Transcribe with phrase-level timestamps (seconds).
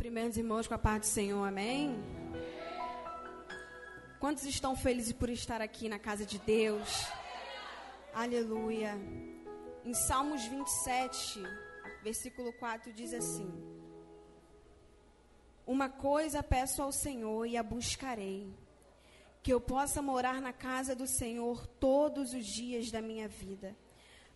[0.00, 1.94] Cumprimento os irmãos com a paz do Senhor, amém?
[4.18, 7.04] Quantos estão felizes por estar aqui na casa de Deus?
[8.14, 8.98] Aleluia.
[9.84, 11.42] Em Salmos 27,
[12.02, 13.52] versículo 4 diz assim:
[15.66, 18.50] Uma coisa peço ao Senhor e a buscarei,
[19.42, 23.76] que eu possa morar na casa do Senhor todos os dias da minha vida,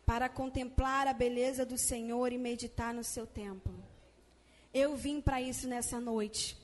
[0.04, 3.73] para contemplar a beleza do Senhor e meditar no seu templo.
[4.74, 6.58] Eu vim para isso nessa noite,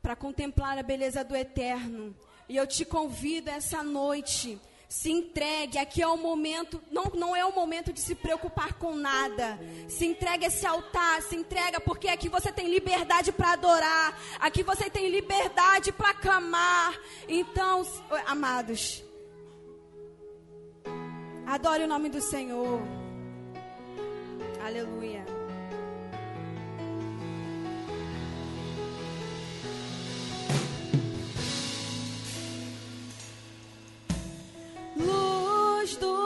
[0.00, 2.16] para contemplar a beleza do eterno.
[2.48, 5.76] E eu te convido essa noite, se entregue.
[5.76, 9.58] Aqui é o momento, não, não é o momento de se preocupar com nada.
[9.88, 14.18] Se entregue a esse altar, se entrega, porque aqui você tem liberdade para adorar.
[14.40, 16.98] Aqui você tem liberdade para clamar.
[17.28, 17.86] Então,
[18.26, 19.04] amados,
[21.46, 22.80] adore o nome do Senhor.
[24.64, 25.33] Aleluia.
[36.00, 36.23] dos.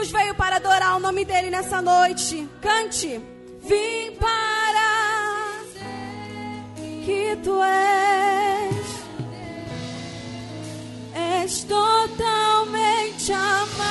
[0.00, 2.48] Quantos veio para adorar o nome dele nessa noite?
[2.62, 3.20] Cante.
[3.60, 5.58] Vim para
[7.04, 8.86] que tu és.
[11.44, 13.90] És totalmente amável.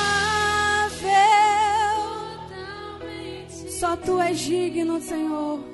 [3.78, 5.69] Só tu és digno, Senhor.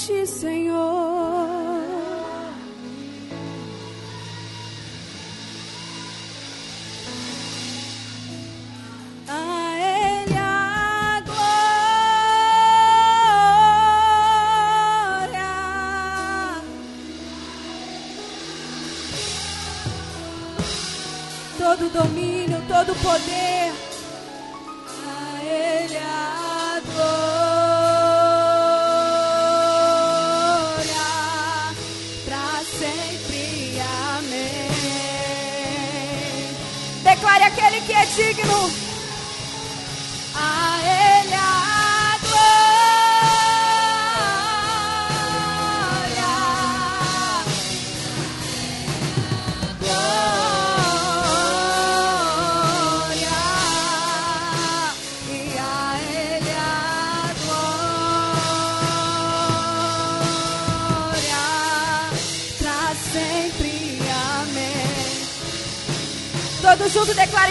[0.00, 1.50] noite, Senhor.
[21.58, 23.49] todo domínio, todo poder.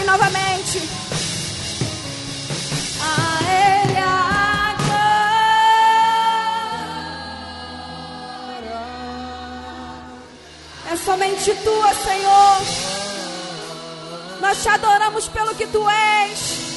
[0.04, 0.78] Novamente.
[3.02, 5.00] A Ele adora.
[10.90, 12.62] É somente Tua, Senhor.
[14.40, 16.69] Nós te adoramos pelo que Tu és.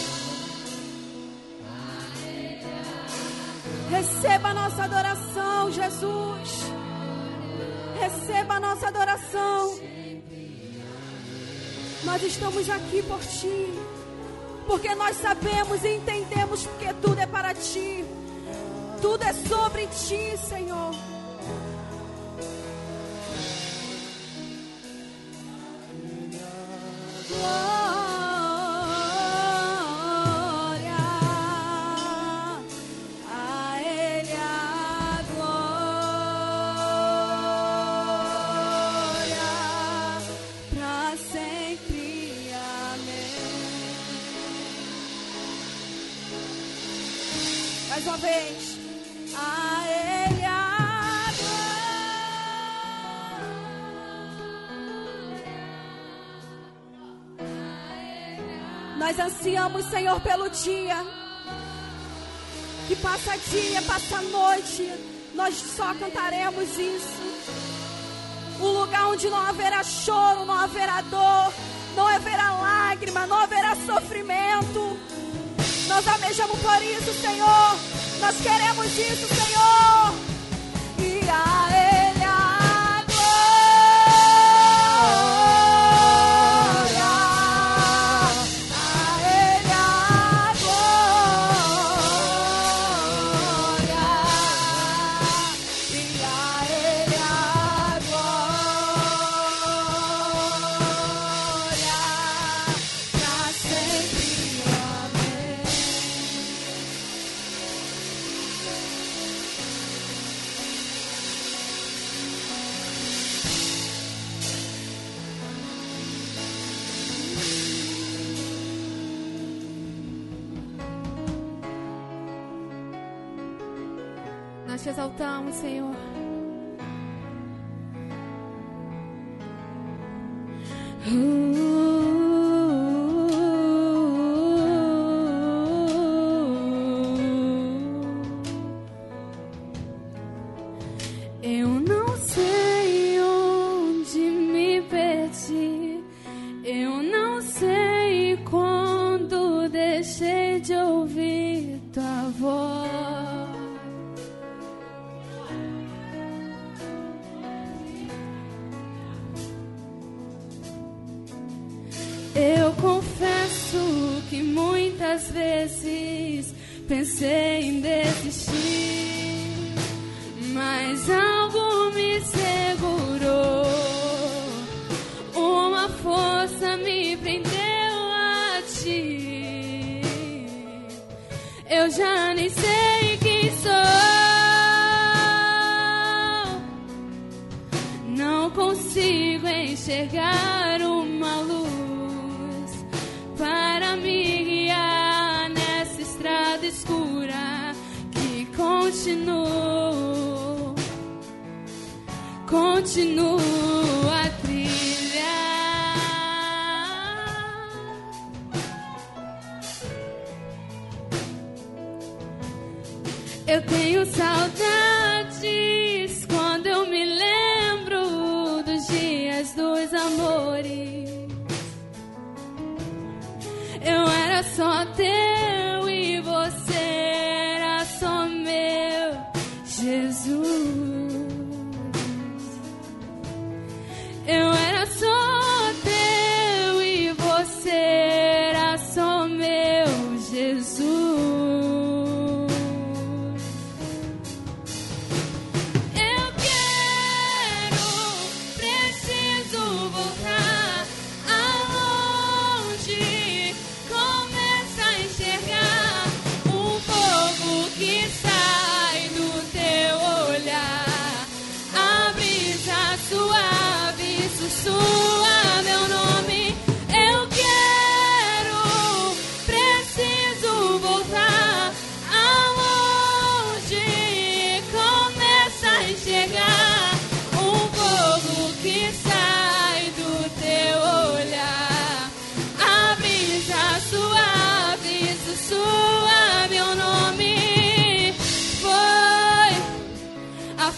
[12.13, 13.73] nós estamos aqui por ti.
[14.67, 18.05] Porque nós sabemos e entendemos que tudo é para ti.
[19.01, 20.92] Tudo é sobre ti, Senhor.
[59.43, 61.05] ansiamos, Senhor, pelo dia.
[62.87, 64.89] Que passa dia, passa noite,
[65.35, 67.21] nós só cantaremos isso.
[68.61, 71.53] Um lugar onde não haverá choro, não haverá dor,
[71.95, 74.97] não haverá lágrima, não haverá sofrimento.
[75.87, 77.75] Nós almejamos por isso, Senhor.
[78.21, 80.13] Nós queremos isso, Senhor.
[80.99, 81.72] E a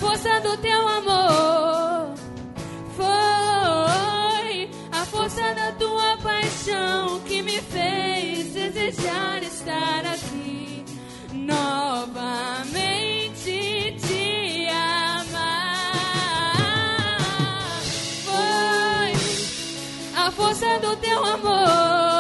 [0.06, 2.14] força do teu amor.
[2.96, 10.86] Foi a força da tua paixão que me fez desejar estar aqui
[11.34, 12.66] novamente.
[14.06, 15.96] Te amar.
[18.28, 19.14] Foi
[20.24, 22.15] a força do teu amor.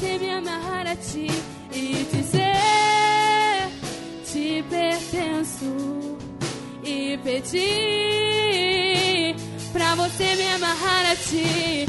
[0.00, 1.26] Você me amarrar a ti
[1.74, 2.56] e dizer
[4.24, 6.16] te pertenço
[6.82, 7.66] e pedir
[9.74, 11.86] pra você me amarrar a ti.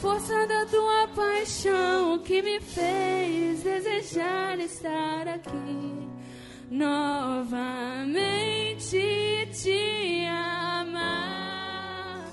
[0.00, 6.08] Força da tua paixão que me fez desejar estar aqui
[6.70, 8.16] novamente
[9.52, 12.24] te amar.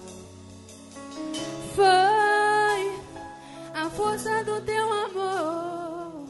[1.75, 2.91] Foi
[3.73, 6.25] a força do teu amor.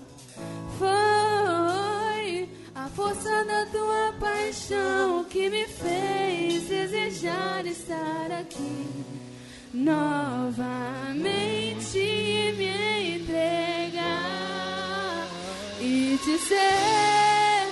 [0.79, 9.26] Foi a força da tua paixão que me fez desejar estar aqui
[9.84, 10.57] novamente
[12.57, 14.27] me entregar
[15.79, 17.67] e dizer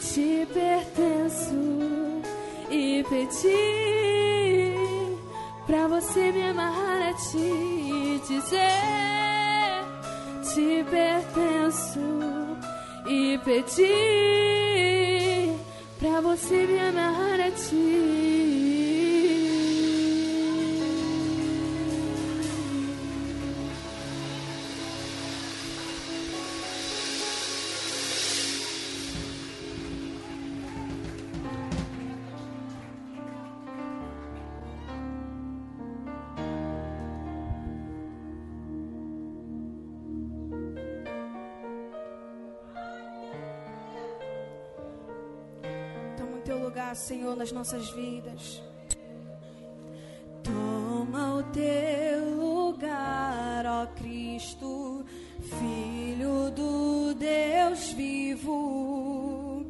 [0.00, 2.22] te pertenço
[2.70, 4.76] e pedir
[5.66, 9.84] pra você me amarrar a ti e dizer
[10.42, 12.00] te pertenço
[13.06, 13.86] e pedir
[15.98, 19.15] pra você me amarrar a ti.
[46.96, 48.60] Senhor, nas nossas vidas.
[50.42, 55.04] Toma o teu lugar, ó Cristo,
[55.40, 59.64] Filho do Deus vivo,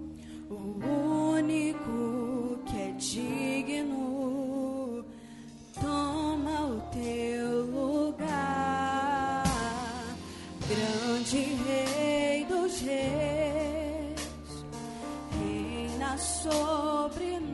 [0.49, 5.05] o único que é digno.
[5.81, 9.45] Toma o teu lugar,
[10.69, 13.46] grande Rei dos Reis
[16.19, 17.46] sobre nós.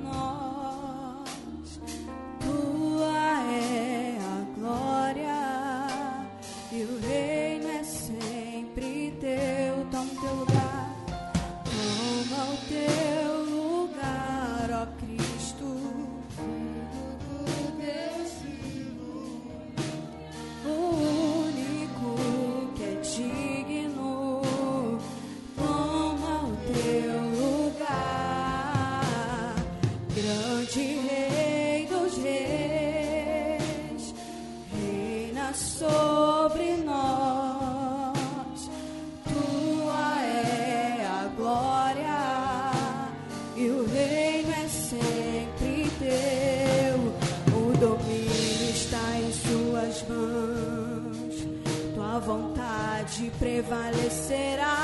[53.73, 54.77] Prevalecerá.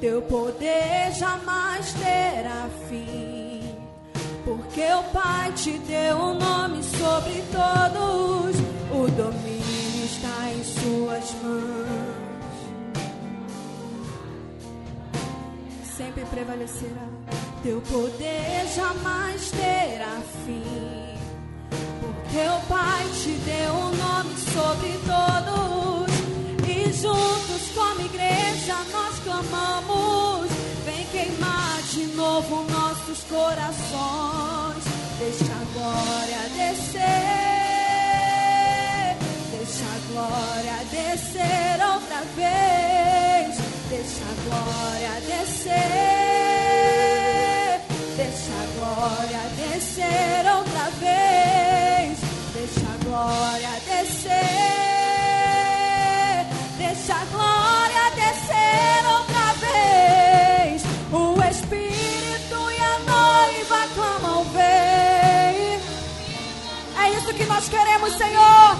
[0.00, 3.62] Teu poder jamais terá fim.
[4.44, 8.56] Porque o Pai te deu um nome sobre todos.
[8.92, 12.10] O domínio está em suas mãos.
[15.96, 17.06] Sempre prevalecerá.
[17.62, 21.14] Teu poder jamais terá fim.
[22.00, 25.69] Porque o Pai te deu um nome sobre todos.
[29.30, 30.50] Clamamos.
[30.84, 34.84] Vem queimar de novo nossos corações.
[35.18, 37.00] Deixa a glória descer.
[39.52, 43.52] Deixa a glória descer outra vez.
[43.88, 45.90] Deixa a glória descer.
[48.16, 52.18] Deixa a glória descer outra vez.
[52.54, 54.89] Deixa a glória descer.
[67.30, 68.76] Isso que nós queremos, Senhor.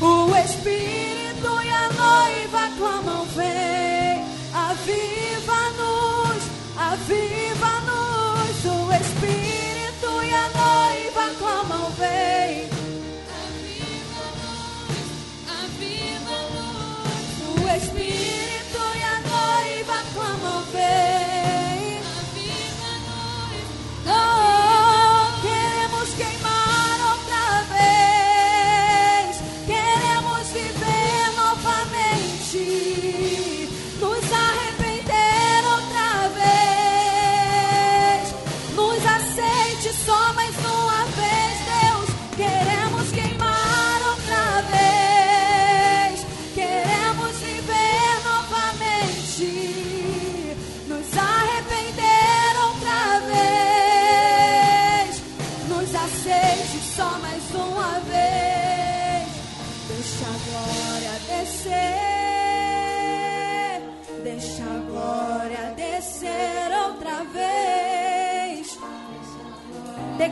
[0.00, 4.24] O Espírito e a noiva clamam, vem.
[4.52, 6.42] Aviva-nos,
[6.76, 8.64] aviva-nos.
[8.64, 12.77] O Espírito e a noiva clamam, vem.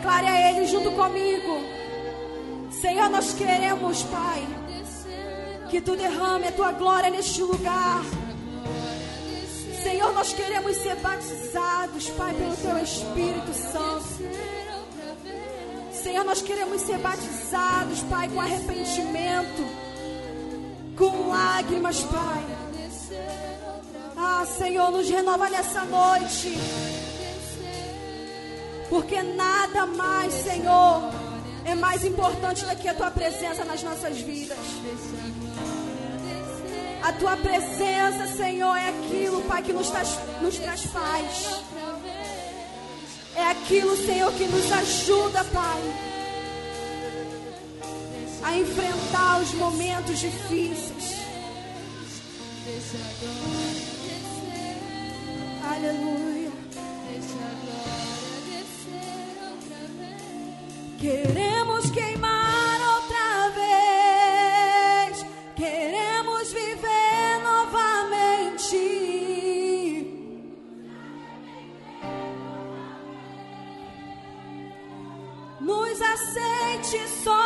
[0.06, 1.60] Declare a Ele junto comigo.
[2.80, 4.46] Senhor, nós queremos, Pai,
[5.68, 8.04] que tu derrame a tua glória neste lugar.
[9.82, 14.06] Senhor, nós queremos ser batizados, Pai, pelo teu Espírito Santo.
[15.92, 19.66] Senhor, nós queremos ser batizados, Pai, com arrependimento,
[20.96, 22.44] com lágrimas, Pai.
[24.16, 26.56] Ah, Senhor, nos renova nessa noite.
[28.88, 31.10] Porque nada mais, Senhor,
[31.64, 34.58] é mais importante do que a tua presença nas nossas vidas.
[37.02, 41.62] A tua presença, Senhor, é aquilo, Pai, que nos traz, nos traz paz.
[43.36, 45.82] É aquilo, Senhor, que nos ajuda, Pai,
[48.42, 51.16] a enfrentar os momentos difíceis.
[55.62, 56.45] Aleluia.
[60.98, 65.26] Queremos queimar outra vez.
[65.54, 68.76] Queremos viver novamente.
[75.60, 77.45] Nos aceite só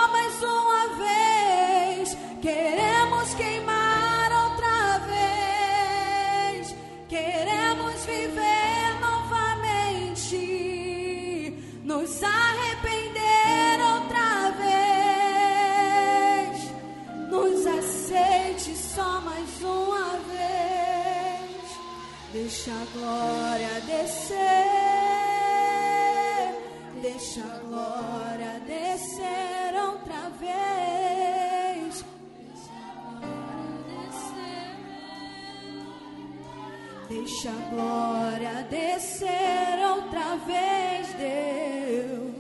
[22.51, 24.35] Deixa a glória descer.
[27.01, 32.05] Deixa a glória descer outra vez.
[37.09, 42.39] Deixa a glória descer outra vez, Deus.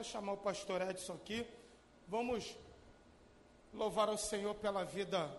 [0.00, 1.46] Quero chamar o pastor Edson aqui.
[2.08, 2.56] Vamos
[3.70, 5.30] louvar ao Senhor pela vida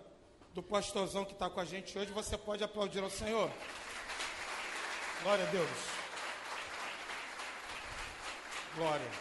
[0.54, 2.12] do pastorzão que está com a gente hoje.
[2.12, 3.50] Você pode aplaudir ao Senhor.
[5.24, 5.70] Glória a Deus.
[8.76, 9.12] Glória.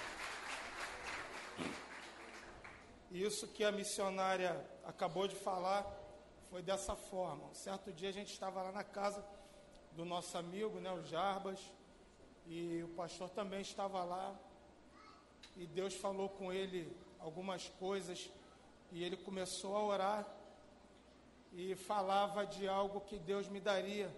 [3.10, 5.86] Isso que a missionária acabou de falar
[6.50, 7.46] foi dessa forma.
[7.46, 9.24] Um certo dia a gente estava lá na casa
[9.92, 11.60] do nosso amigo, né, o Jarbas,
[12.46, 14.38] e o pastor também estava lá
[15.56, 18.30] e Deus falou com ele algumas coisas
[18.92, 20.36] e ele começou a orar
[21.52, 24.10] e falava de algo que Deus me daria.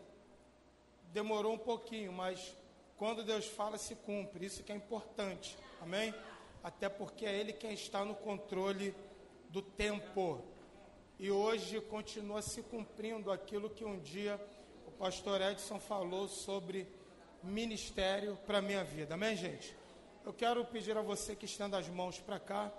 [1.13, 2.55] Demorou um pouquinho, mas
[2.97, 4.47] quando Deus fala, se cumpre.
[4.47, 5.57] Isso que é importante.
[5.81, 6.15] Amém?
[6.63, 8.95] até porque é Ele quem está no controle
[9.49, 10.43] do tempo.
[11.19, 14.41] E hoje continua se cumprindo aquilo que um dia
[14.87, 16.87] o pastor Edson falou sobre
[17.43, 19.15] ministério para minha vida.
[19.15, 19.77] Amém, gente?
[20.25, 22.71] Eu quero pedir a você que estenda as mãos para cá.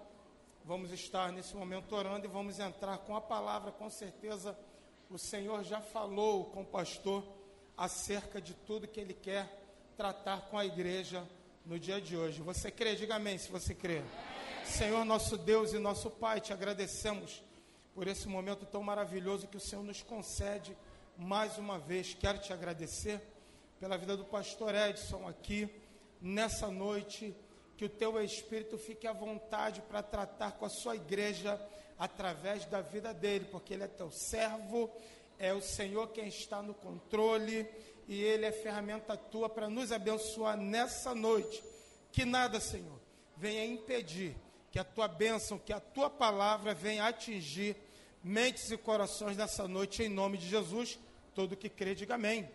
[0.63, 3.69] Vamos estar nesse momento orando e vamos entrar com a palavra.
[3.69, 4.57] Com certeza
[5.09, 7.21] o Senhor já falou com o pastor
[7.75, 9.61] acerca de tudo que ele quer
[9.97, 11.27] tratar com a igreja
[11.65, 12.41] no dia de hoje.
[12.41, 12.95] Você crê?
[12.95, 14.01] Diga amém se você crê.
[14.63, 17.43] Senhor, nosso Deus e nosso Pai, te agradecemos
[17.93, 20.77] por esse momento tão maravilhoso que o Senhor nos concede
[21.17, 22.13] mais uma vez.
[22.13, 23.21] Quero te agradecer
[23.81, 25.82] pela vida do pastor Edson aqui
[26.23, 27.35] nessa noite.
[27.77, 31.59] Que o teu Espírito fique à vontade para tratar com a sua igreja
[31.99, 34.89] através da vida dele, porque ele é teu servo,
[35.37, 37.67] é o Senhor quem está no controle
[38.07, 41.63] e ele é ferramenta tua para nos abençoar nessa noite.
[42.11, 42.99] Que nada, Senhor,
[43.35, 44.35] venha impedir
[44.71, 47.75] que a tua bênção, que a tua palavra venha atingir
[48.23, 50.99] mentes e corações nessa noite, em nome de Jesus.
[51.35, 52.49] Todo que crê, diga amém.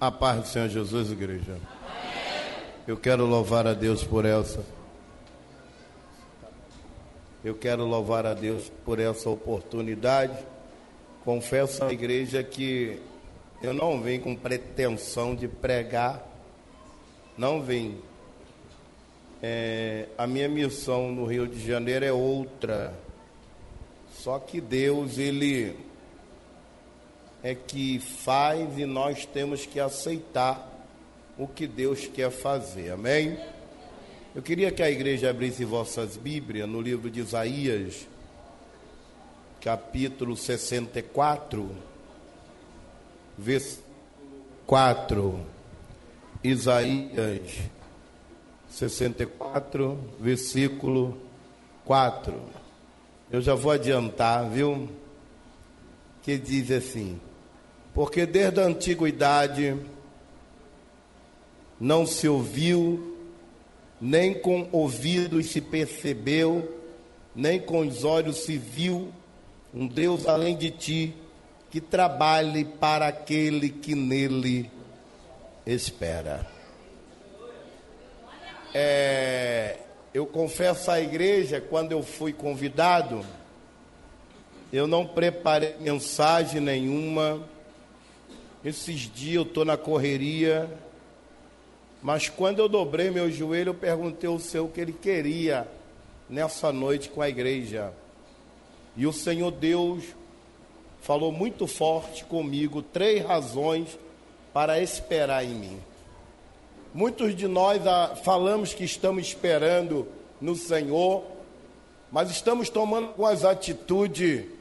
[0.00, 1.56] A paz do Senhor Jesus, igreja.
[2.86, 4.64] Eu quero louvar a Deus por essa.
[7.44, 10.36] Eu quero louvar a Deus por essa oportunidade.
[11.24, 13.00] Confesso à igreja que
[13.62, 16.26] eu não vim com pretensão de pregar,
[17.38, 17.98] não vim
[19.42, 22.94] é, a minha missão no Rio de Janeiro é outra.
[24.12, 25.76] Só que Deus, Ele
[27.44, 30.66] é que faz e nós temos que aceitar
[31.36, 32.90] o que Deus quer fazer.
[32.90, 33.38] Amém?
[34.34, 38.08] Eu queria que a igreja abrisse vossas Bíblias no livro de Isaías,
[39.60, 41.70] capítulo 64,
[43.36, 43.84] versículo
[44.66, 45.40] 4.
[46.42, 47.58] Isaías
[48.70, 51.18] 64, versículo
[51.84, 52.34] 4.
[53.30, 54.88] Eu já vou adiantar, viu?
[56.22, 57.20] Que diz assim:
[57.94, 59.76] Porque desde a antiguidade
[61.80, 63.16] não se ouviu,
[64.00, 66.80] nem com ouvidos se percebeu,
[67.34, 69.12] nem com os olhos se viu
[69.72, 71.14] um Deus além de ti
[71.70, 74.70] que trabalhe para aquele que nele
[75.66, 76.46] espera.
[78.72, 79.78] É,
[80.12, 83.26] eu confesso à igreja, quando eu fui convidado,
[84.72, 87.42] eu não preparei mensagem nenhuma.
[88.64, 90.70] Esses dias eu estou na correria,
[92.02, 95.68] mas quando eu dobrei meu joelho, eu perguntei ao Senhor o que ele queria
[96.30, 97.92] nessa noite com a igreja.
[98.96, 100.02] E o Senhor Deus
[101.02, 103.98] falou muito forte comigo, três razões
[104.54, 105.80] para esperar em mim.
[106.94, 110.08] Muitos de nós ah, falamos que estamos esperando
[110.40, 111.22] no Senhor,
[112.10, 114.53] mas estamos tomando algumas atitudes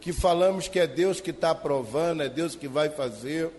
[0.00, 3.50] que falamos que é Deus que está aprovando, é Deus que vai fazer.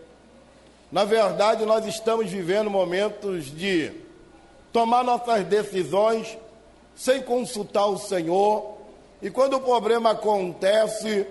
[0.91, 3.91] Na verdade, nós estamos vivendo momentos de
[4.73, 6.37] tomar nossas decisões
[6.95, 8.77] sem consultar o Senhor,
[9.21, 11.27] e quando o problema acontece,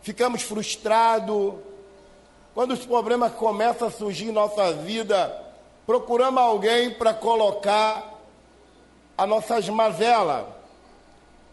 [0.00, 1.54] ficamos frustrados.
[2.54, 5.44] Quando os problemas começam a surgir em nossa vida,
[5.84, 8.14] procuramos alguém para colocar
[9.18, 10.55] as nossas mazelas.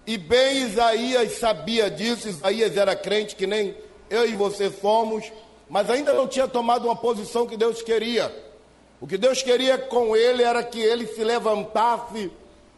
[0.05, 3.75] E bem Isaías sabia disso, Isaías era crente que nem
[4.09, 5.31] eu e você somos,
[5.69, 8.33] mas ainda não tinha tomado uma posição que Deus queria.
[8.99, 12.31] O que Deus queria com ele era que ele se levantasse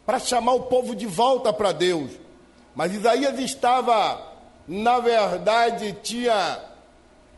[0.04, 2.10] para chamar o povo de volta para Deus.
[2.74, 4.20] Mas Isaías estava,
[4.66, 6.60] na verdade, tinha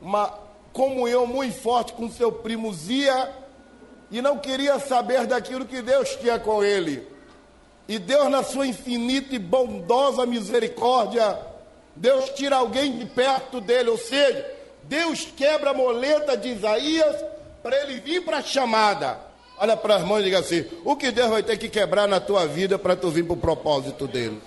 [0.01, 0.38] uma
[0.72, 3.33] comunhão muito forte com seu primo Zia,
[4.11, 7.07] e não queria saber daquilo que Deus tinha com ele.
[7.88, 11.38] E Deus, na sua infinita e bondosa misericórdia,
[11.96, 14.46] Deus tira alguém de perto dele, ou seja,
[14.83, 17.16] Deus quebra a moleta de Isaías
[17.62, 19.18] para ele vir para a chamada.
[19.57, 22.20] Olha para as mãos e diga assim: o que Deus vai ter que quebrar na
[22.20, 24.40] tua vida para tu vir para o propósito dele?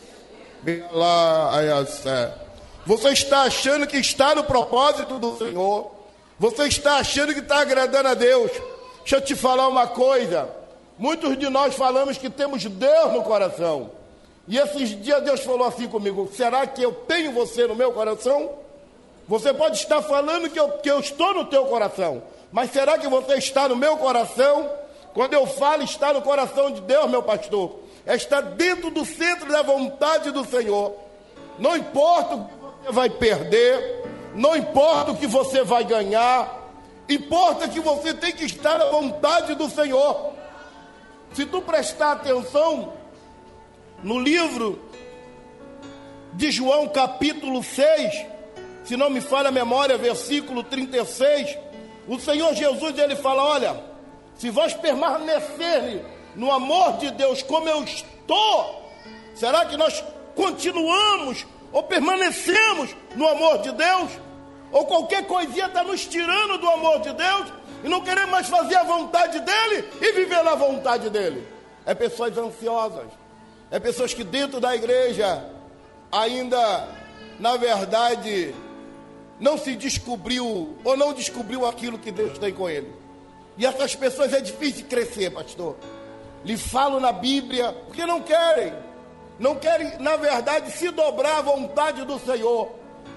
[2.85, 5.91] Você está achando que está no propósito do Senhor?
[6.39, 8.51] Você está achando que está agradando a Deus?
[8.99, 10.60] Deixa eu te falar uma coisa.
[11.01, 13.89] Muitos de nós falamos que temos Deus no coração.
[14.47, 18.51] E esses dias Deus falou assim comigo: será que eu tenho você no meu coração?
[19.27, 23.07] Você pode estar falando que eu, que eu estou no teu coração, mas será que
[23.07, 24.69] você está no meu coração?
[25.11, 29.51] Quando eu falo está no coração de Deus, meu pastor, é estar dentro do centro
[29.51, 30.93] da vontade do Senhor.
[31.57, 32.53] Não importa o que
[32.85, 34.03] você vai perder,
[34.35, 36.61] não importa o que você vai ganhar,
[37.09, 40.31] Importa que você tem que estar à vontade do Senhor.
[41.33, 42.93] Se tu prestar atenção
[44.03, 44.81] no livro
[46.33, 48.25] de João, capítulo 6,
[48.83, 51.57] se não me falha a memória, versículo 36,
[52.07, 53.81] o Senhor Jesus ele fala: Olha,
[54.35, 56.03] se vós permanecerem
[56.35, 58.91] no amor de Deus como eu estou,
[59.33, 60.03] será que nós
[60.35, 64.11] continuamos ou permanecemos no amor de Deus?
[64.71, 68.75] Ou qualquer coisinha está nos tirando do amor de Deus e não queremos mais fazer
[68.75, 71.47] a vontade dele e viver na vontade dele?
[71.85, 73.07] É pessoas ansiosas,
[73.69, 75.43] é pessoas que dentro da igreja
[76.11, 76.87] ainda,
[77.39, 78.53] na verdade,
[79.39, 82.93] não se descobriu ou não descobriu aquilo que Deus tem com ele.
[83.57, 85.75] E essas pessoas é difícil crescer, pastor.
[86.43, 88.73] Lhe falo na Bíblia porque não querem.
[89.39, 92.69] Não querem, na verdade, se dobrar à vontade do Senhor.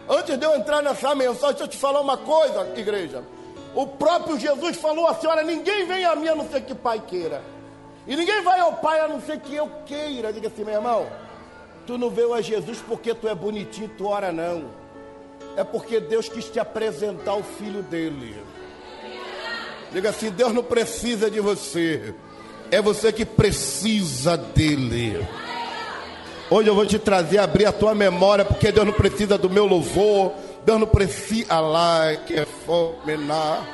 [0.09, 3.23] Antes de eu entrar nessa mensagem, deixa eu te falar uma coisa, igreja.
[3.75, 7.03] O próprio Jesus falou assim: olha, ninguém vem a mim a não ser que Pai
[7.07, 7.43] queira.
[8.07, 10.33] E ninguém vai ao Pai a não ser que eu queira.
[10.33, 11.07] Diga assim, meu irmão,
[11.87, 14.65] tu não veio a Jesus porque tu é bonitinho, tu ora não.
[15.57, 18.37] É porque Deus quis te apresentar o filho dele.
[19.93, 22.15] Diga assim: Deus não precisa de você,
[22.71, 25.25] é você que precisa dele.
[26.51, 29.67] Hoje eu vou te trazer, abrir a tua memória, porque Deus não precisa do meu
[29.67, 30.33] louvor,
[30.65, 33.67] Deus não precisa lá que é fomenar.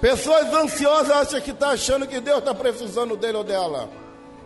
[0.00, 3.88] Pessoas ansiosas acham que está achando que Deus está precisando dele ou dela,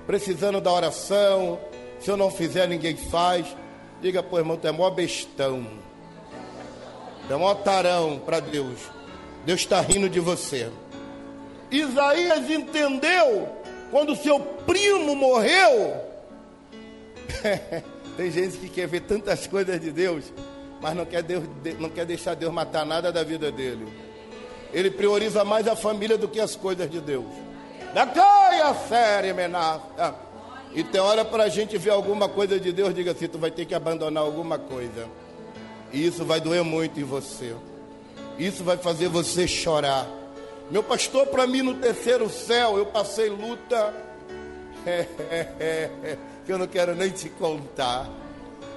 [0.06, 1.58] precisando da oração.
[2.00, 3.46] Se eu não fizer, ninguém faz.
[4.02, 5.66] Diga, pô, irmão, tu é mó bestão.
[7.26, 8.80] Tu é mó tarão para Deus.
[9.46, 10.70] Deus está rindo de você.
[11.70, 13.48] Isaías entendeu
[13.90, 15.94] quando seu primo morreu.
[18.16, 20.32] Tem gente que quer ver tantas coisas de Deus,
[20.80, 21.44] mas não quer, Deus,
[21.78, 23.86] não quer deixar Deus matar nada da vida dele.
[24.72, 27.24] Ele prioriza mais a família do que as coisas de Deus.
[27.94, 30.14] Da caia série, menasta.
[30.74, 33.50] E tem hora para a gente ver alguma coisa de Deus, diga assim: tu vai
[33.50, 35.08] ter que abandonar alguma coisa.
[35.92, 37.54] E isso vai doer muito em você.
[38.38, 40.06] Isso vai fazer você chorar.
[40.70, 43.94] Meu pastor, para mim no terceiro céu, eu passei luta
[46.44, 48.08] que eu não quero nem te contar.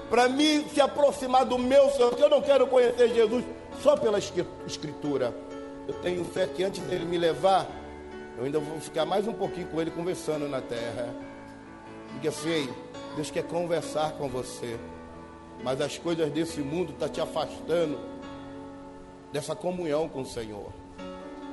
[0.10, 3.46] Para mim se aproximar do meu Senhor, que eu não quero conhecer Jesus
[3.82, 5.34] só pela escritura.
[5.88, 7.68] Eu tenho fé que antes dele me levar,
[8.38, 11.14] eu ainda vou ficar mais um pouquinho com ele conversando na terra.
[12.14, 12.70] Diga assim,
[13.16, 14.80] Deus quer conversar com você.
[15.64, 18.00] Mas as coisas desse mundo estão tá te afastando
[19.32, 20.72] dessa comunhão com o Senhor.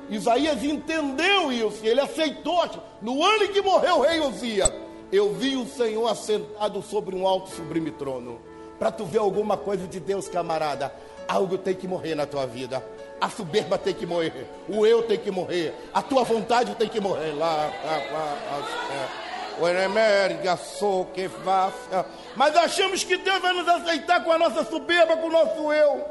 [0.09, 2.63] Isaías entendeu isso, ele aceitou.
[3.01, 4.71] No ano em que morreu o rei Uzias,
[5.11, 8.39] eu vi o Senhor assentado sobre um alto sublime trono.
[8.79, 10.93] Para tu ver alguma coisa de Deus, camarada,
[11.27, 12.83] algo tem que morrer na tua vida.
[13.19, 16.99] A soberba tem que morrer, o eu tem que morrer, a tua vontade tem que
[16.99, 17.71] morrer lá.
[17.83, 19.27] lá, lá, lá
[22.35, 26.05] mas achamos que Deus vai nos aceitar com a nossa soberba, com o nosso eu.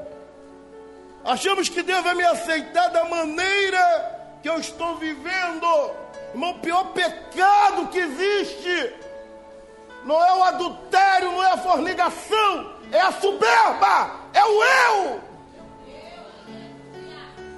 [1.25, 5.67] Achamos que Deus vai me aceitar da maneira que eu estou vivendo.
[6.33, 8.95] Irmão, o pior pecado que existe
[10.07, 15.21] não é o adultério, não é a fornicação, é a soberba, é o eu.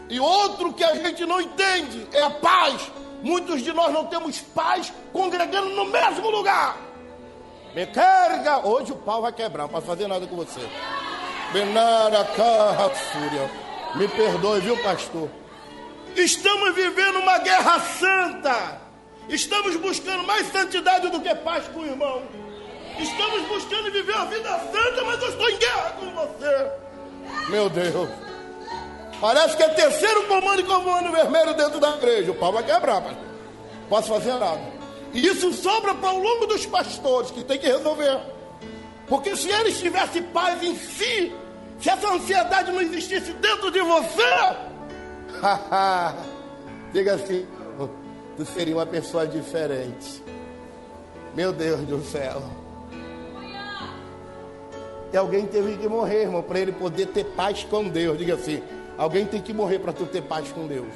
[0.08, 2.90] E outro que a gente não entende é a paz.
[3.22, 6.78] Muitos de nós não temos paz congregando no mesmo lugar.
[7.74, 8.66] Me carga.
[8.66, 10.66] Hoje o pau vai quebrar, não posso fazer nada com você.
[11.52, 12.26] Benara.
[13.94, 15.28] Me perdoe, viu, pastor?
[16.16, 18.87] Estamos vivendo uma guerra santa.
[19.28, 22.22] Estamos buscando mais santidade do que paz com o irmão.
[22.98, 26.70] Estamos buscando viver a vida santa, mas eu estou em guerra com você.
[27.50, 28.08] Meu Deus.
[29.20, 32.30] Parece que é terceiro comando e comando vermelho dentro da igreja.
[32.30, 33.28] O pau vai quebrar, pastor.
[33.88, 34.60] Posso fazer nada.
[35.12, 38.18] E isso sobra para o longo dos pastores que tem que resolver.
[39.06, 41.32] Porque se eles tivessem paz em si,
[41.80, 44.56] se essa ansiedade não existisse dentro de você,
[46.92, 47.46] diga assim,
[48.38, 50.22] tu seria uma pessoa diferente.
[51.34, 52.42] Meu Deus do céu.
[55.12, 58.16] E alguém teve que morrer, irmão, para ele poder ter paz com Deus.
[58.16, 58.62] Diga assim,
[58.98, 60.88] Alguém tem que morrer para tu ter paz com Deus.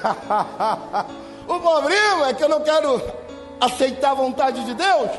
[1.48, 3.02] o problema é que eu não quero
[3.60, 5.10] aceitar a vontade de Deus.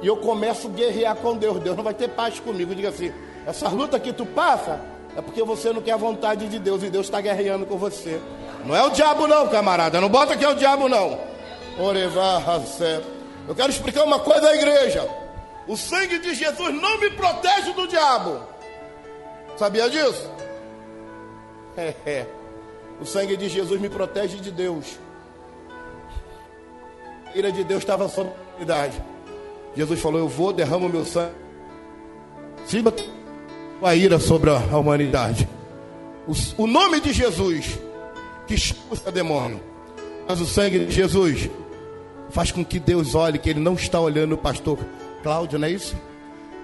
[0.00, 1.58] E eu começo a guerrear com Deus.
[1.58, 2.76] Deus não vai ter paz comigo.
[2.76, 3.12] Diga assim:
[3.44, 4.80] essa luta que tu passa
[5.16, 8.20] é porque você não quer a vontade de Deus e Deus está guerreando com você.
[8.64, 10.00] Não é o diabo, não, camarada.
[10.00, 11.18] Não bota que é o diabo, não.
[13.48, 15.08] Eu quero explicar uma coisa à igreja.
[15.66, 18.40] O sangue de Jesus não me protege do diabo.
[19.56, 20.30] Sabia disso?
[21.76, 22.26] É, é.
[23.00, 24.98] O sangue de Jesus me protege de Deus.
[27.26, 29.02] a ira de Deus estava sobre a humanidade.
[29.74, 31.34] Jesus falou: Eu vou, derramo meu sangue.
[32.66, 32.92] Cima
[33.82, 35.48] a ira sobre a humanidade.
[36.26, 37.78] O, o nome de Jesus
[38.46, 39.60] que expulsa demônio.
[40.28, 41.50] Mas o sangue de Jesus
[42.30, 44.78] faz com que Deus olhe, que Ele não está olhando o pastor
[45.22, 45.96] Cláudio, não é isso?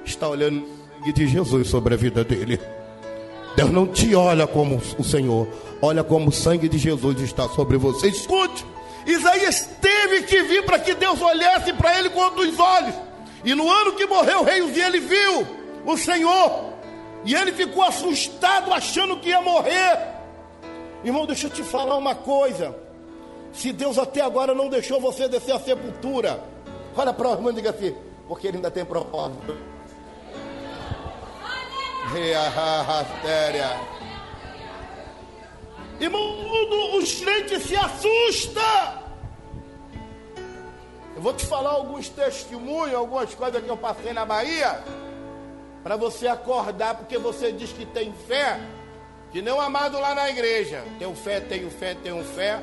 [0.04, 2.60] Está olhando o sangue de Jesus sobre a vida dele.
[3.56, 5.48] Deus não te olha como o Senhor,
[5.82, 8.08] olha como o sangue de Jesus está sobre você.
[8.08, 8.64] Escute,
[9.06, 12.94] Isaías teve que vir para que Deus olhasse para ele com outros olhos.
[13.44, 15.46] E no ano que morreu o rei ele viu
[15.84, 16.77] o Senhor.
[17.28, 19.98] E ele ficou assustado, achando que ia morrer.
[21.04, 22.74] Irmão, deixa eu te falar uma coisa.
[23.52, 26.42] Se Deus até agora não deixou você descer a sepultura,
[26.96, 27.94] olha para o irmão e diga assim,
[28.26, 29.54] porque ele ainda tem propósito.
[36.00, 39.02] Irmão, os crentes se assustam.
[41.14, 44.82] Eu vou te falar alguns testemunhos, algumas coisas que eu passei na Bahia,
[45.82, 48.60] para você acordar, porque você diz que tem fé,
[49.30, 50.84] que nem o amado lá na igreja.
[50.98, 52.60] Tenho fé, tenho fé, tenho fé.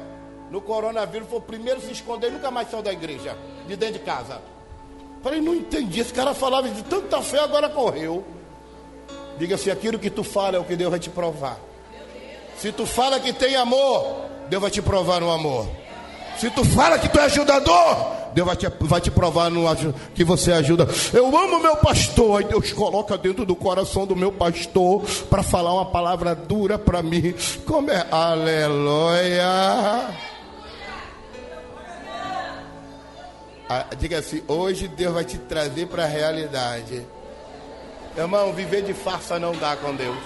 [0.52, 4.06] No coronavírus foi o primeiro se esconder, nunca mais saiu da igreja, de dentro de
[4.06, 4.42] casa.
[5.24, 6.00] Falei, não entendi.
[6.00, 8.24] Esse cara falava de tanta fé, agora correu.
[9.38, 11.58] Diga se aquilo que tu fala é o que Deus vai te provar.
[12.58, 15.68] Se tu fala que tem amor, Deus vai te provar no amor.
[16.38, 19.64] Se tu fala que tu é ajudador, Deus vai te, vai te provar no,
[20.14, 20.86] que você ajuda.
[21.14, 22.40] Eu amo meu pastor.
[22.40, 27.02] Aí Deus coloca dentro do coração do meu pastor para falar uma palavra dura para
[27.02, 27.34] mim.
[27.66, 28.06] Como é?
[28.12, 29.46] Aleluia.
[33.70, 37.08] Ah, diga assim: hoje Deus vai te trazer para a realidade.
[38.18, 40.20] Irmão, viver de farsa não dá com Deus.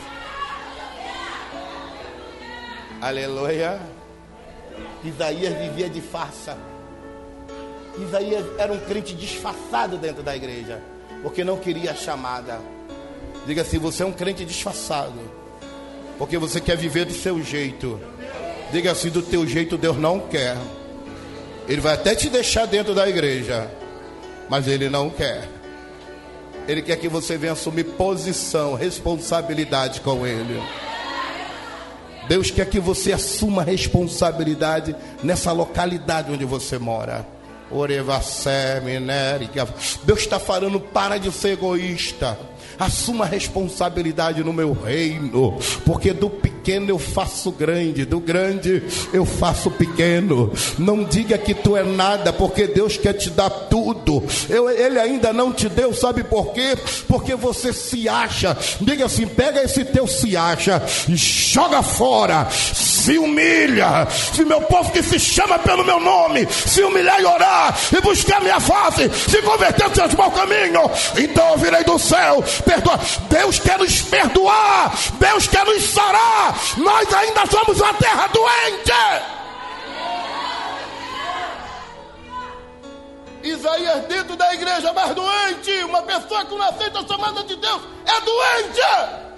[2.99, 3.79] Aleluia.
[5.03, 6.57] Isaías vivia de farsa.
[7.97, 10.81] Isaías era um crente disfarçado dentro da igreja,
[11.21, 12.59] porque não queria a chamada.
[13.45, 15.19] Diga assim: você é um crente disfarçado,
[16.17, 17.99] porque você quer viver do seu jeito.
[18.71, 20.57] Diga assim: do teu jeito Deus não quer.
[21.67, 23.69] Ele vai até te deixar dentro da igreja,
[24.49, 25.47] mas ele não quer.
[26.67, 30.61] Ele quer que você venha assumir posição, responsabilidade com ele.
[32.27, 37.25] Deus quer que você assuma responsabilidade nessa localidade onde você mora.
[40.03, 42.37] Deus está falando, para de ser egoísta.
[42.77, 49.71] Assuma responsabilidade no meu reino, porque do pequeno eu faço grande, do grande eu faço
[49.71, 50.51] pequeno.
[50.77, 54.23] Não diga que tu é nada, porque Deus quer te dar tudo.
[54.49, 56.77] Eu, ele ainda não te deu, sabe por quê?
[57.07, 58.57] Porque você se acha.
[58.79, 62.47] Diga assim: pega esse teu se acha e joga fora
[62.99, 67.77] se humilha, se meu povo que se chama pelo meu nome, se humilhar e orar,
[67.95, 72.43] e buscar minha face, se converter nos seus maus caminhos, então eu virei do céu,
[72.61, 72.99] perdoa.
[73.29, 79.39] Deus quer nos perdoar, Deus quer nos sarar, nós ainda somos uma terra doente.
[83.41, 87.81] Isaías dentro da igreja mais doente, uma pessoa que não aceita a chamada de Deus
[88.05, 89.29] é doente.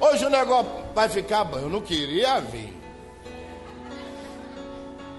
[0.00, 1.58] Hoje o negócio vai ficar bom.
[1.58, 2.76] Eu não queria vir.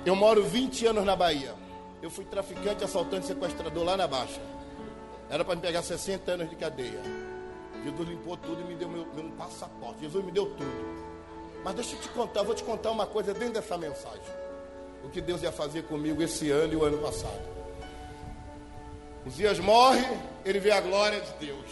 [0.06, 1.62] Eu moro 20 anos na Bahia.
[2.04, 4.41] Eu fui traficante, assaltante, sequestrador lá na Baixa.
[5.30, 6.99] Era para me pegar 60 anos de cadeia.
[7.82, 10.01] Jesus limpou tudo e me deu meu, meu passaporte.
[10.01, 11.04] Jesus me deu tudo.
[11.64, 14.20] Mas deixa eu te contar, vou te contar uma coisa dentro dessa mensagem.
[15.01, 17.41] O que Deus ia fazer comigo esse ano e o ano passado.
[19.26, 20.06] Os dias morre,
[20.43, 21.72] ele vê a glória de Deus.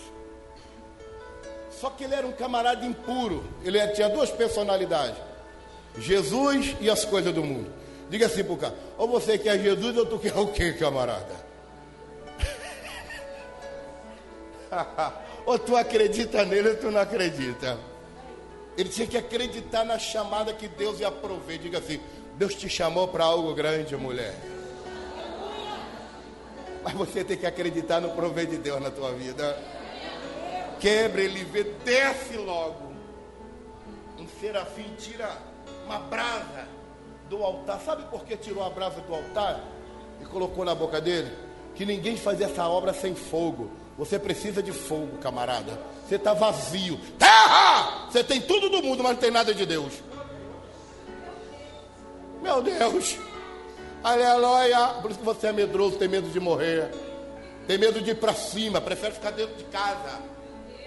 [1.71, 3.43] Só que ele era um camarada impuro.
[3.65, 5.21] Ele tinha duas personalidades:
[5.97, 7.80] Jesus e as coisas do mundo.
[8.11, 11.49] Diga assim para o cara: ou você quer Jesus ou tu quer o quê, camarada?
[15.47, 17.79] ou tu acredita nele ou tu não acredita.
[18.77, 21.57] Ele tinha que acreditar na chamada que Deus ia prover.
[21.57, 21.99] Diga assim:
[22.35, 24.35] Deus te chamou para algo grande, mulher.
[26.83, 29.57] Mas você tem que acreditar no prover de Deus na tua vida
[30.81, 32.91] quebra, ele vê, desce logo.
[34.17, 35.37] Um serafim tira
[35.85, 36.67] uma brasa
[37.31, 37.79] do altar.
[37.79, 39.63] Sabe por que tirou a brasa do altar
[40.21, 41.31] e colocou na boca dele?
[41.73, 43.71] Que ninguém faz essa obra sem fogo.
[43.97, 45.79] Você precisa de fogo, camarada.
[46.05, 46.99] Você está vazio.
[47.17, 48.09] Terra!
[48.11, 49.93] Você tem tudo do mundo, mas não tem nada de Deus.
[52.41, 53.17] Meu Deus.
[54.03, 54.87] Aleluia.
[55.01, 56.91] Por isso que você é medroso, tem medo de morrer.
[57.65, 60.19] Tem medo de ir para cima, prefere ficar dentro de casa.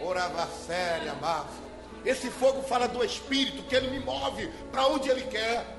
[0.03, 1.65] Orava séria, massa.
[2.05, 5.74] Esse fogo fala do Espírito, que ele me move para onde ele quer.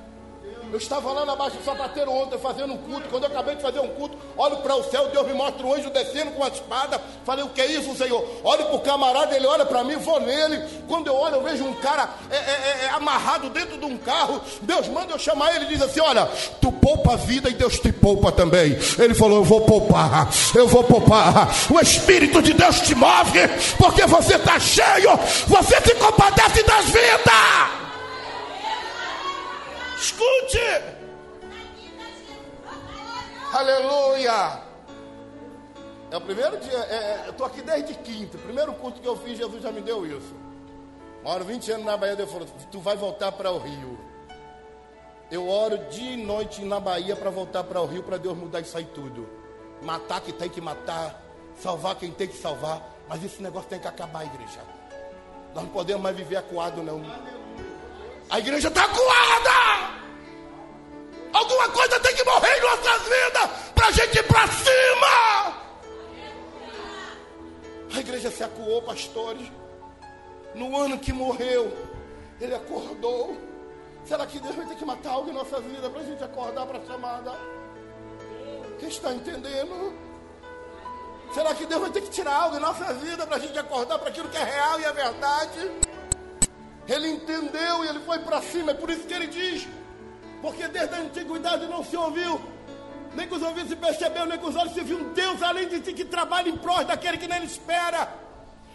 [0.75, 3.07] Eu estava lá na Baixa Sapateiro ontem fazendo um culto.
[3.09, 5.73] Quando eu acabei de fazer um culto, olho para o céu, Deus me mostra um
[5.73, 7.01] anjo descendo com a espada.
[7.23, 8.21] Falei, o que é isso, Senhor?
[8.43, 10.61] Olho para o camarada, ele olha para mim, vou nele.
[10.85, 13.97] Quando eu olho, eu vejo um cara é, é, é, é, amarrado dentro de um
[13.97, 14.41] carro.
[14.63, 16.25] Deus manda eu chamar ele e diz assim: Olha,
[16.59, 18.77] tu poupa a vida e Deus te poupa também.
[18.99, 21.55] Ele falou: Eu vou poupar, eu vou poupar.
[21.71, 23.47] O Espírito de Deus te move,
[23.77, 25.17] porque você está cheio,
[25.47, 27.74] você se compadece das vidas.
[30.15, 30.95] Escute!
[33.51, 34.63] Aleluia!
[36.09, 38.37] É o primeiro dia, é, é eu estou aqui desde quinta.
[38.37, 40.33] Primeiro culto que eu fiz, Jesus já me deu isso.
[41.21, 43.99] Moro 20 anos na Bahia, Deus falou: Tu vai voltar para o Rio.
[45.29, 48.61] Eu oro dia e noite na Bahia para voltar para o Rio, para Deus mudar
[48.61, 49.27] isso aí tudo.
[49.81, 51.21] Matar quem tem que matar,
[51.59, 52.81] salvar quem tem que salvar.
[53.09, 54.61] Mas esse negócio tem que acabar, igreja.
[55.53, 57.01] Nós não podemos mais viver acuado, não.
[58.29, 60.04] A igreja está acuada.
[61.35, 65.65] Alguma coisa tem que morrer em nossas vidas para a gente ir para cima.
[67.93, 69.51] A igreja se acuou, pastores.
[70.53, 71.73] No ano que morreu,
[72.39, 73.35] ele acordou.
[74.05, 76.65] Será que Deus vai ter que matar algo em nossa vida para a gente acordar
[76.67, 77.33] para a chamada?
[78.79, 79.93] Quem está entendendo?
[81.33, 83.99] Será que Deus vai ter que tirar algo em nossa vida para a gente acordar
[83.99, 85.71] para aquilo que é real e é verdade?
[86.87, 88.71] Ele entendeu e ele foi para cima.
[88.71, 89.67] É por isso que ele diz:
[90.45, 92.39] porque desde a antiguidade não se ouviu,
[93.15, 95.67] nem com os ouvidos se percebeu, nem com os olhos se viu um Deus além
[95.67, 98.07] de ti que trabalha em prol daquele que nele espera.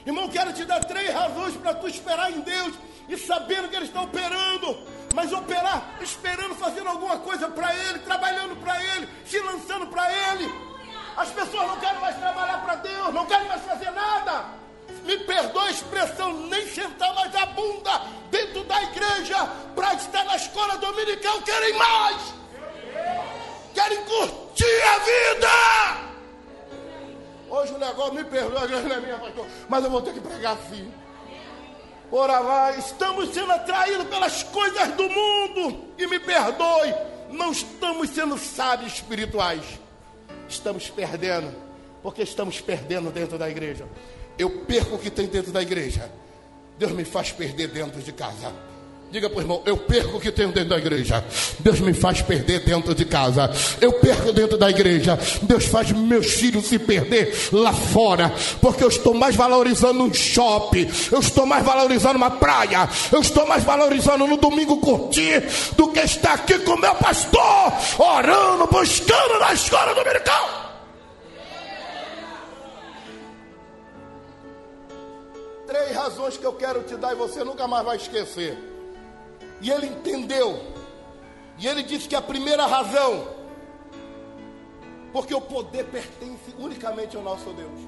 [0.05, 2.75] Irmão, quero te dar três razões para tu esperar em Deus
[3.09, 4.79] e sabendo que Ele está operando,
[5.14, 10.53] mas operar esperando, fazendo alguma coisa para Ele, trabalhando para Ele, se lançando para Ele.
[11.16, 14.59] As pessoas não querem mais trabalhar para Deus, não querem mais fazer nada
[15.05, 20.36] me perdoa a expressão, nem sentar mais a bunda dentro da igreja para estar na
[20.36, 22.34] escola dominical, querem mais,
[23.74, 25.48] querem curtir a vida.
[27.48, 30.20] Hoje o negócio, me perdoa, a igreja é minha, pastor, mas eu vou ter que
[30.20, 30.92] pregar assim.
[32.12, 36.94] Ora lá, estamos sendo atraídos pelas coisas do mundo, e me perdoe,
[37.30, 39.62] não estamos sendo sábios espirituais,
[40.48, 41.55] estamos perdendo,
[42.03, 43.86] porque estamos perdendo dentro da igreja
[44.41, 46.11] eu perco o que tem dentro da igreja.
[46.78, 48.51] Deus me faz perder dentro de casa.
[49.12, 51.22] Diga para o irmão, eu perco o que tenho dentro da igreja.
[51.59, 53.51] Deus me faz perder dentro de casa.
[53.80, 55.18] Eu perco dentro da igreja.
[55.43, 58.32] Deus faz meus filhos se perder lá fora.
[58.62, 60.88] Porque eu estou mais valorizando um shopping.
[61.11, 62.88] Eu estou mais valorizando uma praia.
[63.11, 65.43] Eu estou mais valorizando no domingo curtir
[65.76, 70.70] do que estar aqui com meu pastor, orando, buscando na escola dominical.
[75.71, 78.59] Três razões que eu quero te dar e você nunca mais vai esquecer.
[79.61, 80.61] E ele entendeu.
[81.59, 83.29] E ele disse que a primeira razão,
[85.12, 87.81] porque o poder pertence unicamente ao nosso Deus.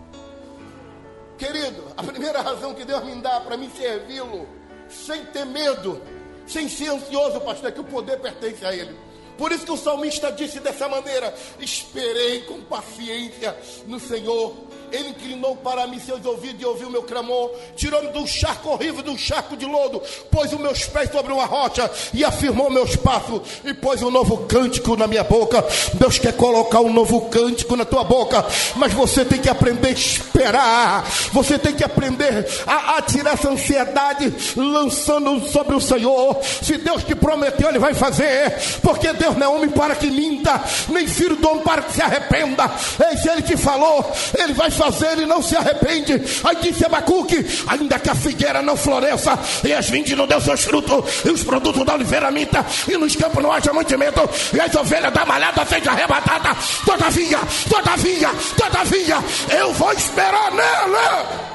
[1.37, 4.47] Querido, a primeira razão que Deus me dá para me servi-lo,
[4.89, 6.01] sem ter medo,
[6.47, 8.97] sem ser ansioso, pastor, é que o poder pertence a Ele.
[9.37, 13.57] Por isso que o salmista disse dessa maneira: Esperei com paciência
[13.87, 14.55] no Senhor
[14.93, 17.51] ele inclinou para mim seus ouvidos e ouviu meu clamor.
[17.75, 20.03] Tirou-me do charco horrível, do charco de lodo.
[20.31, 23.41] Pôs os meus pés sobre uma rocha e afirmou meus passos.
[23.65, 25.65] E pôs um novo cântico na minha boca.
[25.95, 28.45] Deus quer colocar um novo cântico na tua boca.
[28.77, 31.05] Mas você tem que aprender a esperar.
[31.33, 36.39] Você tem que aprender a, a tirar essa ansiedade lançando sobre o Senhor.
[36.45, 38.53] Se Deus te prometeu, Ele vai fazer.
[38.83, 42.03] Porque Deus não é homem para que minta, nem filho do homem para que se
[42.03, 42.71] arrependa.
[43.11, 46.21] E se Ele te falou, Ele vai fazer fazer e não se arrepende.
[46.43, 50.65] Aí disse Abacuque: ainda que a figueira não floresça, e as vindes não deu seus
[50.65, 54.75] frutos, e os produtos da oliveira minta, e nos campos não haja mantimento, e as
[54.75, 56.57] ovelhas da malhada sejam arrebatadas.
[56.85, 59.17] Todavia, todavia, todavia,
[59.57, 61.53] eu vou esperar nele.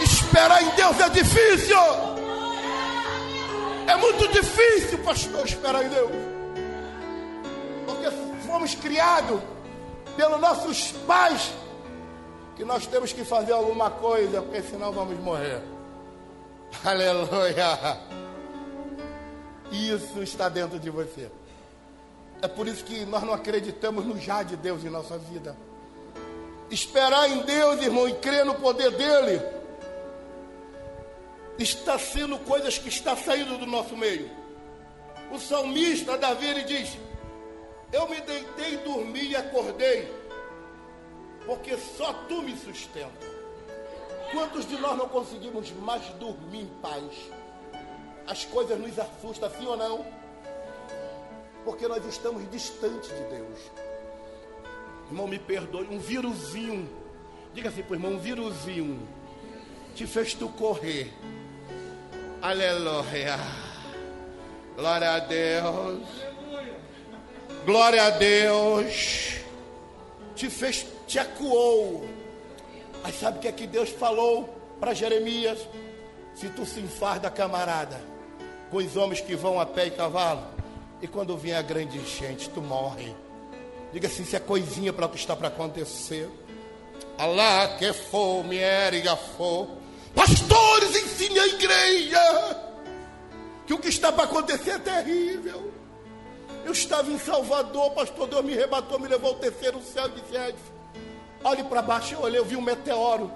[0.00, 1.78] Esperar em Deus é difícil.
[3.88, 6.12] É muito difícil, pastor, esperar em Deus.
[7.86, 8.08] Porque
[8.46, 9.40] fomos criados
[10.18, 11.52] pelos nossos pais,
[12.56, 15.62] que nós temos que fazer alguma coisa, porque senão vamos morrer.
[16.84, 18.00] Aleluia!
[19.70, 21.30] Isso está dentro de você.
[22.42, 25.56] É por isso que nós não acreditamos no já de Deus em nossa vida.
[26.68, 29.40] Esperar em Deus, irmão, e crer no poder dele,
[31.60, 34.28] está sendo coisas que está saindo do nosso meio.
[35.30, 36.98] O salmista Davi ele diz:
[37.92, 40.12] eu me deitei, dormi e acordei,
[41.46, 43.38] porque só tu me sustenta.
[44.30, 47.30] Quantos de nós não conseguimos mais dormir em paz?
[48.26, 50.18] As coisas nos assustam, sim ou não?
[51.68, 53.58] porque nós estamos distantes de Deus.
[55.08, 56.88] Irmão, me perdoe, um vírusinho,
[57.52, 59.06] diga assim, irmão, um vírusinho
[59.94, 61.12] te fez tu correr.
[62.40, 63.36] Aleluia.
[64.76, 66.27] Glória a Deus.
[67.68, 69.40] Glória a Deus.
[70.34, 72.08] Te fez, te acuou.
[73.02, 74.48] Mas sabe o que é que Deus falou
[74.80, 75.58] para Jeremias?
[76.34, 78.00] Se tu se enfarda, camarada,
[78.70, 80.46] com os homens que vão a pé e cavalo,
[81.02, 83.14] e quando vier a grande enchente, tu morre.
[83.92, 86.26] Diga assim, se é coisinha para o que está para acontecer.
[87.18, 89.68] Alá que for, me erga for.
[90.14, 92.62] Pastores, ensine a igreja
[93.66, 95.77] que o que está para acontecer é terrível.
[96.64, 100.54] Eu estava em Salvador, pastor Deus me rebatou, me levou ao terceiro céu e disse:
[101.42, 102.14] olhe para baixo.
[102.14, 103.30] Eu olhei, eu vi um meteoro.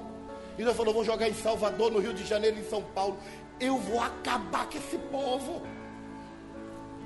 [0.59, 3.16] E Deus falou: vou jogar em Salvador, no Rio de Janeiro, em São Paulo.
[3.59, 5.62] Eu vou acabar com esse povo.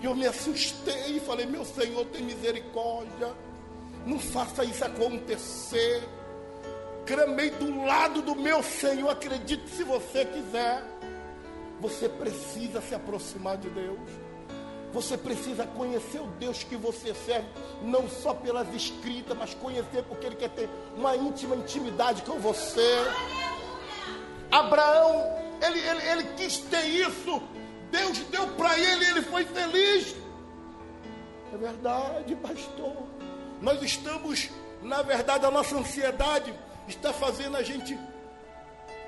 [0.00, 3.32] E eu me assustei e falei: meu Senhor, tem misericórdia.
[4.04, 6.02] Não faça isso acontecer.
[7.04, 10.82] Cramei do lado do meu Senhor, acredite se você quiser.
[11.80, 14.25] Você precisa se aproximar de Deus.
[14.96, 17.46] Você precisa conhecer o Deus que você serve,
[17.82, 23.04] não só pelas escritas, mas conhecer porque Ele quer ter uma íntima intimidade com você.
[24.50, 27.42] Abraão, ele, ele, ele quis ter isso,
[27.90, 30.16] Deus deu para ele e ele foi feliz.
[31.52, 32.96] É verdade, pastor.
[33.60, 34.48] Nós estamos,
[34.80, 36.54] na verdade, a nossa ansiedade
[36.88, 37.98] está fazendo a gente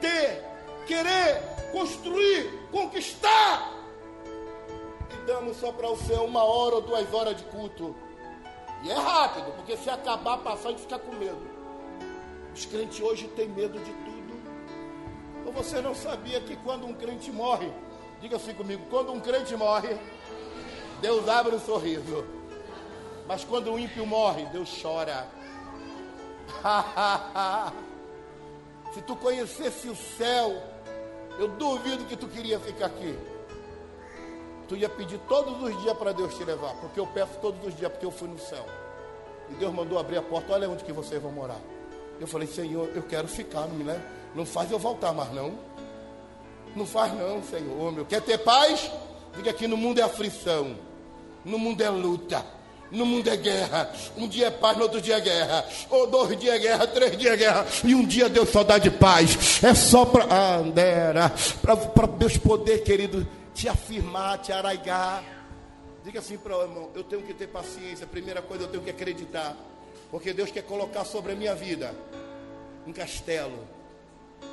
[0.03, 0.45] ter,
[0.87, 1.41] querer,
[1.73, 3.78] construir, conquistar.
[5.13, 7.95] E damos só para o céu uma hora ou duas horas de culto.
[8.83, 11.59] E é rápido, porque se acabar, passar, a gente fica com medo.
[12.55, 14.19] Os crentes hoje têm medo de tudo.
[15.47, 17.73] Ou você não sabia que quando um crente morre,
[18.21, 19.97] diga assim comigo, quando um crente morre,
[21.01, 22.25] Deus abre um sorriso.
[23.27, 25.27] Mas quando o ímpio morre, Deus chora.
[28.93, 30.63] Se tu conhecesse o céu,
[31.39, 33.17] eu duvido que tu queria ficar aqui.
[34.69, 37.75] Tu ia pedir todos os dias para Deus te levar, porque eu peço todos os
[37.75, 38.65] dias, porque eu fui no céu.
[39.51, 41.61] E Deus mandou abrir a porta, olha onde que vocês vão morar.
[42.21, 44.03] Eu falei, Senhor, eu quero ficar, não me leva.
[44.35, 45.55] Não faz eu voltar mais não.
[46.77, 47.93] Não faz não, Senhor.
[47.93, 48.05] Meu.
[48.05, 48.91] Quer ter paz?
[49.37, 50.77] Diga que no mundo é aflição.
[51.45, 52.45] No mundo é luta.
[52.91, 53.91] No mundo é guerra.
[54.17, 55.65] Um dia é paz, no outro dia é guerra.
[55.91, 57.67] Ou dois dias é guerra, três dias é guerra.
[57.85, 59.63] E um dia Deus só dá de paz.
[59.63, 60.25] É só para.
[60.25, 61.31] Ah.
[61.63, 63.27] Para Deus poder, querido,
[63.59, 65.25] te afirmar, te arraigar.
[66.05, 68.07] Diga assim para o irmão: eu tenho que ter paciência.
[68.07, 69.57] Primeira coisa, eu tenho que acreditar.
[70.11, 71.95] Porque Deus quer colocar sobre a minha vida
[72.87, 73.67] um castelo.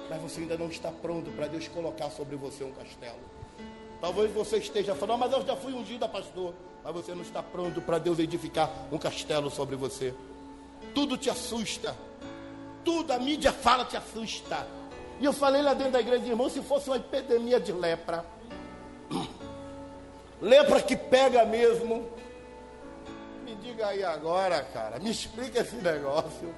[0.09, 3.19] Mas você ainda não está pronto para Deus colocar sobre você um castelo.
[4.01, 6.53] Talvez você esteja falando, mas eu já fui ungida, pastor
[6.85, 10.13] mas você não está pronto para Deus edificar um castelo sobre você.
[10.93, 11.95] Tudo te assusta.
[12.83, 14.67] Tudo a mídia fala te assusta.
[15.19, 18.23] E eu falei lá dentro da igreja, irmão, se fosse uma epidemia de lepra,
[20.41, 22.07] lepra que pega mesmo,
[23.43, 26.53] me diga aí agora, cara, me explica esse negócio.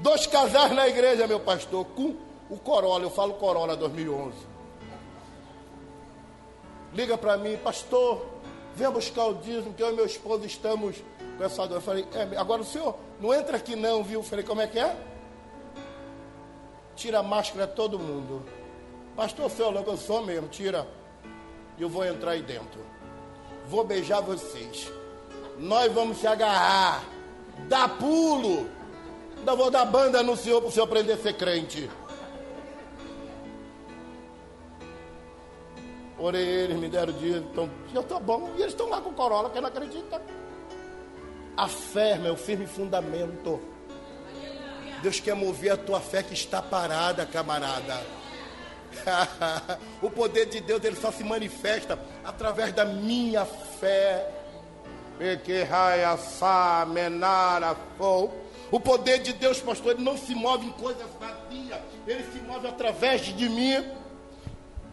[0.00, 2.16] Dois casais na igreja, meu pastor, com
[2.48, 4.50] o Corolla, eu falo Corolla 2011
[6.92, 8.26] liga para mim, pastor,
[8.74, 10.96] venha buscar o dízimo, que eu e meu esposo estamos
[11.36, 11.76] com essa dor.
[11.76, 14.20] Eu falei, é, agora o senhor não entra aqui não, viu?
[14.20, 14.96] Eu falei, como é que é?
[16.96, 18.44] Tira a máscara todo mundo.
[19.20, 20.88] Pastor, louco, eu sou mesmo, tira.
[21.78, 22.80] Eu vou entrar aí dentro.
[23.68, 24.90] Vou beijar vocês.
[25.58, 27.04] Nós vamos se agarrar.
[27.68, 28.66] Dar pulo.
[29.36, 31.90] Ainda vou dar banda no senhor para o senhor aprender a ser crente.
[36.18, 38.48] Orei eles, me deram dia, então, eu estou bom.
[38.56, 40.22] E eles estão lá com Corolla, que não acredita.
[41.58, 43.60] A fé, meu firme fundamento.
[45.02, 48.19] Deus quer mover a tua fé que está parada, camarada.
[50.02, 54.28] o poder de Deus ele só se manifesta através da minha fé.
[58.70, 62.66] O poder de Deus, pastor, ele não se move em coisas vazias, ele se move
[62.66, 63.84] através de mim.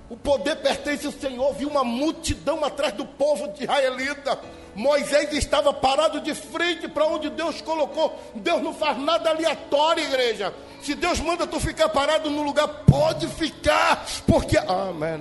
[0.09, 1.53] O poder pertence ao Senhor.
[1.53, 4.39] Vi uma multidão atrás do povo de israelita.
[4.77, 8.15] Moisés estava parado de frente para onde Deus colocou.
[8.35, 10.53] Deus não faz nada aleatório, igreja.
[10.83, 15.17] Se Deus manda tu ficar parado no lugar, pode ficar, porque amém.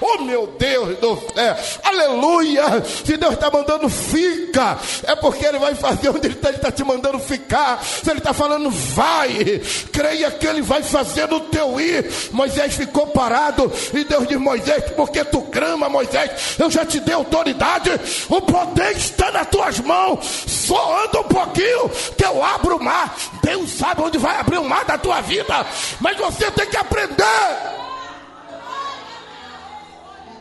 [0.00, 2.84] Oh meu Deus do céu, aleluia.
[2.84, 6.82] Se Deus está mandando, fica, é porque Ele vai fazer onde Ele está tá te
[6.82, 7.82] mandando ficar.
[7.82, 12.10] Se Ele está falando, vai, creia que Ele vai fazer no teu ir.
[12.32, 17.14] Moisés ficou parado e Deus diz: Moisés, porque tu crama, Moisés, eu já te dei
[17.14, 17.90] autoridade,
[18.28, 20.24] o poder está nas tuas mãos.
[20.46, 23.16] Só anda um pouquinho que eu abro o mar.
[23.42, 25.66] Deus sabe onde vai abrir o mar da tua vida,
[26.00, 27.16] mas você tem que aprender.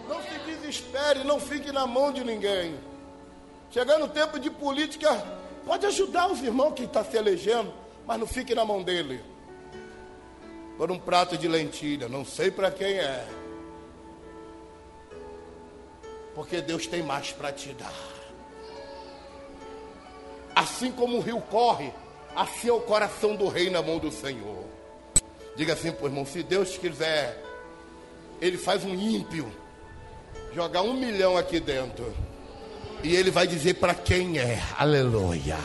[0.07, 2.75] Não se desespere, não fique na mão de ninguém.
[3.71, 5.21] Chegando o tempo de política,
[5.65, 7.73] pode ajudar os irmãos que estão tá se elegendo,
[8.07, 9.21] mas não fique na mão dele.
[10.77, 13.25] Por um prato de lentilha, não sei para quem é.
[16.35, 17.93] Porque Deus tem mais para te dar.
[20.53, 21.91] Assim como o rio corre,
[22.35, 24.63] assim é o coração do rei na mão do Senhor.
[25.55, 27.41] Diga assim, pô, irmão, se Deus quiser,
[28.41, 29.49] Ele faz um ímpio
[30.53, 32.13] jogar um milhão aqui dentro.
[33.03, 34.61] E Ele vai dizer para quem é.
[34.77, 35.57] Aleluia.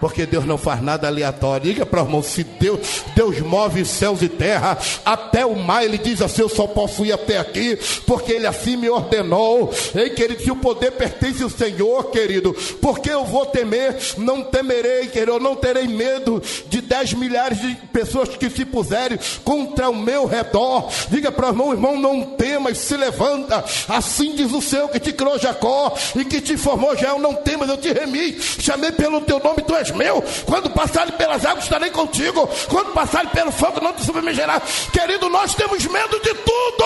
[0.00, 1.72] Porque Deus não faz nada aleatório.
[1.72, 5.98] Diga para o irmão: se Deus, Deus move céus e terra, até o mar, Ele
[5.98, 9.72] diz assim: Eu só posso ir até aqui, porque Ele assim me ordenou.
[9.94, 13.96] Ei, querido, se o poder pertence ao Senhor, querido, porque eu vou temer?
[14.18, 19.18] Não temerei, querido, eu não terei medo de dez milhares de pessoas que se puserem
[19.44, 20.90] contra o meu redor.
[21.08, 23.64] Diga para o irmão: irmão, não temas, se levanta.
[23.88, 27.18] Assim diz o Senhor que te criou Jacó e que te formou Jael.
[27.18, 30.22] Não temas, eu te remi, chamei pelo teu nome, tu és meu.
[30.46, 32.48] Quando passarem pelas águas, estarei contigo.
[32.68, 34.60] Quando passarem pelo fogo, não te submergerá.
[34.92, 36.84] Querido, nós temos medo de tudo.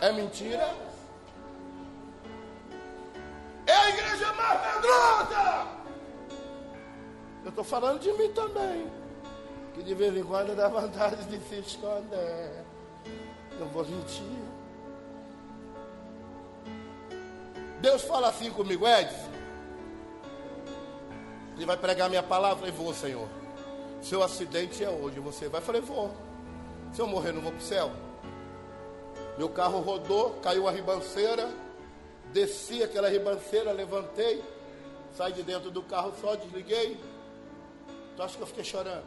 [0.00, 0.74] É mentira?
[3.66, 5.66] É a igreja mais medrosa.
[7.44, 8.90] Eu estou falando de mim também.
[9.74, 12.64] Que de vez em quando dá vontade de se esconder.
[13.58, 14.24] Não vou mentir.
[17.80, 19.31] Deus fala assim comigo, Edson.
[21.56, 22.58] Ele vai pregar minha palavra.
[22.58, 23.28] Falei, vou, Senhor.
[24.00, 25.20] Seu acidente é hoje.
[25.20, 25.60] Você vai?
[25.60, 26.10] Eu falei, vou.
[26.92, 27.90] Se eu morrer, não vou para o céu.
[29.38, 31.48] Meu carro rodou, caiu a ribanceira.
[32.32, 34.42] Desci aquela ribanceira, levantei.
[35.16, 36.98] Saí de dentro do carro só, desliguei.
[38.16, 39.04] Tu acha que eu fiquei chorando?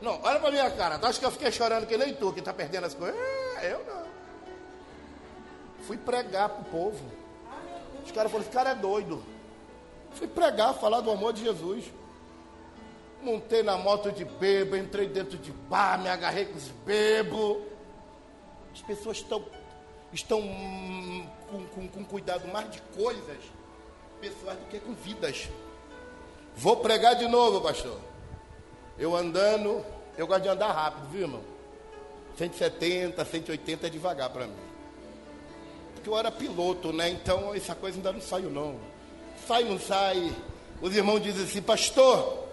[0.00, 0.98] Não, olha para minha cara.
[0.98, 3.18] Tu acha que eu fiquei chorando que nem tu, que está perdendo as coisas?
[3.58, 4.02] É, eu não.
[5.86, 7.04] Fui pregar para o povo.
[8.04, 9.22] Os caras falaram, esse cara é doido.
[10.14, 11.84] Fui pregar, falar do amor de Jesus.
[13.22, 17.58] Montei na moto de bebo, entrei dentro de bar, me agarrei com os bebos.
[18.74, 19.44] As pessoas estão,
[20.12, 20.40] estão
[21.48, 23.38] com, com, com cuidado mais de coisas
[24.20, 25.48] pessoais do que com vidas.
[26.56, 27.98] Vou pregar de novo, pastor.
[28.98, 29.84] Eu andando,
[30.18, 31.42] eu gosto de andar rápido, viu, irmão?
[32.36, 34.56] 170, 180 é devagar para mim.
[35.94, 37.08] Porque eu era piloto, né?
[37.08, 38.91] Então essa coisa ainda não saiu, não
[39.46, 40.34] sai, não sai.
[40.80, 42.46] Os irmãos dizem assim, pastor,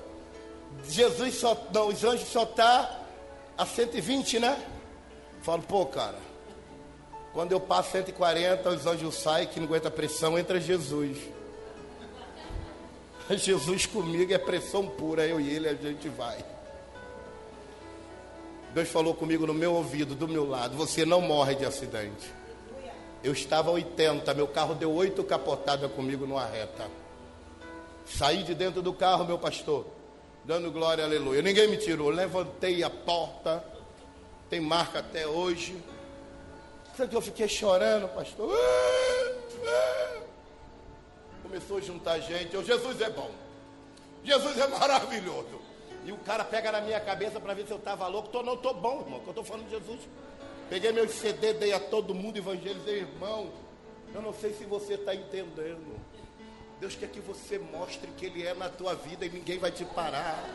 [0.87, 3.01] Jesus só, não, os anjos só tá
[3.57, 4.57] a 120, né?
[5.41, 6.17] Falo, pô, cara,
[7.33, 11.17] quando eu passo 140, os anjos saem, que não aguenta pressão, entra Jesus.
[13.29, 16.43] Jesus comigo é pressão pura, eu e ele a gente vai.
[18.73, 22.38] Deus falou comigo no meu ouvido, do meu lado: você não morre de acidente.
[23.23, 26.89] Eu estava a 80, meu carro deu oito capotadas comigo numa reta.
[28.05, 29.85] Saí de dentro do carro, meu pastor,
[30.45, 31.41] dando glória, aleluia.
[31.41, 33.63] Ninguém me tirou, levantei a porta,
[34.49, 35.77] tem marca até hoje.
[36.95, 38.57] Sabe que eu fiquei chorando, pastor?
[41.43, 42.53] Começou a juntar gente.
[42.53, 43.31] Eu, Jesus é bom,
[44.23, 45.59] Jesus é maravilhoso.
[46.05, 48.29] E o cara pega na minha cabeça para ver se eu estava louco.
[48.29, 49.99] Tô, não, estou bom, irmão, que eu estou falando de Jesus.
[50.69, 53.51] Peguei meu CD, dei a todo mundo, evangelizei, irmão.
[54.13, 55.99] Eu não sei se você está entendendo.
[56.79, 59.83] Deus quer que você mostre que Ele é na tua vida e ninguém vai te
[59.83, 60.47] parar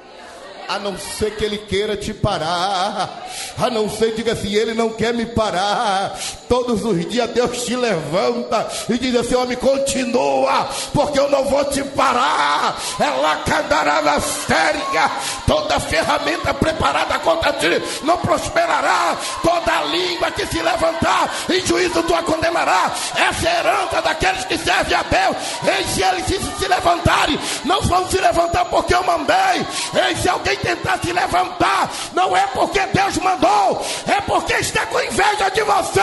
[0.68, 3.26] a não ser que ele queira te parar,
[3.58, 6.18] a não ser, diga assim, ele não quer me parar.
[6.48, 11.64] Todos os dias Deus te levanta e diz assim: homem, continua, porque eu não vou
[11.64, 12.76] te parar.
[12.98, 15.10] Ela cantará na séria,
[15.46, 17.64] toda ferramenta preparada contra ti
[18.02, 22.92] não prosperará, toda língua que se levantar em juízo tu a condenará.
[23.16, 25.36] Essa é herança daqueles que servem a Deus.
[25.80, 29.66] E se eles se levantarem, não vão se levantar porque eu mandei.
[30.10, 35.00] E se alguém tentar se levantar, não é porque Deus mandou, é porque está com
[35.00, 36.00] inveja de você.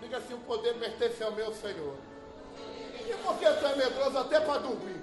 [0.00, 1.96] Diga assim o poder pertence ao meu Senhor.
[3.06, 5.02] E por que tu é medroso até para dormir?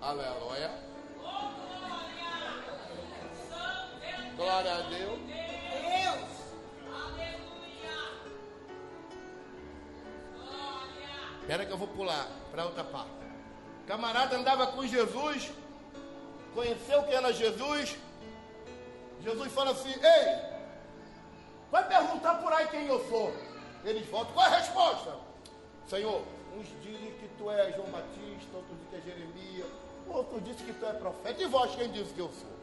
[0.00, 0.70] Aleluia.
[4.36, 5.33] Glória a Deus.
[11.44, 13.10] Espera que eu vou pular para outra parte.
[13.86, 15.52] Camarada andava com Jesus,
[16.54, 17.98] conheceu quem era Jesus.
[19.20, 20.38] Jesus fala assim: Ei,
[21.70, 23.30] vai perguntar por aí quem eu sou.
[23.84, 25.18] Eles voltam, qual é a resposta?
[25.86, 26.22] Senhor,
[26.56, 29.70] uns dizem que tu é João Batista, outros dizem que é Jeremias,
[30.08, 31.42] outros dizem que tu é profeta.
[31.42, 32.54] E vós quem diz que eu sou?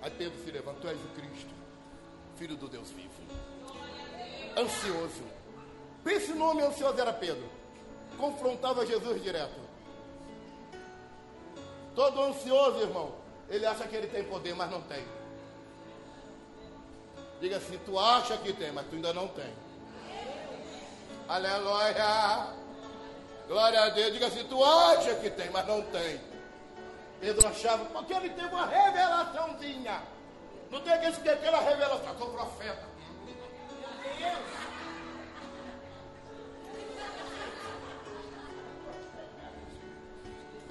[0.00, 1.50] Aí Pedro se levanta, tu és o Cristo,
[2.36, 3.10] filho do Deus vivo.
[4.56, 5.41] Ansioso.
[6.04, 7.48] Pense no homem ansioso era Pedro.
[8.18, 9.60] Confrontava Jesus direto.
[11.94, 13.14] Todo ansioso, irmão,
[13.48, 15.04] ele acha que ele tem poder, mas não tem.
[17.40, 19.52] Diga assim, tu acha que tem, mas tu ainda não tem.
[21.28, 22.54] Aleluia.
[23.48, 24.12] Glória a Deus.
[24.12, 26.20] Diga assim, tu acha que tem, mas não tem.
[27.20, 30.02] Pedro achava, porque ele teve uma revelaçãozinha.
[30.70, 32.82] Não tem que aquela revelação, sou profeta.
[33.24, 34.71] Meu Deus.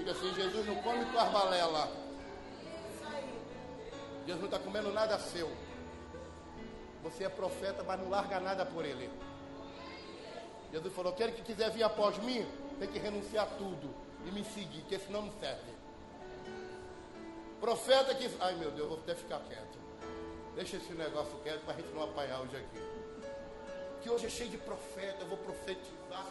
[0.01, 1.87] Diga assim, Jesus não come com as balela.
[4.25, 5.47] Jesus não está comendo nada seu.
[7.03, 9.11] Você é profeta, mas não larga nada por ele.
[10.71, 12.43] Jesus falou: aquele que quiser vir após mim,
[12.79, 13.93] tem que renunciar tudo
[14.25, 15.71] e me seguir, porque senão não serve.
[17.59, 18.27] Profeta que.
[18.39, 19.77] Ai meu Deus, vou até ficar quieto.
[20.55, 22.81] Deixa esse negócio quieto para a gente não apanhar hoje aqui.
[24.01, 26.25] Que hoje é cheio de profeta, eu vou profetizar.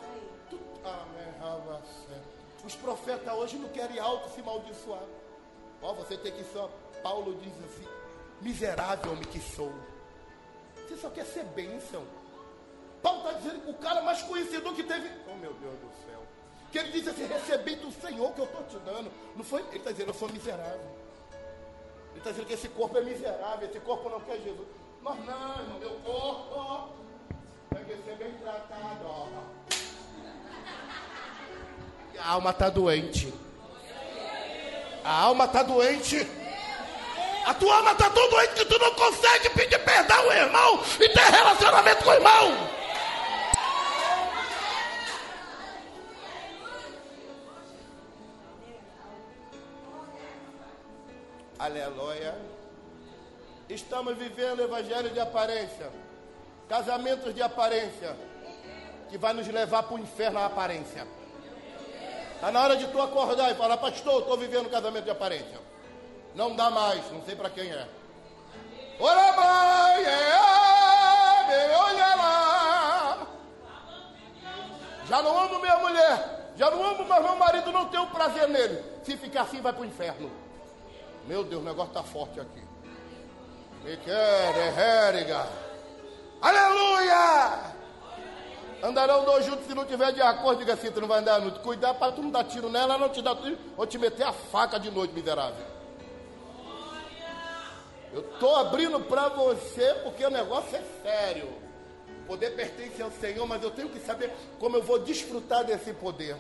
[0.83, 2.40] Amém.
[2.65, 5.03] Os profetas hoje não querem alto se maldiçoar.
[5.83, 6.71] Ó, você tem que só.
[7.03, 7.89] Paulo diz assim:
[8.41, 9.73] miserável homem que sou.
[10.75, 12.05] Você só quer ser bênção.
[13.03, 15.11] Paulo está dizendo que o cara mais conhecido que teve.
[15.31, 16.23] Oh meu Deus do céu.
[16.71, 19.11] Que ele disse assim: recebi do Senhor que eu estou te dando.
[19.35, 19.63] Não foi?
[19.69, 21.01] Ele está dizendo, eu sou miserável.
[22.11, 24.69] Ele está dizendo que esse corpo é miserável, esse corpo não quer Jesus.
[25.03, 26.91] Nós não, meu corpo
[27.75, 29.07] tem que ser bem tratado.
[29.07, 29.29] Ó.
[32.19, 33.33] A alma está doente.
[35.05, 36.27] A alma está doente.
[37.47, 41.25] A tua alma está tão doente que tu não consegue pedir perdão irmão e ter
[41.31, 42.71] relacionamento com o irmão.
[51.59, 52.39] Aleluia.
[53.69, 55.91] Estamos vivendo o evangelho de aparência.
[56.69, 58.17] Casamentos de aparência.
[59.09, 61.07] Que vai nos levar para o inferno a aparência.
[62.41, 65.61] Está na hora de tu acordar e falar, pastor, estou vivendo um casamento de aparência.
[66.35, 67.87] Não dá mais, não sei para quem é.
[68.99, 73.27] Ora, mãe, é, olha lá.
[75.07, 78.49] Já não amo minha mulher, já não amo, mas meu marido não tem o prazer
[78.49, 78.83] nele.
[79.05, 80.31] Se ficar assim, vai para o inferno.
[81.27, 82.63] Meu Deus, o negócio está forte aqui.
[83.85, 84.55] Me quer,
[86.41, 87.80] Aleluia!
[88.83, 90.59] Andarão dois juntos se não tiver de acordo.
[90.59, 91.61] Diga assim: tu não vai andar à noite.
[91.61, 93.59] Cuidar para tu não dar tiro nela, não te dar tiro.
[93.77, 95.65] Ou te meter a faca de noite, miserável.
[98.13, 101.49] Eu estou abrindo para você porque o negócio é sério.
[102.25, 105.93] O poder pertence ao Senhor, mas eu tenho que saber como eu vou desfrutar desse
[105.93, 106.37] poder.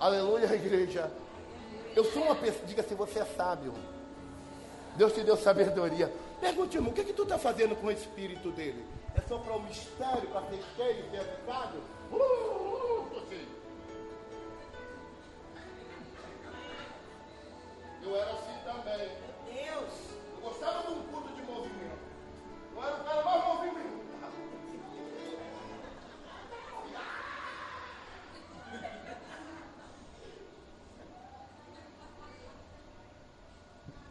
[0.00, 1.10] Aleluia, igreja.
[1.94, 3.74] Eu sou uma pessoa, diga assim, você é sábio.
[4.96, 6.12] Deus te deu sabedoria.
[6.44, 8.84] Pergunte, irmão, o que, é que tu está fazendo com o espírito dele?
[9.16, 11.78] É só para o mistério, para ser cheio, ser educado?
[12.12, 13.48] Uh, uh, cheio.
[18.02, 19.08] Eu era assim também.
[19.46, 19.94] Deus.
[20.34, 21.98] Eu gostava de um culto de movimento.
[22.76, 24.04] Eu era o cara mais movimento.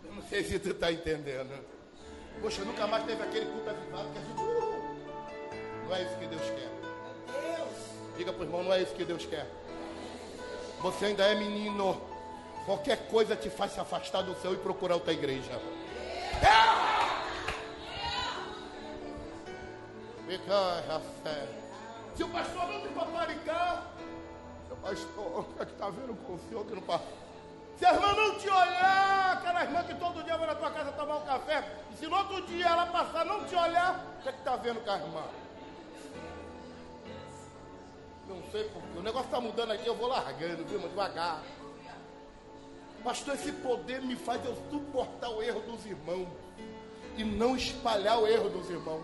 [0.04, 1.83] Eu não sei se tu está entendendo.
[2.44, 4.42] Poxa, nunca mais teve aquele culto avivado que a gente.
[4.42, 6.70] Uh, não é isso que Deus quer.
[8.18, 9.48] Diga para o irmão, não é isso que Deus quer.
[10.82, 12.02] Você ainda é menino.
[12.66, 15.58] Qualquer coisa te faz se afastar do céu e procurar outra igreja.
[20.28, 21.02] Fica
[22.14, 23.94] Se o pastor não te paparicar,
[24.68, 27.23] seu pastor, que é está vendo com o senhor que não passa?
[27.84, 30.90] Se a irmã não te olhar, aquela irmã que todo dia vai na tua casa
[30.94, 34.30] tomar um café, e se no outro dia ela passar não te olhar, o que
[34.30, 35.24] é que está vendo com a irmã?
[38.26, 38.98] Não sei porquê.
[38.98, 41.42] O negócio está mudando aqui, eu vou largando, viu, devagar.
[43.04, 46.30] Pastor, esse poder me faz eu suportar o erro dos irmãos.
[47.18, 49.04] e não espalhar o erro dos irmãos.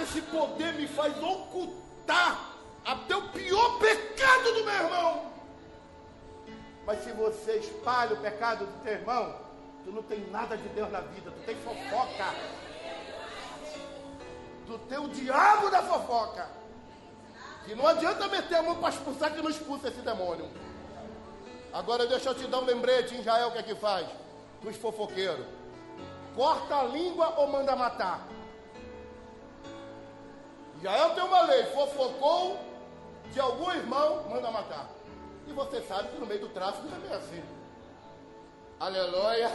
[0.00, 2.54] Esse poder me faz ocultar
[2.86, 5.29] até o pior pecado do meu irmão.
[6.90, 9.36] Mas se você espalha o pecado do teu irmão,
[9.84, 12.34] tu não tem nada de Deus na vida, tu tem fofoca.
[14.66, 16.48] Tu tem o diabo da fofoca.
[17.64, 20.50] Que não adianta meter a mão para expulsar que não expulsa esse demônio.
[21.72, 24.08] Agora deixa eu te dar um lembrete, em Israel o que é que faz?
[24.60, 25.46] Dos fofoqueiros.
[26.34, 28.26] Corta a língua ou manda matar?
[30.78, 32.58] Israel tem uma lei, fofocou
[33.32, 34.99] de algum irmão, manda matar.
[35.50, 37.42] E você sabe que no meio do tráfico também é assim.
[38.78, 39.50] Aleluia.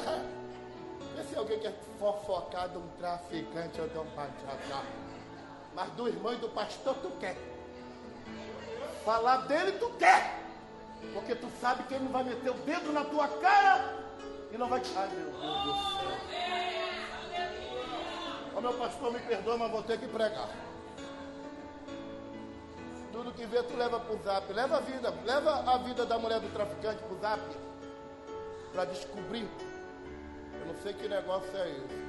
[1.16, 4.86] Vê se alguém quer fofocar de um traficante ou um bandido.
[5.74, 7.38] Mas do irmão e do pastor tu quer.
[9.06, 10.38] Falar dele tu quer.
[11.14, 13.98] Porque tu sabe que ele não vai meter o dedo na tua cara
[14.52, 14.82] e não vai.
[14.98, 16.18] Ai meu Deus do céu.
[18.54, 20.50] Ó meu pastor, me perdoa, mas vou ter que pregar.
[23.16, 24.52] Tudo que vê, tu leva pro zap.
[24.52, 27.42] Leva a vida, leva a vida da mulher do traficante pro zap.
[28.74, 29.48] Para descobrir.
[30.60, 32.06] Eu não sei que negócio é esse.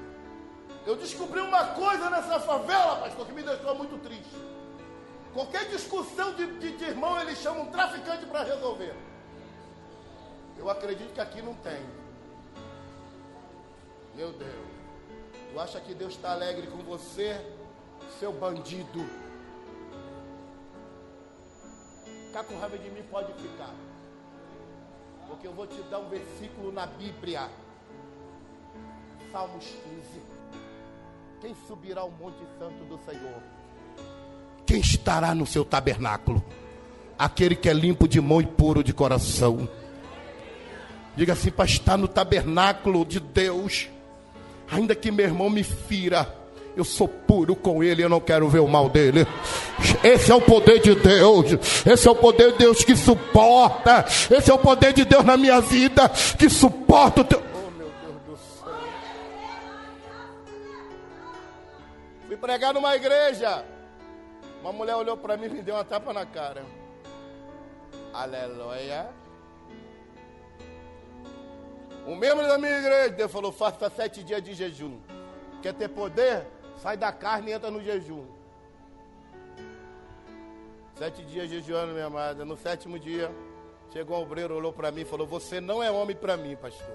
[0.85, 4.35] Eu descobri uma coisa nessa favela, pastor, que me deixou muito triste.
[5.33, 8.97] Qualquer discussão de, de, de irmão, eles chamam um traficante para resolver.
[10.59, 11.87] Eu acredito que aqui não tem.
[14.17, 14.67] Meu Deus.
[15.53, 17.41] Tu acha que Deus está alegre com você,
[18.19, 19.26] seu bandido?
[22.37, 23.75] Ficar com raiva de mim pode ficar.
[25.27, 27.49] Porque eu vou te dar um versículo na Bíblia.
[29.33, 30.23] Salmos 15.
[31.41, 33.43] Quem subirá ao monte santo do Senhor?
[34.67, 36.45] Quem estará no seu tabernáculo?
[37.19, 39.67] Aquele que é limpo de mão e puro de coração.
[41.17, 43.89] Diga assim, para estar no tabernáculo de Deus.
[44.71, 46.37] Ainda que meu irmão me fira,
[46.77, 49.27] eu sou puro com ele, eu não quero ver o mal dele.
[50.05, 51.53] Esse é o poder de Deus.
[51.87, 54.05] Esse é o poder de Deus que suporta.
[54.31, 56.07] Esse é o poder de Deus na minha vida
[56.39, 57.43] que suporta o teu.
[57.55, 58.75] Oh, meu Deus do céu.
[62.27, 63.65] Fui pregar numa igreja.
[64.61, 66.63] Uma mulher olhou para mim e me deu uma tapa na cara.
[68.13, 69.09] Aleluia.
[72.07, 74.99] Um membro da minha igreja Deus falou: faça sete dias de jejum.
[75.63, 76.56] Quer ter poder?
[76.77, 78.27] Sai da carne e entra no jejum.
[80.97, 82.45] Sete dias jejuando, minha amada.
[82.45, 83.31] No sétimo dia,
[83.93, 86.95] chegou um obreiro, olhou para mim e falou: Você não é homem para mim, pastor.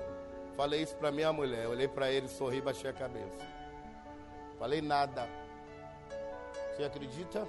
[0.56, 1.68] Falei isso para minha mulher.
[1.68, 3.40] Olhei para ele, sorri, baixei a cabeça.
[4.58, 5.28] Falei nada.
[6.72, 7.48] Você acredita?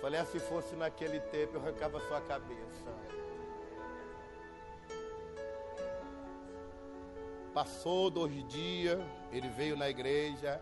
[0.00, 2.90] Falei, ah, se fosse naquele tempo, eu arrancava sua cabeça.
[7.54, 9.00] Passou dois dias,
[9.32, 10.60] ele veio na igreja,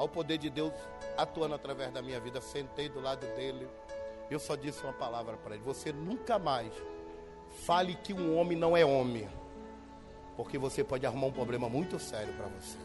[0.00, 0.72] ao poder de Deus
[1.14, 3.68] atuando através da minha vida, sentei do lado dele.
[4.30, 6.72] Eu só disse uma palavra para ele: Você nunca mais
[7.66, 9.28] fale que um homem não é homem,
[10.38, 12.78] porque você pode arrumar um problema muito sério para você,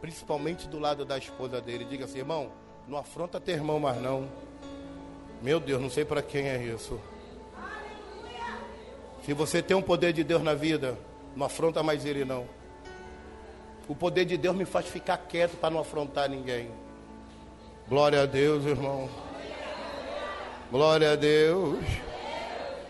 [0.00, 1.84] principalmente do lado da esposa dele.
[1.84, 2.50] Diga assim, irmão,
[2.88, 4.26] não afronta teu irmão mais não.
[5.42, 6.98] Meu Deus, não sei para quem é isso.
[9.22, 10.96] Se você tem um poder de Deus na vida,
[11.36, 12.48] não afronta mais ele não.
[13.88, 16.70] O poder de Deus me faz ficar quieto para não afrontar ninguém.
[17.88, 19.08] Glória a Deus, irmão.
[20.70, 21.84] Glória a Deus.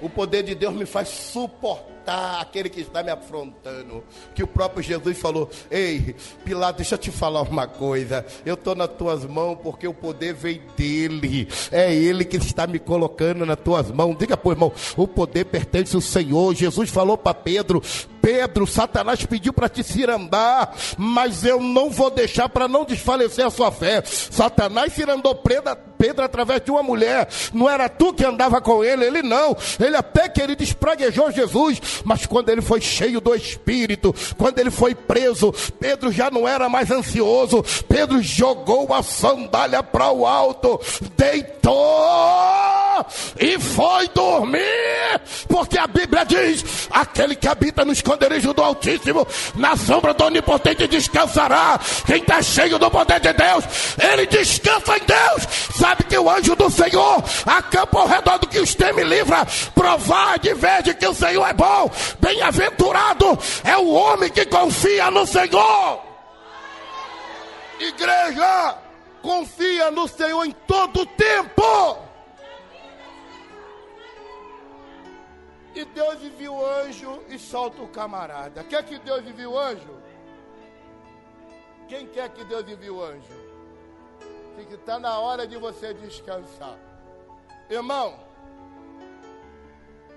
[0.00, 4.02] O poder de Deus me faz suportar matar aquele que está me afrontando.
[4.34, 8.26] Que o próprio Jesus falou: Ei, Pilato, deixa eu te falar uma coisa.
[8.44, 11.48] Eu estou nas tuas mãos porque o poder vem dele.
[11.70, 14.16] É ele que está me colocando nas tuas mãos.
[14.18, 16.54] Diga, pô, irmão, o poder pertence ao Senhor.
[16.54, 17.80] Jesus falou para Pedro:
[18.22, 23.50] Pedro, Satanás pediu para te cirandar, mas eu não vou deixar para não desfalecer a
[23.50, 24.00] sua fé.
[24.04, 27.28] Satanás cirandou Pedro, Pedro através de uma mulher.
[27.52, 29.56] Não era tu que andava com ele, ele não.
[29.78, 34.70] Ele até que ele despraguejou Jesus, mas quando ele foi cheio do Espírito, quando ele
[34.70, 37.64] foi preso, Pedro já não era mais ansioso.
[37.88, 40.80] Pedro jogou a sandália para o alto,
[41.16, 42.42] deitou
[43.40, 49.76] e foi dormir, porque a Bíblia diz: aquele que habita no esconderijo do Altíssimo, na
[49.76, 51.80] sombra do Onipotente descansará.
[52.06, 53.64] Quem está cheio do poder de Deus,
[54.12, 55.48] ele descansa em Deus.
[55.78, 59.46] Sabe que o anjo do Senhor acampa ao redor do que os teme livra.
[59.74, 61.81] Provar de verde que o Senhor é bom.
[62.18, 63.26] Bem-aventurado
[63.64, 66.02] é o homem que confia no Senhor.
[67.80, 68.78] Igreja,
[69.20, 71.98] confia no Senhor em todo o tempo.
[75.74, 78.62] E Deus envia o anjo e solta o camarada.
[78.64, 80.02] Quer que Deus envia o anjo?
[81.88, 83.42] Quem quer que Deus envie o anjo?
[84.68, 86.78] Que está na hora de você descansar.
[87.68, 88.14] Irmão,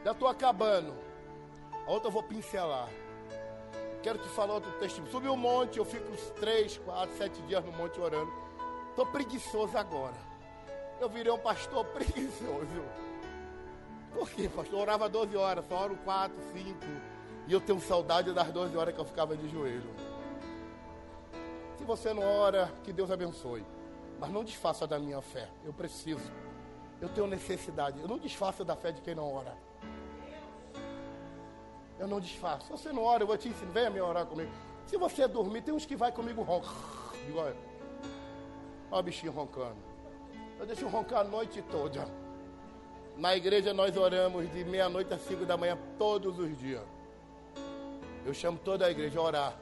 [0.04, 1.05] já estou acabando.
[1.86, 2.90] A outra eu vou pincelar.
[4.02, 5.12] Quero te falar outro testemunho.
[5.12, 8.32] Subi um monte, eu fico uns 3, 4, 7 dias no monte orando.
[8.90, 10.16] Estou preguiçoso agora.
[11.00, 12.84] Eu virei um pastor preguiçoso.
[14.14, 14.76] Por quê, pastor?
[14.76, 16.80] Eu orava 12 horas, só oro 4, 5.
[17.48, 19.90] E eu tenho saudade das 12 horas que eu ficava de joelho.
[21.78, 23.66] Se você não ora, que Deus abençoe.
[24.20, 25.50] Mas não desfaça da minha fé.
[25.64, 26.32] Eu preciso.
[27.02, 28.00] Eu tenho necessidade.
[28.00, 29.56] Eu não desfaço da fé de quem não ora.
[32.00, 32.66] Eu não desfaço.
[32.66, 33.72] Se você não ora, eu vou te ensinar.
[33.72, 34.52] Venha me orar comigo.
[34.86, 36.70] Se você dormir, tem uns que vai comigo ronca.
[37.36, 37.56] olha,
[38.92, 39.78] olha o bichinho roncando.
[40.60, 42.08] Eu deixo roncar a noite toda.
[43.18, 46.84] Na igreja nós oramos de meia-noite às cinco da manhã todos os dias.
[48.26, 49.58] Eu chamo toda a igreja a orar.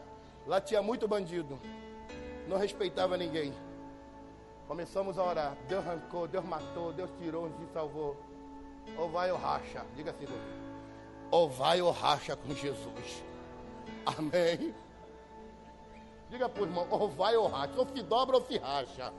[0.47, 1.59] Lá tinha muito bandido.
[2.47, 3.53] Não respeitava ninguém.
[4.67, 5.57] Começamos a orar.
[5.67, 8.17] Deus arrancou, Deus matou, Deus tirou, Deus salvou.
[8.97, 9.85] Ou vai ou racha.
[9.95, 10.72] Diga assim, Deus.
[11.33, 13.23] Ou vai ou racha com Jesus.
[14.05, 14.71] Amém.
[16.29, 17.73] Diga para o irmão, ou vai ou racha.
[17.75, 19.11] Ou se dobra ou se racha.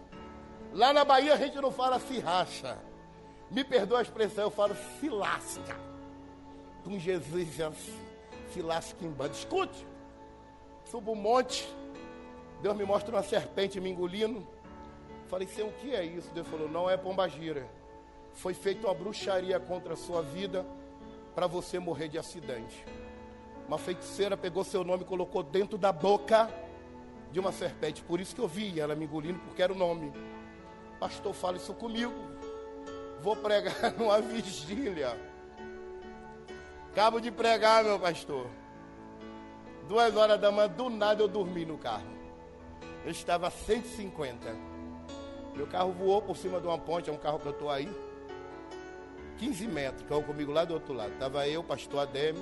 [0.73, 2.79] Lá na Bahia a gente não fala se racha.
[3.51, 5.77] Me perdoa a expressão, eu falo se lasca.
[6.85, 8.01] Com Jesus é assim.
[8.53, 9.33] Se lasca em banda.
[9.33, 9.85] Escute.
[10.85, 11.69] Subo um monte.
[12.63, 14.47] Deus me mostra uma serpente me engolindo.
[15.27, 16.31] Falei, Senhor, o que é isso?
[16.33, 17.69] Deus falou, não é pombagira.
[18.35, 20.65] Foi feita uma bruxaria contra a sua vida
[21.35, 22.85] para você morrer de acidente.
[23.67, 26.51] Uma feiticeira pegou seu nome e colocou dentro da boca
[27.33, 28.03] de uma serpente.
[28.03, 30.13] Por isso que eu vi ela me engolindo, porque era o nome.
[31.01, 32.15] Pastor, fala isso comigo.
[33.21, 35.19] Vou pregar numa vigília.
[36.91, 38.47] Acabo de pregar, meu pastor.
[39.89, 42.07] Duas horas da manhã, do nada eu dormi no carro.
[43.05, 44.75] Eu estava a 150.
[45.55, 47.89] Meu carro voou por cima de uma ponte, é um carro que eu estou aí.
[49.39, 51.13] 15 metros, caiu comigo lá do outro lado.
[51.13, 52.41] Estava eu, pastor Ademe.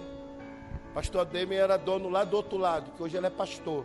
[0.94, 3.84] Pastor Ademe era dono lá do outro lado, que hoje ele é pastor.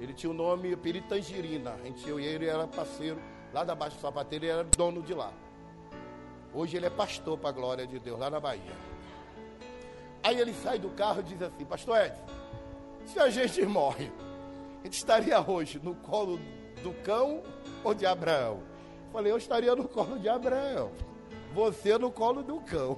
[0.00, 1.72] Ele tinha o nome Peri Tangerina.
[1.72, 3.20] A gente, eu e ele era parceiro
[3.52, 5.32] lá da Baixa Sapateira e era dono de lá.
[6.54, 8.74] Hoje ele é pastor para a glória de Deus, lá na Bahia.
[10.22, 12.14] Aí ele sai do carro e diz assim, pastor Ed,
[13.04, 14.10] se a gente morre,
[14.80, 16.38] a gente estaria hoje no colo
[16.82, 17.42] do cão
[17.84, 18.62] ou de Abraão?
[19.12, 20.90] Falei, eu estaria no colo de Abraão.
[21.52, 22.96] Você no colo do cão.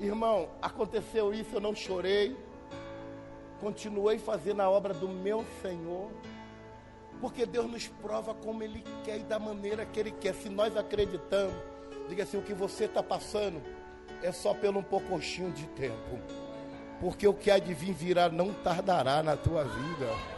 [0.00, 2.36] Irmão, aconteceu isso, eu não chorei.
[3.60, 6.10] Continuei fazendo a obra do meu Senhor.
[7.20, 10.34] Porque Deus nos prova como Ele quer e da maneira que Ele quer.
[10.34, 11.54] Se nós acreditamos,
[12.08, 13.60] diga assim: o que você está passando
[14.22, 16.18] é só pelo um pouquinho de tempo
[17.00, 20.37] porque o que há de vir virá não tardará na tua vida.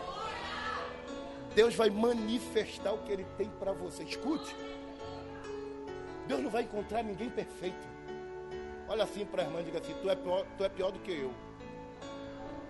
[1.54, 4.04] Deus vai manifestar o que Ele tem para você.
[4.04, 4.54] Escute.
[6.26, 7.88] Deus não vai encontrar ninguém perfeito.
[8.88, 11.12] Olha assim para a irmã, diga assim: tu é, pior, tu é pior do que
[11.12, 11.32] eu.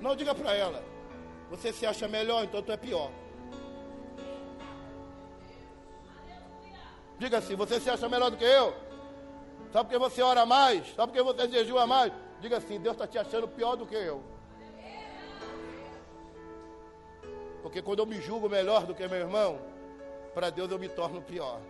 [0.01, 0.83] Não diga para ela:
[1.51, 3.11] você se acha melhor, então tu é pior.
[7.19, 8.75] Diga assim: você se acha melhor do que eu?
[9.73, 10.87] Só porque você ora mais?
[10.95, 12.13] Só porque você jejua mais?
[12.41, 14.23] Diga assim: Deus está te achando pior do que eu.
[17.63, 19.59] Porque quando eu me julgo melhor do que meu irmão,
[20.35, 21.61] para Deus eu me torno pior.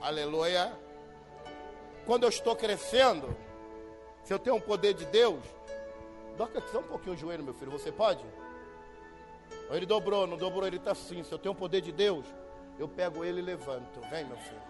[0.00, 0.72] Aleluia.
[2.06, 3.34] Quando eu estou crescendo,
[4.22, 5.40] se eu tenho um poder de Deus,
[6.36, 7.70] doca só um pouquinho o joelho, meu filho.
[7.70, 8.24] Você pode?
[9.70, 11.22] Ele dobrou, não dobrou, ele está assim.
[11.24, 12.26] Se eu tenho um poder de Deus,
[12.78, 14.00] eu pego ele e levanto.
[14.10, 14.62] Vem, meu filho.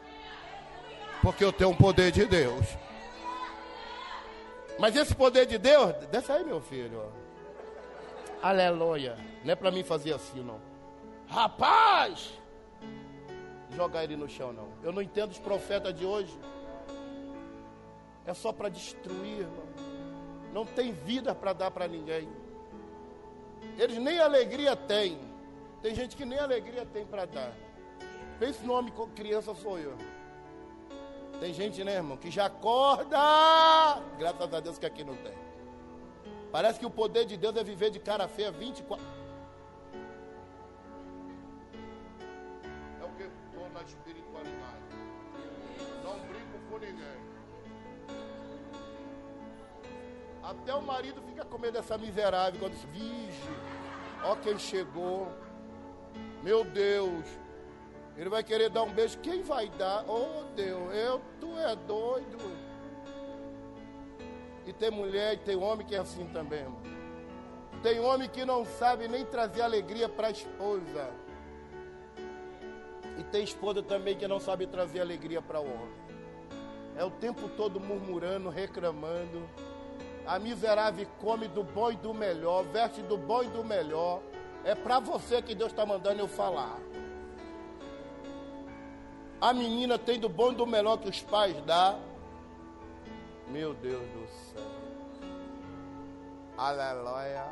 [1.23, 2.67] Porque eu tenho um poder de Deus.
[4.79, 7.13] Mas esse poder de Deus, desce aí, meu filho.
[8.45, 9.17] Aleluia.
[9.43, 10.61] Não é para mim fazer assim, não.
[11.27, 12.39] Rapaz!
[13.71, 14.69] Jogar ele no chão, não.
[14.83, 16.39] Eu não entendo os profetas de hoje.
[18.27, 19.65] É só para destruir, irmão.
[20.53, 22.29] Não tem vida para dar para ninguém.
[23.79, 25.19] Eles nem alegria têm.
[25.81, 27.55] Tem gente que nem alegria tem para dar.
[28.39, 29.97] Pense no homem com criança sou eu.
[31.41, 33.17] Tem gente, né, irmão, que já acorda.
[34.19, 35.44] Graças a Deus que aqui não tem.
[36.55, 39.05] Parece que o poder de Deus é viver de cara feia 24.
[43.01, 44.85] É o que estou na espiritualidade.
[46.05, 47.25] Não brinco com ninguém.
[50.45, 53.51] Até o marido fica com medo dessa miserável quando diz, vige,
[54.23, 55.27] ó quem chegou.
[56.41, 57.27] Meu Deus,
[58.17, 59.19] ele vai querer dar um beijo.
[59.19, 60.05] Quem vai dar?
[60.09, 62.74] Oh Deus, eu, tu é doido.
[64.67, 66.81] E tem mulher e tem homem que é assim também, irmão.
[67.83, 71.11] Tem homem que não sabe nem trazer alegria para a esposa.
[73.19, 76.05] E tem esposa também que não sabe trazer alegria para o homem.
[76.97, 79.49] É o tempo todo murmurando, reclamando.
[80.27, 84.23] A miserável come do bom e do melhor, veste do bom e do melhor.
[84.65, 86.79] É para você que Deus está mandando eu falar.
[89.41, 92.14] A menina tem do bom e do melhor que os pais dão.
[93.49, 94.63] Meu Deus do céu.
[96.57, 97.47] Aleluia.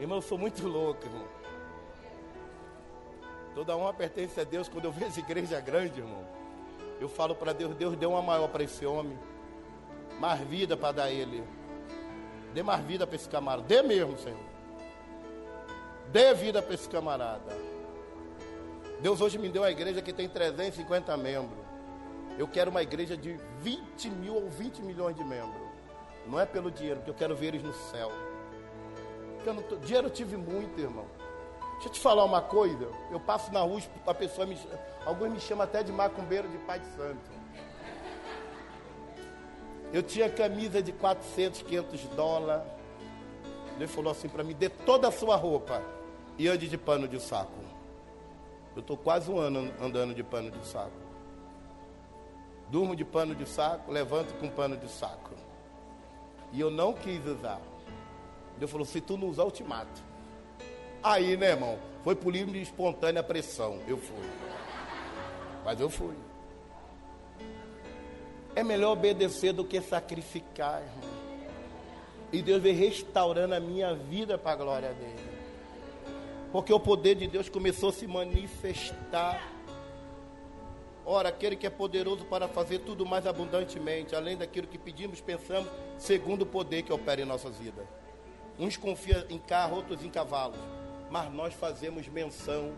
[0.00, 1.26] Irmão, eu sou muito louco, irmão.
[3.54, 4.68] Toda honra pertence a Deus.
[4.68, 6.24] Quando eu vejo igreja grande, irmão,
[7.00, 9.18] eu falo para Deus: Deus deu uma maior para esse homem,
[10.20, 11.42] mais vida para dar ele.
[12.54, 13.66] Dê mais vida para esse camarada.
[13.66, 14.38] Dê mesmo, Senhor.
[16.12, 17.77] Dê vida para esse camarada.
[19.00, 21.58] Deus hoje me deu uma igreja que tem 350 membros.
[22.36, 25.68] Eu quero uma igreja de 20 mil ou 20 milhões de membros.
[26.26, 28.10] Não é pelo dinheiro, porque eu quero ver eles no céu.
[29.68, 31.06] Tô, dinheiro eu tive muito, irmão.
[31.74, 32.88] Deixa eu te falar uma coisa.
[33.10, 34.58] Eu passo na rua, a pessoa me
[35.06, 37.38] alguns me chamam até de macumbeiro de pai de santo.
[39.92, 42.64] Eu tinha camisa de 400, 500 dólares.
[43.76, 45.82] Ele falou assim para mim: dê toda a sua roupa
[46.36, 47.67] e ande de pano de saco.
[48.78, 50.92] Eu estou quase um ano andando de pano de saco.
[52.70, 55.34] Durmo de pano de saco, levanto com pano de saco.
[56.52, 57.60] E eu não quis usar.
[58.56, 60.00] Ele falou: se tu não usar, eu te mato.
[61.02, 61.76] Aí, né, irmão?
[62.04, 63.80] Foi por livre espontânea pressão.
[63.88, 64.30] Eu fui.
[65.64, 66.14] Mas eu fui.
[68.54, 71.18] É melhor obedecer do que sacrificar, irmão.
[72.32, 75.27] E Deus vem restaurando a minha vida para a glória dele.
[76.52, 79.52] Porque o poder de Deus começou a se manifestar.
[81.04, 85.70] Ora, aquele que é poderoso para fazer tudo mais abundantemente, além daquilo que pedimos, pensamos,
[85.98, 87.86] segundo o poder que opera em nossas vidas.
[88.58, 90.58] Uns confiam em carro, outros em cavalos.
[91.10, 92.72] Mas nós fazemos menção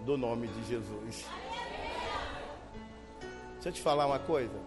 [0.00, 1.26] do nome de Jesus.
[3.54, 4.58] Deixa eu te falar uma coisa.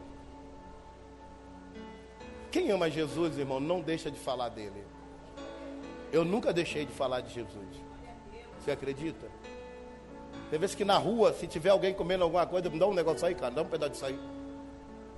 [2.52, 4.84] Quem ama Jesus, irmão, não deixa de falar dele.
[6.12, 7.69] Eu nunca deixei de falar de Jesus.
[8.70, 9.28] Você acredita?
[10.52, 13.34] Tem vezes que na rua, se tiver alguém comendo alguma coisa, dá um negócio aí,
[13.34, 14.20] cara, dá um pedaço disso aí.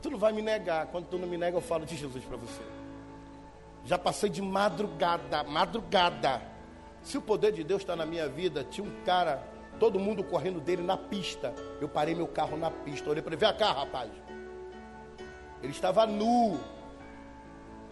[0.01, 0.87] Tu não vai me negar.
[0.87, 2.61] Quando tu não me nega, eu falo de Jesus para você.
[3.83, 6.41] Já passei de madrugada, madrugada.
[7.03, 9.43] Se o poder de Deus está na minha vida, tinha um cara,
[9.77, 11.53] todo mundo correndo dele na pista.
[11.81, 13.09] Eu parei meu carro na pista.
[13.09, 14.09] Olhei para ele, vem cá, rapaz.
[15.61, 16.57] Ele estava nu.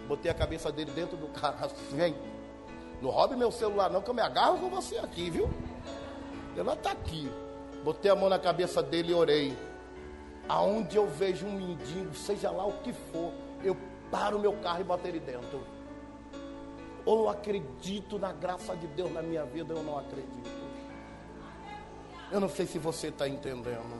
[0.07, 1.69] Botei a cabeça dele dentro do carro.
[1.91, 2.15] Vem.
[3.01, 5.49] Não roube meu celular, não, que eu me agarro com você aqui, viu?
[6.55, 7.31] Ela está aqui.
[7.83, 9.57] Botei a mão na cabeça dele e orei.
[10.47, 13.31] Aonde eu vejo um mendigo, seja lá o que for,
[13.63, 13.77] eu
[14.11, 15.63] paro meu carro e boto ele dentro.
[17.05, 20.49] Ou eu acredito na graça de Deus na minha vida, ou eu não acredito.
[22.31, 23.99] Eu não sei se você está entendendo.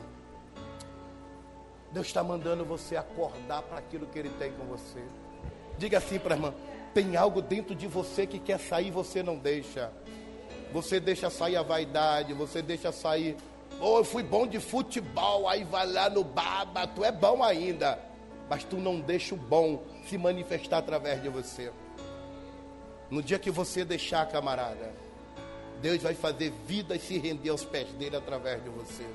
[1.90, 5.02] Deus está mandando você acordar para aquilo que Ele tem com você.
[5.78, 6.54] Diga assim para a irmã:
[6.92, 9.92] tem algo dentro de você que quer sair, você não deixa.
[10.72, 13.36] Você deixa sair a vaidade, você deixa sair.
[13.80, 17.98] Oh, eu fui bom de futebol, aí vai lá no baba, tu é bom ainda.
[18.48, 21.72] Mas tu não deixa o bom se manifestar através de você.
[23.08, 24.92] No dia que você deixar, camarada,
[25.80, 29.06] Deus vai fazer vida e se render aos pés dele através de você.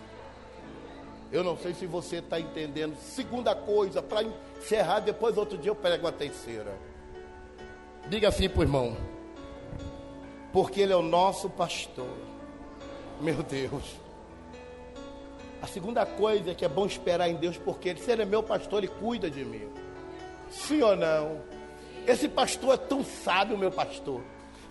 [1.32, 2.96] Eu não sei se você está entendendo.
[2.98, 6.74] Segunda coisa, para encerrar, depois outro dia eu prego a terceira.
[8.10, 8.96] Diga assim para o irmão.
[10.54, 12.08] Porque ele é o nosso pastor.
[13.20, 13.96] Meu Deus.
[15.62, 18.26] A segunda coisa é que é bom esperar em Deus, porque ele, se ele é
[18.26, 19.68] meu pastor, ele cuida de mim.
[20.52, 21.42] Sim ou não?
[22.06, 24.22] Esse pastor é tão sábio, meu pastor,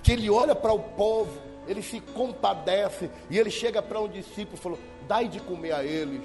[0.02, 1.36] que ele olha para o povo,
[1.66, 4.78] ele se compadece e ele chega para um discípulo e falou:
[5.08, 6.22] Dai de comer a eles.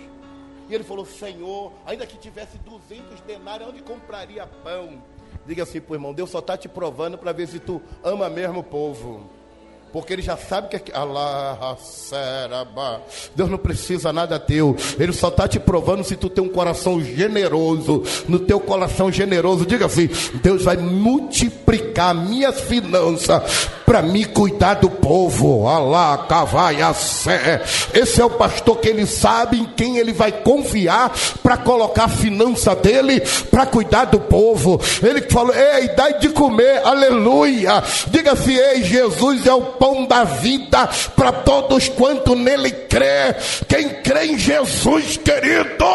[0.70, 5.02] E ele falou: Senhor, ainda que tivesse 200 denários, onde compraria pão?
[5.50, 8.30] Diga assim para o irmão: Deus só está te provando para ver se tu ama
[8.30, 9.32] mesmo o povo.
[9.92, 10.92] Porque ele já sabe que.
[10.92, 11.78] Allah,
[13.36, 14.76] Deus não precisa nada teu.
[15.00, 18.04] Ele só está te provando se tu tem um coração generoso.
[18.28, 20.10] No teu coração generoso, diga assim:
[20.44, 25.68] Deus vai multiplicar minhas finanças para me cuidar do povo.
[25.68, 27.64] Allah, cavaiacé.
[27.92, 31.12] Esse é o pastor que ele sabe em quem ele vai confiar
[31.42, 34.80] para colocar a finança dele para cuidar do povo.
[35.02, 37.84] Ele falou: Ei, dai de comer, aleluia.
[38.10, 43.36] Diga assim: Ei, Jesus é o pão da vida para todos quanto nele crê.
[43.68, 45.86] Quem crê em Jesus, querido,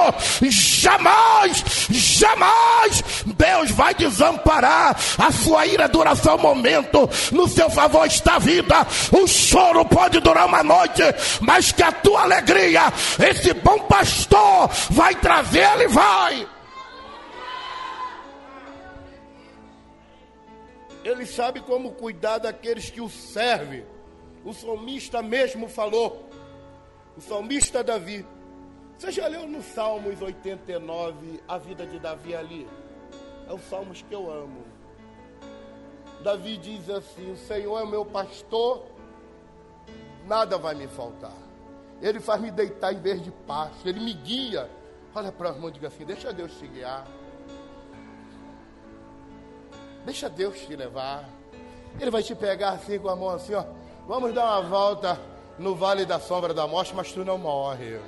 [0.43, 3.05] jamais, jamais
[3.37, 4.97] Deus vai desamparar.
[5.19, 8.87] A sua ira dura só um momento, no seu favor está a vida.
[9.13, 11.03] O choro pode durar uma noite,
[11.41, 12.93] mas que a tua alegria,
[13.31, 16.54] esse bom pastor vai trazer, ele vai.
[21.05, 23.85] Ele sabe como cuidar daqueles que o servem.
[24.45, 26.29] O salmista mesmo falou.
[27.17, 28.27] O salmista Davi.
[28.97, 32.67] Você já leu no Salmos 89 a vida de Davi ali?
[33.47, 34.65] É o Salmos que eu amo.
[36.23, 38.87] Davi diz assim: O Senhor é meu pastor,
[40.27, 41.37] nada vai me faltar.
[42.01, 44.71] Ele faz me deitar em verde pasto, ele me guia.
[45.15, 47.07] Olha para as mãos e diga assim: Deixa Deus te guiar.
[50.05, 51.29] Deixa Deus te levar.
[51.99, 53.65] Ele vai te pegar assim com a mão assim, ó.
[54.07, 55.19] Vamos dar uma volta
[55.59, 57.99] no vale da sombra da morte, mas tu não morre.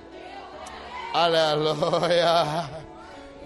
[1.14, 2.84] Aleluia.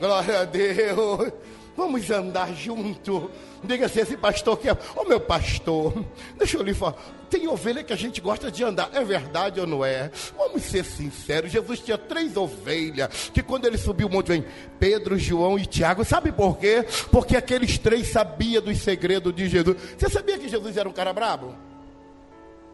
[0.01, 1.33] Glória a Deus.
[1.77, 3.31] Vamos andar junto.
[3.63, 4.73] Diga assim, esse pastor que é.
[4.73, 5.93] Ô oh, meu pastor,
[6.37, 6.97] deixa eu lhe falar.
[7.31, 8.91] Tem ovelha que a gente gosta de andar.
[8.93, 10.11] É verdade ou não é?
[10.37, 11.53] Vamos ser sinceros.
[11.53, 13.31] Jesus tinha três ovelhas.
[13.33, 14.45] Que quando ele subiu o monte, vem
[14.79, 16.05] Pedro, João e Tiago.
[16.05, 16.85] Sabe por quê?
[17.13, 19.77] Porque aqueles três sabiam dos segredos de Jesus.
[19.97, 21.55] Você sabia que Jesus era um cara brabo?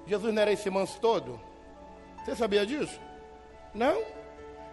[0.07, 1.39] Jesus não era esse manso todo?
[2.25, 2.99] Você sabia disso?
[3.75, 4.03] Não?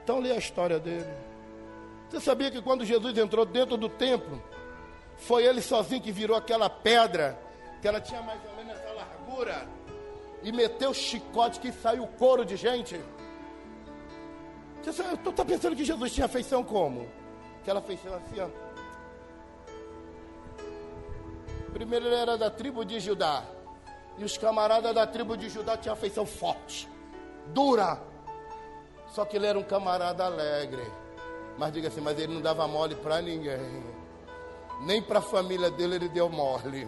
[0.03, 1.05] Então lê a história dele.
[2.10, 4.41] Você sabia que quando Jesus entrou dentro do templo,
[5.18, 7.38] foi ele sozinho que virou aquela pedra,
[7.81, 8.39] que ela tinha mais
[10.43, 12.99] e meteu chicote que saiu couro de gente?
[14.84, 17.07] Você está pensando que Jesus tinha feição como?
[17.61, 18.49] Aquela feição assim, ó.
[21.72, 23.43] Primeiro ele era da tribo de Judá.
[24.18, 26.88] E os camaradas da tribo de Judá tinham feição forte,
[27.47, 27.99] dura.
[29.07, 30.85] Só que ele era um camarada alegre.
[31.57, 33.84] Mas diga assim, mas ele não dava mole para ninguém.
[34.81, 36.88] Nem para a família dele ele deu mole.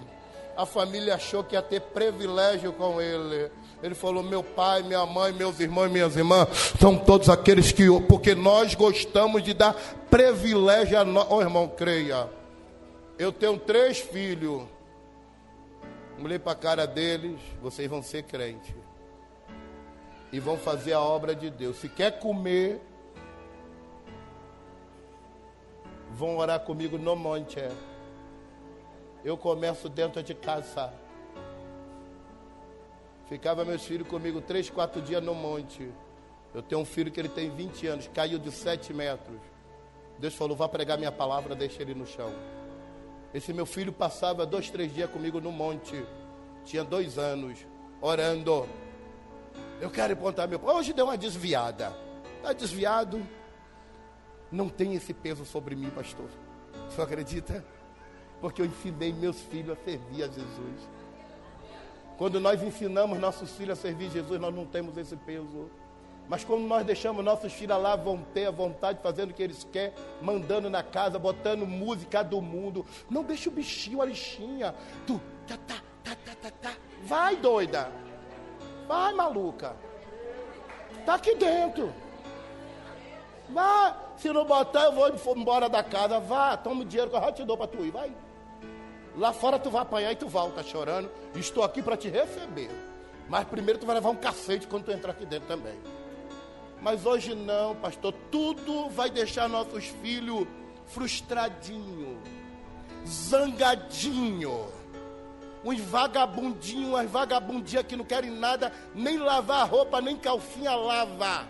[0.57, 3.51] A família achou que ia ter privilégio com ele.
[3.83, 6.47] Ele falou: Meu pai, minha mãe, meus irmãos e minhas irmãs
[6.79, 7.85] são todos aqueles que.
[8.07, 9.73] Porque nós gostamos de dar
[10.09, 11.27] privilégio a nós.
[11.29, 12.29] Oh, irmão, creia.
[13.19, 14.63] Eu tenho três filhos.
[16.23, 18.73] Olhei para a cara deles: Vocês vão ser crentes.
[20.31, 21.77] E vão fazer a obra de Deus.
[21.77, 22.81] Se quer comer,
[26.11, 27.59] vão orar comigo no monte.
[27.59, 27.71] É.
[29.25, 30.93] Eu começo dentro de casa.
[33.27, 35.91] Ficava meus filhos comigo três, quatro dias no monte.
[36.53, 39.39] Eu tenho um filho que ele tem 20 anos, caiu de sete metros.
[40.19, 42.31] Deus falou: vá pregar minha palavra, deixa ele no chão.
[43.33, 46.05] Esse meu filho passava dois, três dias comigo no monte.
[46.63, 47.65] Tinha dois anos,
[47.99, 48.69] orando.
[49.81, 50.61] Eu quero apontar meu.
[50.63, 51.97] Hoje deu uma desviada.
[52.37, 53.27] Está desviado,
[54.51, 56.29] não tem esse peso sobre mim, pastor.
[56.87, 57.65] Você acredita?
[58.41, 60.89] Porque eu ensinei meus filhos a servir a Jesus.
[62.17, 65.69] Quando nós ensinamos nossos filhos a servir Jesus, nós não temos esse peso.
[66.27, 69.67] Mas quando nós deixamos nossos filhos lá, vão ter a vontade, fazendo o que eles
[69.71, 72.85] querem, mandando na casa, botando música do mundo.
[73.09, 74.73] Não deixa o bichinho, a lixinha.
[75.05, 76.73] Tu, tá, tá, tá, tá, tá, tá.
[77.03, 77.91] Vai, doida.
[78.87, 79.75] Vai, maluca.
[81.05, 81.93] Tá aqui dentro.
[83.49, 86.19] Vá, se não botar, eu vou embora da casa.
[86.19, 88.11] Vá, toma o dinheiro que eu já te dou para tu ir, vai.
[89.17, 91.09] Lá fora tu vai apanhar e tu volta chorando.
[91.35, 92.69] Estou aqui para te receber.
[93.29, 95.79] Mas primeiro tu vai levar um cacete quando tu entrar aqui dentro também.
[96.81, 98.13] Mas hoje não, pastor.
[98.29, 100.47] Tudo vai deixar nossos filhos
[100.87, 102.21] frustradinho,
[103.07, 104.67] zangadinho,
[105.63, 111.47] uns vagabundinhos, umas vagabundinhas que não querem nada, nem lavar roupa, nem calcinha lava.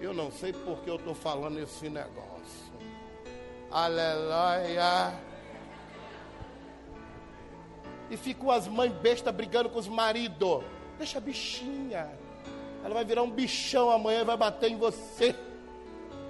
[0.00, 2.36] Eu não sei porque eu estou falando esse negócio.
[3.70, 5.25] Aleluia.
[8.10, 10.62] E ficam as mães bestas brigando com os maridos.
[10.98, 12.08] Deixa a bichinha.
[12.84, 15.34] Ela vai virar um bichão amanhã e vai bater em você.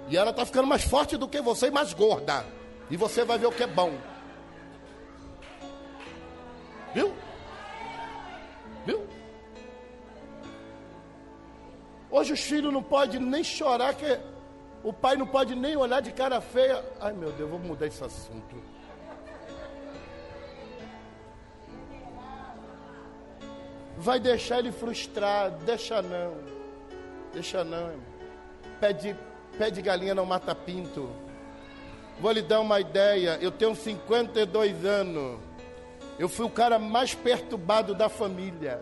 [0.09, 2.45] E ela está ficando mais forte do que você e mais gorda.
[2.89, 3.93] E você vai ver o que é bom.
[6.93, 7.13] Viu?
[8.85, 9.05] Viu?
[12.09, 14.17] Hoje os filhos não podem nem chorar, que
[14.83, 16.83] o pai não pode nem olhar de cara feia.
[16.99, 18.55] Ai meu Deus, vou mudar esse assunto.
[23.97, 26.35] Vai deixar ele frustrado, deixa não.
[27.33, 28.05] Deixa não, irmão.
[28.79, 29.15] Pé de,
[29.57, 31.09] pé de galinha não mata pinto.
[32.19, 33.37] Vou lhe dar uma ideia.
[33.41, 35.39] Eu tenho 52 anos.
[36.19, 38.81] Eu fui o cara mais perturbado da família.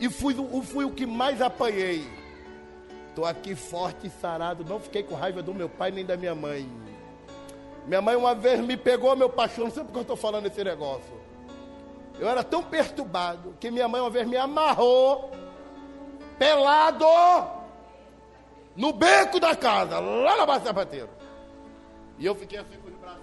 [0.00, 2.06] E fui, fui o que mais apanhei.
[3.08, 4.64] Estou aqui forte e sarado.
[4.64, 6.68] Não fiquei com raiva do meu pai nem da minha mãe.
[7.86, 10.62] Minha mãe uma vez me pegou, meu paixão, não sei porque eu estou falando esse
[10.62, 11.19] negócio.
[12.20, 15.30] Eu era tão perturbado que minha mãe uma vez me amarrou,
[16.38, 17.06] pelado,
[18.76, 21.08] no beco da casa, lá na base sapateiro.
[22.18, 23.22] E eu fiquei assim com os braços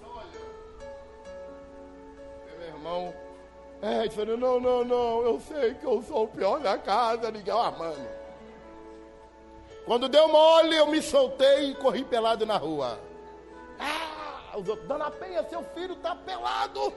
[0.00, 0.52] Só olhando.
[2.58, 3.14] Meu irmão,
[3.80, 7.54] é, falou, não, não, não, eu sei que eu sou o pior da casa, ninguém
[7.54, 8.04] armando.
[9.84, 12.98] Quando deu mole, eu me soltei e corri pelado na rua.
[13.78, 14.11] Ah,
[14.56, 16.92] os outros, Dona Penha, seu filho está pelado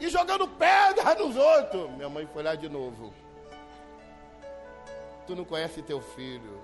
[0.00, 1.90] e jogando pedra nos outros.
[1.92, 3.12] Minha mãe foi lá de novo.
[5.26, 6.60] Tu não conhece teu filho.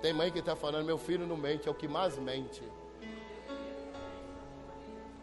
[0.00, 2.62] Tem mãe que está falando, meu filho não mente, é o que mais mente.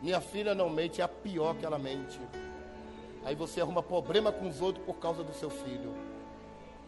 [0.01, 2.19] Minha filha não mente, é a pior que ela mente.
[3.25, 5.93] Aí você arruma problema com os outros por causa do seu filho.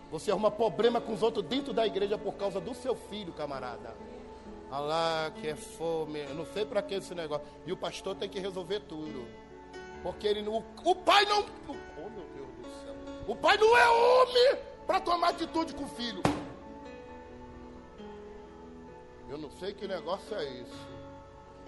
[0.10, 3.96] Você arruma problema com os outros dentro da igreja por causa do seu filho, camarada.
[4.72, 6.20] Alá, que é fome.
[6.20, 7.46] Eu não sei para que esse negócio.
[7.66, 9.28] E o pastor tem que resolver tudo.
[10.02, 10.64] Porque ele não.
[10.86, 11.46] O pai não.
[11.68, 12.96] Oh, meu Deus do céu.
[13.28, 14.58] O pai não é homem
[14.88, 16.24] para tomar atitude com o filho.
[19.30, 20.88] Eu não sei que negócio é isso.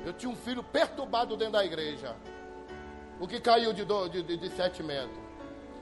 [0.05, 2.15] Eu tinha um filho perturbado dentro da igreja.
[3.19, 5.17] O que caiu de, do, de, de, de sete metros.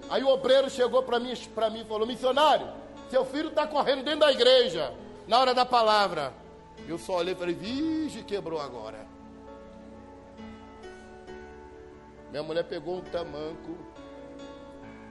[0.09, 1.33] Aí o obreiro chegou para mim,
[1.71, 2.67] mim e falou: Missionário,
[3.11, 4.91] seu filho está correndo dentro da igreja,
[5.27, 6.40] na hora da palavra.
[6.87, 9.05] Eu só olhei e falei, vige, quebrou agora.
[12.31, 13.77] Minha mulher pegou um tamanco,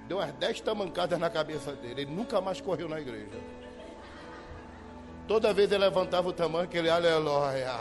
[0.09, 2.03] deu umas dez tamancadas na cabeça dele.
[2.03, 3.39] Ele nunca mais correu na igreja.
[5.29, 7.73] Toda vez ele levantava o tamanco, ele, aleluia.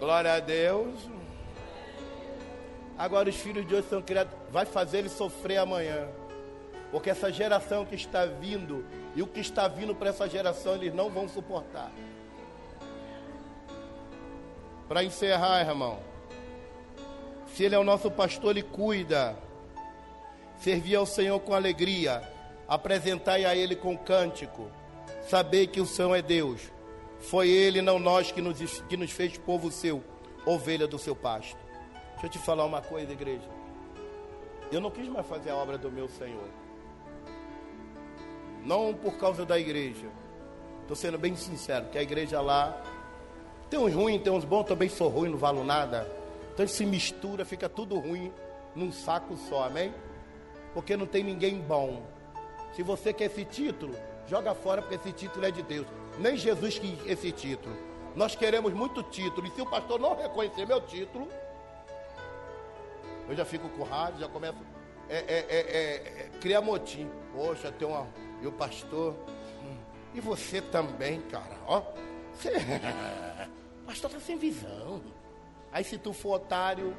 [0.00, 1.17] Glória a Deus.
[2.98, 6.08] Agora os filhos de hoje são criados, vai fazer ele sofrer amanhã.
[6.90, 8.84] Porque essa geração que está vindo
[9.14, 11.92] e o que está vindo para essa geração eles não vão suportar.
[14.88, 16.00] Para encerrar, irmão.
[17.54, 19.36] Se ele é o nosso pastor, ele cuida.
[20.58, 22.22] Servir ao Senhor com alegria.
[22.66, 24.70] Apresentai a ele com cântico.
[25.28, 26.72] Saber que o Senhor é Deus.
[27.20, 30.02] Foi ele, não nós, que nos, que nos fez povo seu,
[30.46, 31.67] ovelha do seu pasto.
[32.18, 33.48] Deixa eu te falar uma coisa, igreja.
[34.72, 36.48] Eu não quis mais fazer a obra do meu Senhor.
[38.64, 40.08] Não por causa da igreja.
[40.80, 42.82] Estou sendo bem sincero, que a igreja lá
[43.70, 46.10] tem uns ruins, tem uns bons, também sou ruim, não valo nada.
[46.52, 48.32] Então se mistura, fica tudo ruim
[48.74, 49.94] num saco só, amém?
[50.74, 52.02] Porque não tem ninguém bom.
[52.74, 53.94] Se você quer esse título,
[54.26, 55.86] joga fora, porque esse título é de Deus.
[56.18, 57.76] Nem Jesus quis esse título.
[58.16, 61.28] Nós queremos muito título, e se o pastor não reconhecer meu título,
[63.28, 63.84] eu já fico com
[64.18, 64.78] já começo a
[65.12, 67.10] é, é, é, é, criar motim.
[67.32, 68.06] Poxa, tem uma.
[68.42, 69.14] E o pastor.
[69.62, 69.76] Hum,
[70.14, 71.82] e você também, cara, ó.
[72.38, 72.52] Você,
[73.84, 75.02] pastor tá sem visão.
[75.72, 76.96] Aí se tu for otário,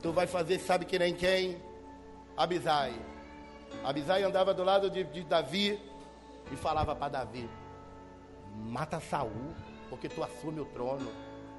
[0.00, 1.60] tu vai fazer, sabe que nem quem?
[2.34, 2.94] Abisai.
[3.84, 5.78] Abisai andava do lado de, de Davi
[6.50, 7.50] e falava para Davi:
[8.64, 9.54] mata Saul,
[9.90, 11.10] porque tu assume o trono.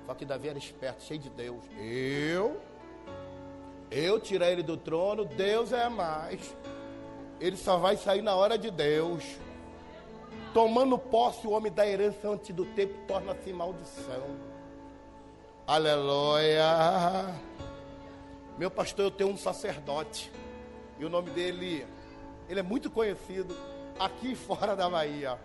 [0.07, 1.63] Só que Davi era esperto, cheio de Deus.
[1.77, 2.59] Eu
[3.93, 6.55] eu tirei ele do trono, Deus é mais.
[7.39, 9.23] Ele só vai sair na hora de Deus.
[10.51, 14.23] Tomando posse, o homem da herança antes do tempo torna-se maldição.
[15.67, 17.35] Aleluia.
[18.57, 20.31] Meu pastor, eu tenho um sacerdote.
[20.97, 21.85] E o nome dele,
[22.49, 23.55] ele é muito conhecido
[23.99, 25.39] aqui fora da Bahia.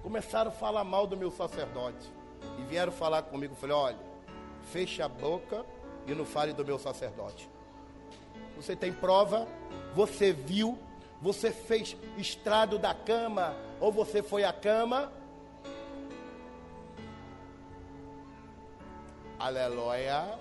[0.00, 2.08] Começaram a falar mal do meu sacerdote.
[2.56, 3.56] E vieram falar comigo.
[3.56, 3.98] Falei, olha,
[4.62, 5.64] feche a boca
[6.06, 7.49] e não fale do meu sacerdote
[8.60, 9.48] você tem prova,
[9.94, 10.78] você viu,
[11.20, 15.10] você fez estrado da cama, ou você foi à cama.
[19.38, 20.38] Aleluia.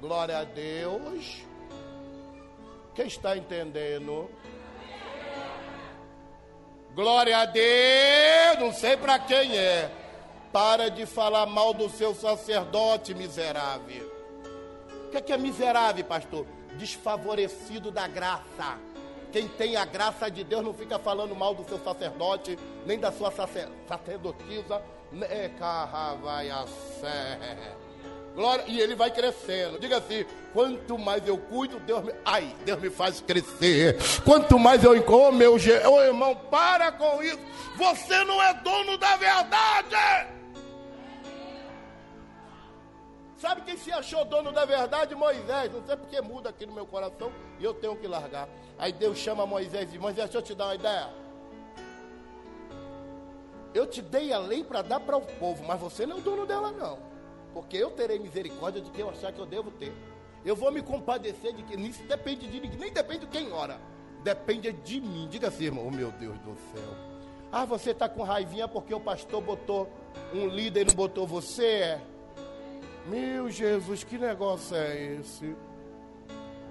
[0.00, 1.44] Glória a Deus.
[2.96, 4.28] Quem está entendendo?
[6.96, 8.58] Glória a Deus.
[8.58, 9.88] Não sei para quem é.
[10.52, 14.21] Para de falar mal do seu sacerdote miserável
[15.12, 16.46] que é, que é miserável, pastor?
[16.78, 18.78] Desfavorecido da graça.
[19.30, 23.12] Quem tem a graça de Deus não fica falando mal do seu sacerdote, nem da
[23.12, 24.82] sua sacerdotisa.
[28.34, 29.78] Glória, e ele vai crescendo.
[29.78, 30.24] Diga assim:
[30.54, 32.12] quanto mais eu cuido, Deus me.
[32.24, 33.98] Ai, Deus me faz crescer.
[34.24, 37.38] Quanto mais eu encontro, oh, meu oh, irmão, para com isso.
[37.76, 40.31] Você não é dono da verdade.
[43.42, 45.14] Sabe quem se achou dono da verdade?
[45.14, 45.72] Moisés.
[45.72, 48.48] Não sei porque muda aqui no meu coração e eu tenho que largar.
[48.78, 51.10] Aí Deus chama Moisés e diz: Moisés, deixa eu te dar uma ideia.
[53.74, 56.22] Eu te dei a lei para dar para o povo, mas você não é o
[56.22, 57.12] dono dela, não
[57.52, 59.92] porque eu terei misericórdia de quem eu achar que eu devo ter.
[60.44, 63.78] Eu vou me compadecer de que isso depende de ninguém, nem depende de quem ora.
[64.24, 65.28] Depende de mim.
[65.30, 66.96] Diga assim, irmão, oh, meu Deus do céu.
[67.50, 69.88] Ah, você está com raivinha porque o pastor botou
[70.32, 72.00] um líder e não botou você?
[73.06, 75.56] Meu Jesus, que negócio é esse?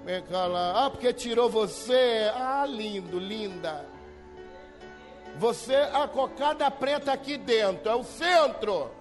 [0.06, 0.86] Vem cá lá.
[0.86, 2.32] Ah, porque tirou você?
[2.34, 3.86] Ah, lindo, linda.
[5.38, 8.92] Você, a cocada preta aqui dentro, é o centro.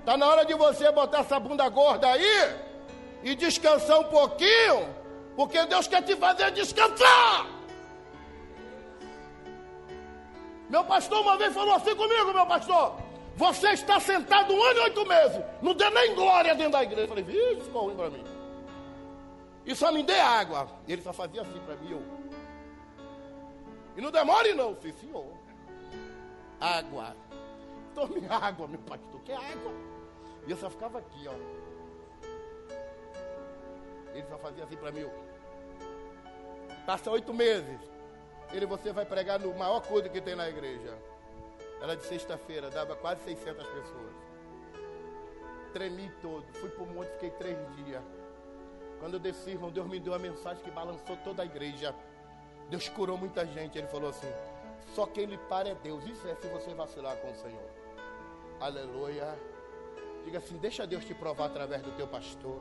[0.00, 2.56] Está na hora de você botar essa bunda gorda aí
[3.22, 4.88] e descansar um pouquinho,
[5.36, 7.46] porque Deus quer te fazer descansar.
[10.68, 13.07] Meu pastor uma vez falou assim comigo, meu pastor.
[13.38, 17.02] Você está sentado um ano e oito meses, não deu nem glória dentro da igreja.
[17.02, 18.24] Eu falei, vixe, ficou ruim para mim.
[19.64, 20.68] E só me dê água.
[20.88, 21.92] E ele só fazia assim para mim.
[21.92, 22.02] Eu.
[23.96, 25.24] E não demore não, sim, senhor.
[26.60, 27.14] Água.
[27.94, 29.20] Tome água, meu pastor.
[29.22, 29.72] Quer água?
[30.44, 31.34] E eu só ficava aqui, ó.
[34.14, 35.08] Ele só fazia assim para mim.
[36.84, 37.78] Passa oito meses.
[38.52, 40.98] Ele, você vai pregar no maior culto que tem na igreja.
[41.80, 44.12] Era de sexta-feira, dava quase 600 pessoas.
[45.72, 46.44] Tremi todo.
[46.54, 48.02] Fui para o monte, fiquei três dias.
[48.98, 51.94] Quando eu desci, irmão, Deus me deu uma mensagem que balançou toda a igreja.
[52.68, 53.78] Deus curou muita gente.
[53.78, 54.30] Ele falou assim:
[54.94, 56.04] só quem lhe para é Deus.
[56.06, 57.70] Isso é se você vacilar com o Senhor.
[58.60, 59.38] Aleluia.
[60.24, 62.60] Diga assim: deixa Deus te provar através do teu pastor.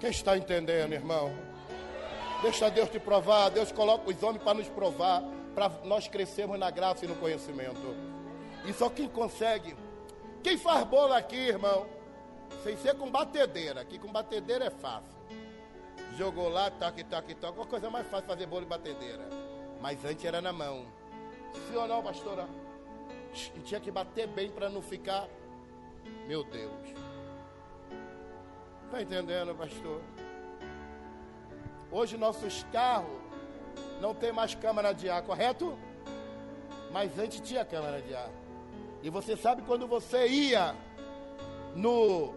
[0.00, 1.32] Quem está entendendo, irmão?
[2.42, 3.50] Deixa Deus te provar.
[3.50, 5.22] Deus coloca os homens para nos provar,
[5.54, 7.96] para nós crescermos na graça e no conhecimento.
[8.64, 9.76] E só quem consegue.
[10.42, 11.86] Quem faz bolo aqui, irmão?
[12.62, 13.80] Sem ser com batedeira.
[13.80, 15.12] Aqui com batedeira é fácil.
[16.16, 17.54] Jogou lá, tac, tac, tac.
[17.54, 19.28] Qual coisa mais fácil fazer bolo e batedeira?
[19.80, 20.86] Mas antes era na mão.
[21.68, 22.48] Sim ou não, pastora?
[23.56, 25.26] E tinha que bater bem para não ficar
[26.26, 26.72] meu Deus.
[28.84, 30.00] Está entendendo, pastor?
[31.90, 33.21] Hoje nossos carros
[34.00, 35.78] não tem mais câmara de ar, correto?
[36.90, 38.30] Mas antes tinha câmara de ar.
[39.02, 40.74] E você sabe quando você ia
[41.74, 42.34] no,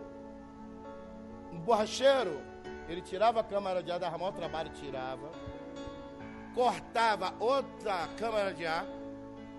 [1.52, 2.42] no borracheiro,
[2.88, 5.30] ele tirava a câmara de ar, dava maior trabalho, tirava.
[6.54, 8.86] Cortava outra câmara de ar,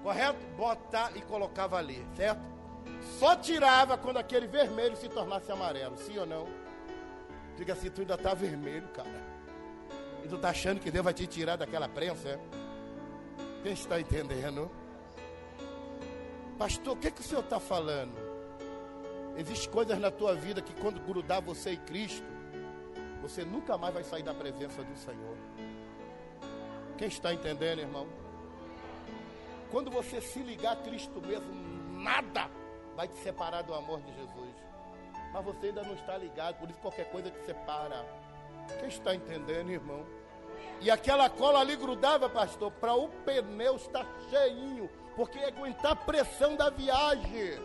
[0.03, 0.39] correto?
[0.57, 2.41] Botar e colocava ali, certo?
[3.19, 6.47] Só tirava quando aquele vermelho se tornasse amarelo, sim ou não?
[7.57, 9.26] Diga assim, tu ainda está vermelho, cara.
[10.27, 12.41] E tu está achando que Deus vai te tirar daquela prensa?
[13.63, 14.69] Quem está entendendo?
[16.59, 18.13] Pastor, o que, que o senhor está falando?
[19.37, 22.27] Existem coisas na tua vida que quando grudar você e Cristo,
[23.23, 25.37] você nunca mais vai sair da presença do Senhor.
[26.99, 28.09] Quem está entendendo, irmão?
[29.71, 31.55] Quando você se ligar a Cristo mesmo,
[32.03, 32.51] nada
[32.97, 34.57] vai te separar do amor de Jesus.
[35.33, 38.05] Mas você ainda não está ligado, por isso qualquer coisa te separa.
[38.81, 40.05] Quem está entendendo, irmão?
[40.81, 45.97] E aquela cola ali grudava, pastor, para o pneu estar cheinho, porque ia aguentar a
[45.97, 47.59] pressão da viagem.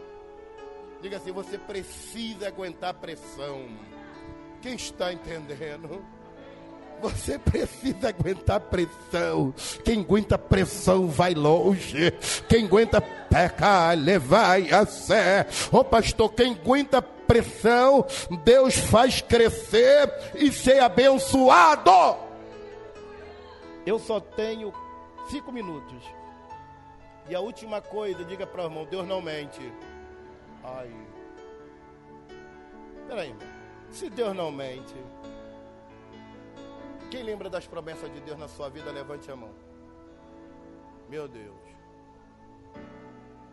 [1.01, 3.67] Diga assim, você precisa aguentar a pressão.
[4.61, 6.05] Quem está entendendo?
[7.01, 9.53] Você precisa aguentar pressão.
[9.83, 12.11] Quem aguenta pressão vai longe.
[12.47, 15.47] Quem aguenta pecar, vai a sé.
[15.71, 17.01] Ô pastor, quem aguenta
[18.43, 21.91] Deus faz crescer e ser abençoado.
[23.85, 24.73] Eu só tenho
[25.29, 26.03] cinco minutos.
[27.29, 29.61] E a última coisa, diga para o irmão, Deus não mente.
[30.63, 30.91] Ai.
[33.07, 33.35] Peraí,
[33.89, 34.95] se Deus não mente,
[37.09, 39.51] quem lembra das promessas de Deus na sua vida, levante a mão.
[41.09, 41.59] Meu Deus.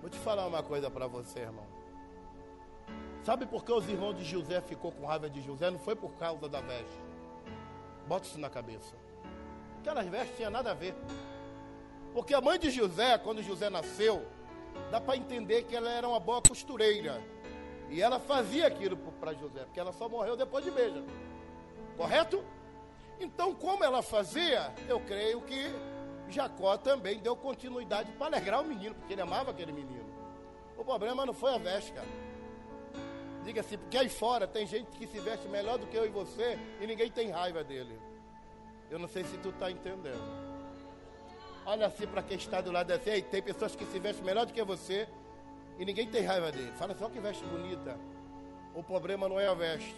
[0.00, 1.77] Vou te falar uma coisa para você, irmão.
[3.28, 5.70] Sabe por que os irmãos de José ficou com raiva de José?
[5.70, 6.98] Não foi por causa da veste.
[8.06, 8.94] Bota isso na cabeça.
[9.80, 10.94] Aquelas vestes tinha nada a ver.
[12.14, 14.26] Porque a mãe de José, quando José nasceu,
[14.90, 17.22] dá para entender que ela era uma boa costureira.
[17.90, 21.04] E ela fazia aquilo para José, porque ela só morreu depois de beija.
[21.98, 22.42] Correto?
[23.20, 25.66] Então, como ela fazia, eu creio que
[26.30, 30.08] Jacó também deu continuidade para alegrar o menino, porque ele amava aquele menino.
[30.78, 32.27] O problema não foi a veste, cara.
[33.44, 36.08] Diga assim, porque aí fora tem gente que se veste melhor do que eu e
[36.08, 37.98] você e ninguém tem raiva dele.
[38.90, 40.48] Eu não sei se tu está entendendo.
[41.64, 44.52] Olha assim para quem está do lado assim, tem pessoas que se vestem melhor do
[44.52, 45.08] que você
[45.78, 46.72] e ninguém tem raiva dele.
[46.76, 47.98] Fala só que veste bonita.
[48.74, 49.94] O problema não é a veste.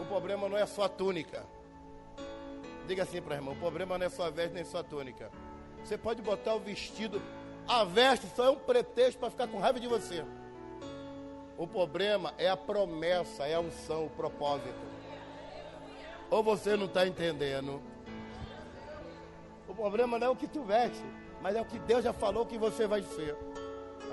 [0.00, 1.44] O problema não é a túnica.
[2.86, 5.30] Diga assim para irmão, o problema não é só a veste nem só a túnica.
[5.84, 7.22] Você pode botar o vestido,
[7.66, 10.24] a veste só é um pretexto para ficar com raiva de você.
[11.60, 14.80] O problema é a promessa, é a unção, o propósito.
[16.30, 17.82] Ou você não está entendendo?
[19.68, 21.04] O problema não é o que tu veste,
[21.42, 23.36] mas é o que Deus já falou que você vai ser.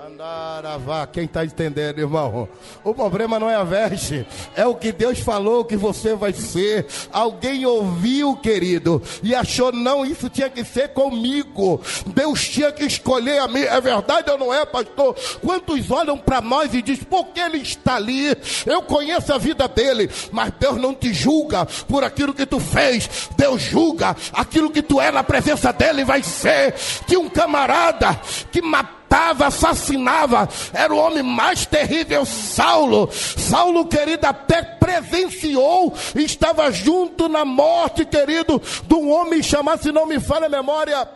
[0.00, 2.48] Andaravá, quem está entendendo, irmão?
[2.84, 6.86] O problema não é a veste, é o que Deus falou que você vai ser.
[7.12, 11.80] Alguém ouviu, querido, e achou, não, isso tinha que ser comigo.
[12.06, 13.62] Deus tinha que escolher a mim.
[13.62, 15.16] É verdade ou não é, pastor?
[15.44, 18.36] Quantos olham para nós e dizem, por que ele está ali?
[18.66, 23.28] Eu conheço a vida dele, mas Deus não te julga por aquilo que tu fez.
[23.36, 26.72] Deus julga aquilo que tu é na presença dele, vai ser.
[27.04, 28.14] Que um camarada
[28.52, 33.08] que matou matava, assassinava, era o homem mais terrível, Saulo.
[33.12, 40.06] Saulo, querido, até presenciou, estava junto na morte, querido, de um homem chamado, se não
[40.06, 41.08] me falha a memória,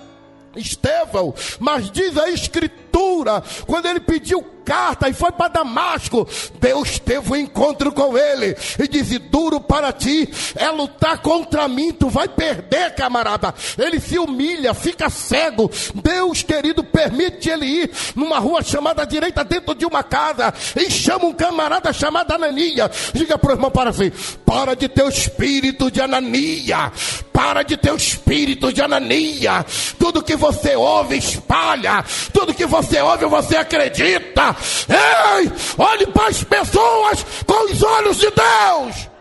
[0.57, 2.82] Estevão, mas diz a escritura,
[3.67, 6.27] quando ele pediu carta e foi para Damasco,
[6.61, 11.93] Deus teve um encontro com ele e disse: Duro para ti é lutar contra mim,
[11.93, 13.55] tu vai perder, camarada.
[13.77, 15.71] Ele se humilha, fica cego.
[15.95, 21.27] Deus, querido, permite ele ir numa rua chamada direita, dentro de uma casa, e chama
[21.27, 22.91] um camarada chamado Anania.
[23.13, 24.11] Diga para o irmão para assim:
[24.47, 26.93] Para de teu espírito de Anania,
[27.33, 29.65] para de teu espírito de Anania.
[29.99, 34.57] Tudo que você ouve, espalha, tudo que você ouve, você acredita.
[34.89, 39.13] Ei, olhe para as pessoas com os olhos de Deus.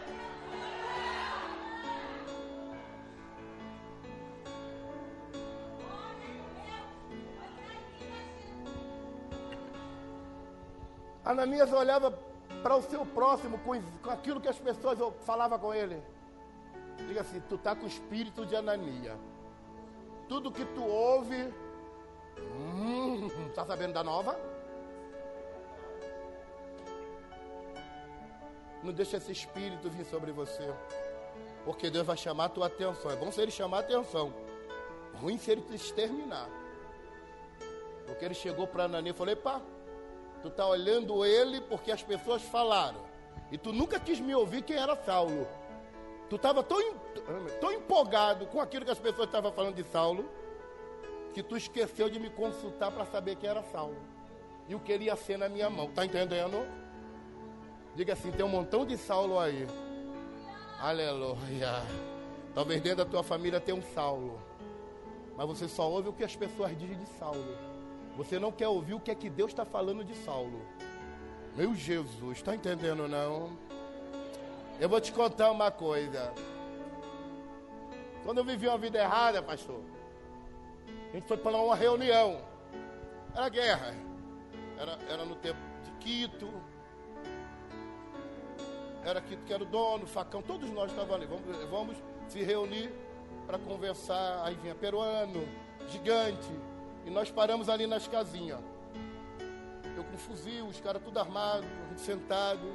[11.24, 12.12] Ananias olhava
[12.62, 13.74] para o seu próximo com,
[14.10, 16.02] aquilo que as pessoas falavam com ele.
[17.08, 19.18] Diga assim: tu está com o espírito de Anania.
[20.28, 21.54] Tudo que tu ouve,
[22.41, 24.39] hum, tá sabendo da nova?
[28.84, 30.73] Não deixe esse espírito vir sobre você.
[31.63, 33.11] Porque Deus vai chamar a tua atenção.
[33.11, 34.34] É bom se ele chamar a atenção.
[35.22, 36.49] Ruim se ele te exterminar.
[38.07, 39.61] Porque ele chegou para Ananias e falou: Epá,
[40.41, 42.99] tu está olhando ele porque as pessoas falaram.
[43.51, 45.47] E tu nunca quis me ouvir quem era Saulo.
[46.30, 46.80] Tu estava tão,
[47.59, 50.30] tão empolgado com aquilo que as pessoas estavam falando de Saulo,
[51.34, 53.98] que tu esqueceu de me consultar para saber quem era Saulo.
[54.68, 55.86] E o que ia ser na minha mão.
[55.86, 56.66] Está entendendo?
[57.95, 59.68] Diga assim: tem um montão de Saulo aí.
[60.80, 61.84] Aleluia.
[62.53, 64.40] Talvez dentro da tua família tenha um Saulo.
[65.38, 67.58] Mas você só ouve o que as pessoas dizem de Saulo.
[68.18, 70.62] Você não quer ouvir o que é que Deus está falando de Saulo.
[71.56, 73.58] Meu Jesus, está entendendo não?
[74.80, 76.34] Eu vou te contar uma coisa.
[78.24, 79.82] Quando eu vivi uma vida errada, pastor,
[81.12, 82.42] a gente foi para uma reunião.
[83.36, 83.96] Era guerra.
[84.78, 86.52] Era, era no tempo de Quito,
[89.04, 91.26] era que, que era o dono, facão, todos nós estávamos ali.
[91.26, 91.98] Vamos, vamos
[92.28, 92.92] se reunir
[93.48, 94.44] para conversar.
[94.46, 95.48] Aí vinha peruano,
[95.90, 96.50] gigante.
[97.06, 98.60] E nós paramos ali nas casinhas.
[99.96, 101.66] Eu com fuzil, os caras tudo armado,
[101.98, 102.72] sentado.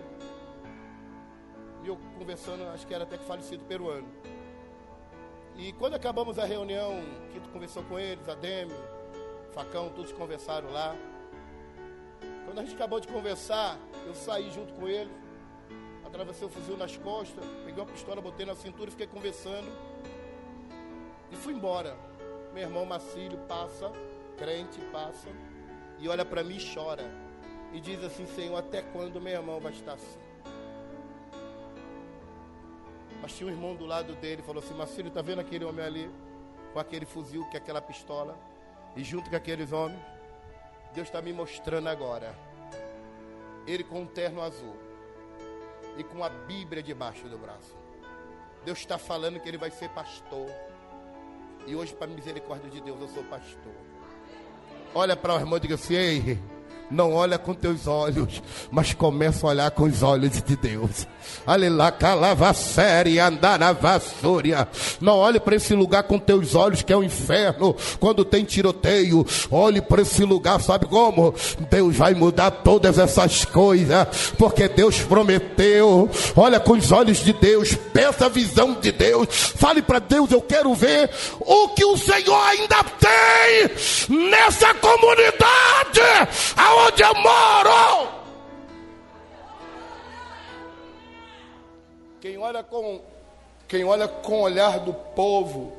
[1.84, 4.08] E eu conversando, acho que era até que falecido peruano.
[5.58, 7.00] E quando acabamos a reunião,
[7.32, 8.74] que tu conversou com eles, a Demi,
[9.52, 10.94] Facão, todos conversaram lá.
[12.44, 15.26] Quando a gente acabou de conversar, eu saí junto com eles
[16.16, 19.70] atravessei o fuzil nas costas, peguei uma pistola, botei na cintura e fiquei conversando.
[21.30, 21.96] E fui embora.
[22.54, 23.92] Meu irmão Macílio passa,
[24.38, 25.28] crente passa,
[25.98, 27.04] e olha para mim e chora.
[27.72, 30.25] E diz assim: Senhor, até quando meu irmão vai estar assim?
[33.26, 36.08] Mas tinha um irmão do lado dele, falou assim: Macílio, tá vendo aquele homem ali?
[36.72, 38.38] Com aquele fuzil, com aquela pistola,
[38.94, 39.98] e junto com aqueles homens,
[40.94, 42.38] Deus está me mostrando agora.
[43.66, 44.76] Ele com um terno azul
[45.98, 47.74] e com a Bíblia debaixo do braço.
[48.64, 50.48] Deus está falando que ele vai ser pastor.
[51.66, 53.74] E hoje, para misericórdia de Deus, eu sou pastor.
[54.94, 56.38] Olha para o irmão e diga assim: Ei,
[56.90, 61.06] não olha com teus olhos, mas começa a olhar com os olhos de Deus.
[61.46, 64.68] Aleluia, calava série, andar na vassoura.
[65.00, 67.74] Não olhe para esse lugar com teus olhos, que é o inferno.
[67.98, 71.34] Quando tem tiroteio, olhe para esse lugar, sabe como?
[71.70, 76.08] Deus vai mudar todas essas coisas, porque Deus prometeu.
[76.36, 79.28] Olha com os olhos de Deus, peça a visão de Deus.
[79.30, 81.10] Fale para Deus: Eu quero ver
[81.40, 86.00] o que o Senhor ainda tem nessa comunidade
[86.76, 88.08] aonde eu moro.
[92.20, 93.00] Quem olha com
[93.68, 95.76] quem olha com o olhar do povo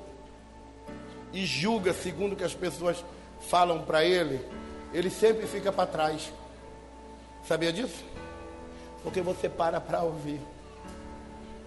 [1.32, 3.04] e julga segundo o que as pessoas
[3.40, 4.46] falam para ele,
[4.94, 6.34] ele sempre fica para trás.
[7.46, 8.04] Sabia disso?
[9.04, 10.42] Porque você para para ouvir.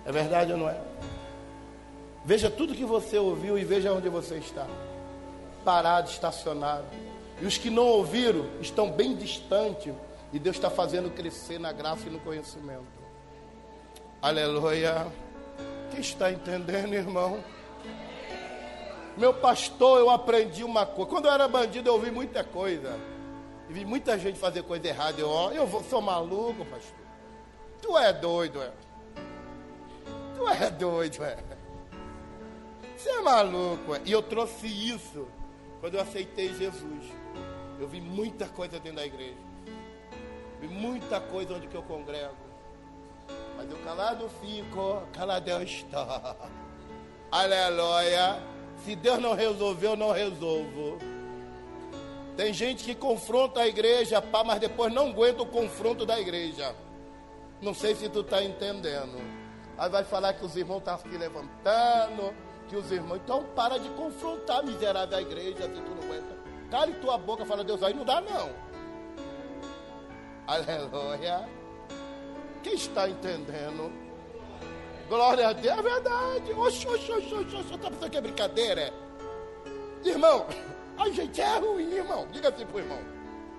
[0.04, 0.78] É verdade ou não é?
[2.24, 4.66] Veja tudo que você ouviu e veja onde você está.
[5.64, 6.84] Parado, estacionado.
[7.40, 9.94] E os que não ouviram estão bem distantes.
[10.32, 12.84] E Deus está fazendo crescer na graça e no conhecimento.
[14.20, 15.06] Aleluia.
[15.90, 17.42] Quem está entendendo, irmão?
[19.16, 21.10] Meu pastor, eu aprendi uma coisa.
[21.10, 22.96] Quando eu era bandido, eu ouvi muita coisa.
[23.68, 25.20] E vi muita gente fazer coisa errada.
[25.20, 27.00] Eu, eu vou, sou maluco, pastor.
[27.80, 28.70] Tu é doido, é.
[30.36, 31.38] Tu é doido, é.
[32.96, 34.00] Você é maluco, é.
[34.04, 35.26] E eu trouxe isso
[35.80, 37.04] quando eu aceitei Jesus.
[37.78, 39.38] Eu vi muita coisa dentro da igreja.
[40.60, 42.36] Vi muita coisa onde que eu congrego.
[43.56, 46.06] Mas eu calado fico, calado eu estou.
[47.32, 48.42] Aleluia.
[48.84, 50.98] Se Deus não resolveu, eu não resolvo.
[52.36, 56.74] Tem gente que confronta a igreja, pá, mas depois não aguenta o confronto da igreja.
[57.60, 59.18] Não sei se tu está entendendo.
[59.76, 62.34] Aí vai falar que os irmãos estão tá se levantando,
[62.70, 63.20] que os irmãos.
[63.24, 66.36] Então para de confrontar miserável a igreja se tu não aguenta.
[66.70, 68.50] Cale tua boca, fala, Deus, aí não dá não.
[70.46, 71.48] Aleluia.
[72.62, 73.92] Quem está entendendo?
[75.08, 76.52] Glória a Deus, é verdade.
[76.52, 77.78] Oxi, oxi, oxi, oxi, oxi.
[77.78, 78.80] Tá pensando que é brincadeira?
[78.82, 80.08] É?
[80.08, 80.46] Irmão,
[80.96, 82.28] a gente é ruim, irmão.
[82.30, 83.00] Diga assim pro irmão.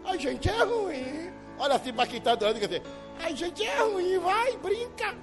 [0.05, 1.33] A gente é ruim.
[1.59, 2.85] Olha assim para quem está adorando, diga assim.
[3.19, 5.15] A gente é ruim, vai, brinca.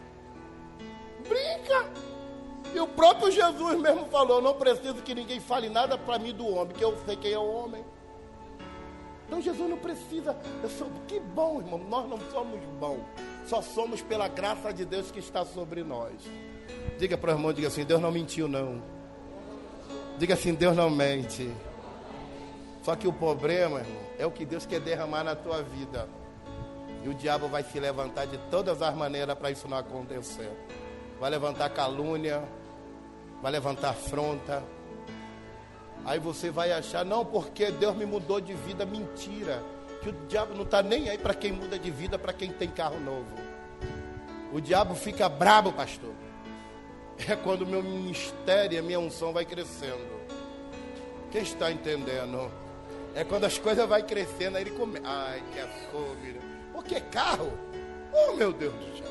[1.27, 2.18] Brinca.
[2.75, 6.47] E o próprio Jesus mesmo falou: não preciso que ninguém fale nada para mim do
[6.47, 7.85] homem, que eu sei quem é o homem.
[9.27, 10.37] Então Jesus não precisa.
[10.63, 11.79] Eu sou, que bom, irmão.
[11.79, 13.01] Nós não somos bons.
[13.47, 16.15] Só somos pela graça de Deus que está sobre nós.
[16.99, 18.83] Diga para o irmão, diga assim, Deus não mentiu, não.
[20.19, 21.51] Diga assim, Deus não mente.
[22.83, 26.09] Só que o problema, irmão, é o que Deus quer derramar na tua vida.
[27.05, 30.51] E o diabo vai se levantar de todas as maneiras para isso não acontecer.
[31.21, 32.43] Vai levantar calúnia,
[33.43, 34.63] vai levantar afronta.
[36.05, 39.63] Aí você vai achar, não, porque Deus me mudou de vida, mentira.
[40.01, 42.69] Que o diabo não está nem aí para quem muda de vida, para quem tem
[42.69, 43.27] carro novo.
[44.53, 46.13] O diabo fica brabo, pastor.
[47.29, 50.19] É quando o meu ministério e a minha unção vai crescendo.
[51.33, 52.51] Quem está entendendo?
[53.15, 55.01] É quando as coisas vão crescendo, aí ele come.
[55.03, 56.41] Ai, que assombre.
[56.73, 57.53] O que carro?
[58.13, 59.09] Oh, meu Deus do céu.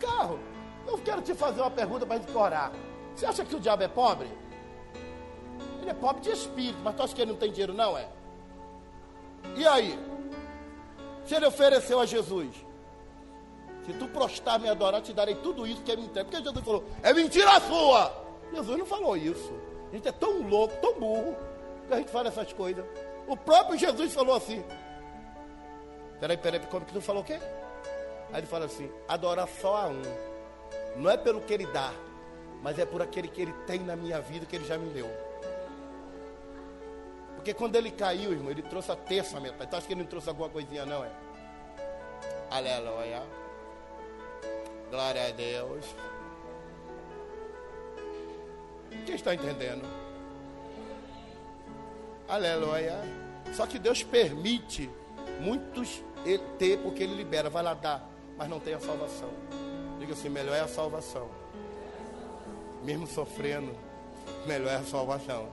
[0.00, 0.53] Carro.
[0.86, 2.72] Eu quero te fazer uma pergunta para a gente orar.
[3.14, 4.28] Você acha que o diabo é pobre?
[5.80, 8.08] Ele é pobre de espírito, mas tu acha que ele não tem dinheiro, não é?
[9.56, 9.98] E aí?
[11.24, 12.54] Se ele ofereceu a Jesus,
[13.84, 16.24] se tu prostrar me adorar, te darei tudo isso que é mentira.
[16.24, 18.12] Porque Jesus falou, é mentira sua.
[18.52, 19.52] Jesus não falou isso.
[19.90, 21.36] A gente é tão louco, tão burro,
[21.86, 22.84] que a gente fala essas coisas.
[23.26, 24.64] O próprio Jesus falou assim.
[26.18, 27.38] Peraí, peraí, como que tu falou o quê?
[28.32, 30.33] Aí ele fala assim, adorar só a um.
[30.96, 31.92] Não é pelo que ele dá,
[32.62, 35.08] mas é por aquele que ele tem na minha vida que ele já me deu.
[37.34, 39.64] Porque quando ele caiu, irmão, ele trouxe a terça metade.
[39.64, 41.10] Então acho que ele não trouxe alguma coisinha, não é?
[42.50, 43.22] Aleluia.
[44.90, 45.84] Glória a Deus.
[49.04, 49.82] Quem está entendendo?
[52.28, 52.98] Aleluia.
[53.52, 54.90] Só que Deus permite
[55.40, 56.02] muitos
[56.58, 59.30] ter, porque Ele libera, vai lá dar, mas não tem a salvação.
[59.98, 61.28] Diga assim: melhor é a salvação
[62.84, 63.74] mesmo sofrendo,
[64.46, 65.48] melhor é a salvação.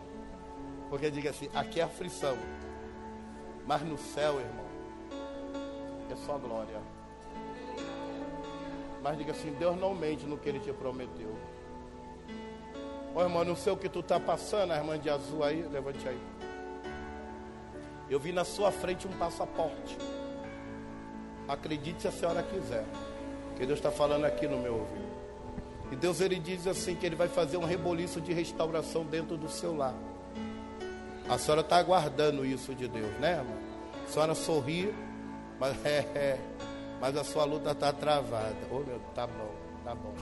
[0.89, 2.37] Porque diga assim, aqui é aflição.
[3.65, 4.65] Mas no céu, irmão,
[6.11, 6.79] é só glória.
[9.01, 11.33] Mas diga assim, Deus não mente no que Ele te prometeu.
[13.15, 16.07] Ô irmão, não sei o que tu está passando, a irmã de azul aí, levante
[16.07, 16.21] aí.
[18.09, 19.97] Eu vi na sua frente um passaporte.
[21.47, 22.85] Acredite se a senhora quiser.
[23.65, 25.11] Deus está falando aqui no meu ouvido.
[25.91, 29.49] E Deus ele diz assim que ele vai fazer um reboliço de restauração dentro do
[29.49, 29.93] seu lar.
[31.27, 33.55] A senhora está aguardando isso de Deus, né, irmã?
[34.05, 34.93] A senhora sorri,
[35.59, 36.39] Mas, é, é,
[36.99, 38.55] mas a sua luta está travada.
[38.71, 39.51] Oh, meu, tá bom,
[39.83, 40.13] tá bom.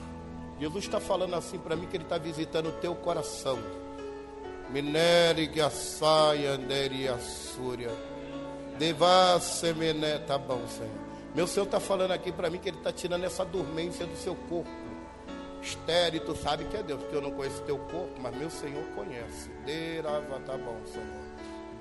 [0.58, 3.58] Jesus está falando assim para mim que Ele está visitando o teu coração.
[4.70, 7.90] Minere saia, andere a súria.
[8.78, 10.18] Devasse mené.
[10.18, 11.09] Tá bom, Senhor.
[11.34, 14.34] Meu Senhor está falando aqui para mim que Ele está tirando essa dormência do seu
[14.34, 14.70] corpo.
[15.62, 18.84] Estéreo, tu sabe que é Deus, porque eu não conheço teu corpo, mas meu Senhor
[18.94, 19.50] conhece.
[19.64, 21.30] Derava, tá bom, Senhor.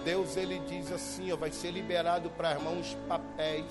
[0.04, 3.66] Deus ele diz assim, ó, vai ser liberado para as mãos papéis.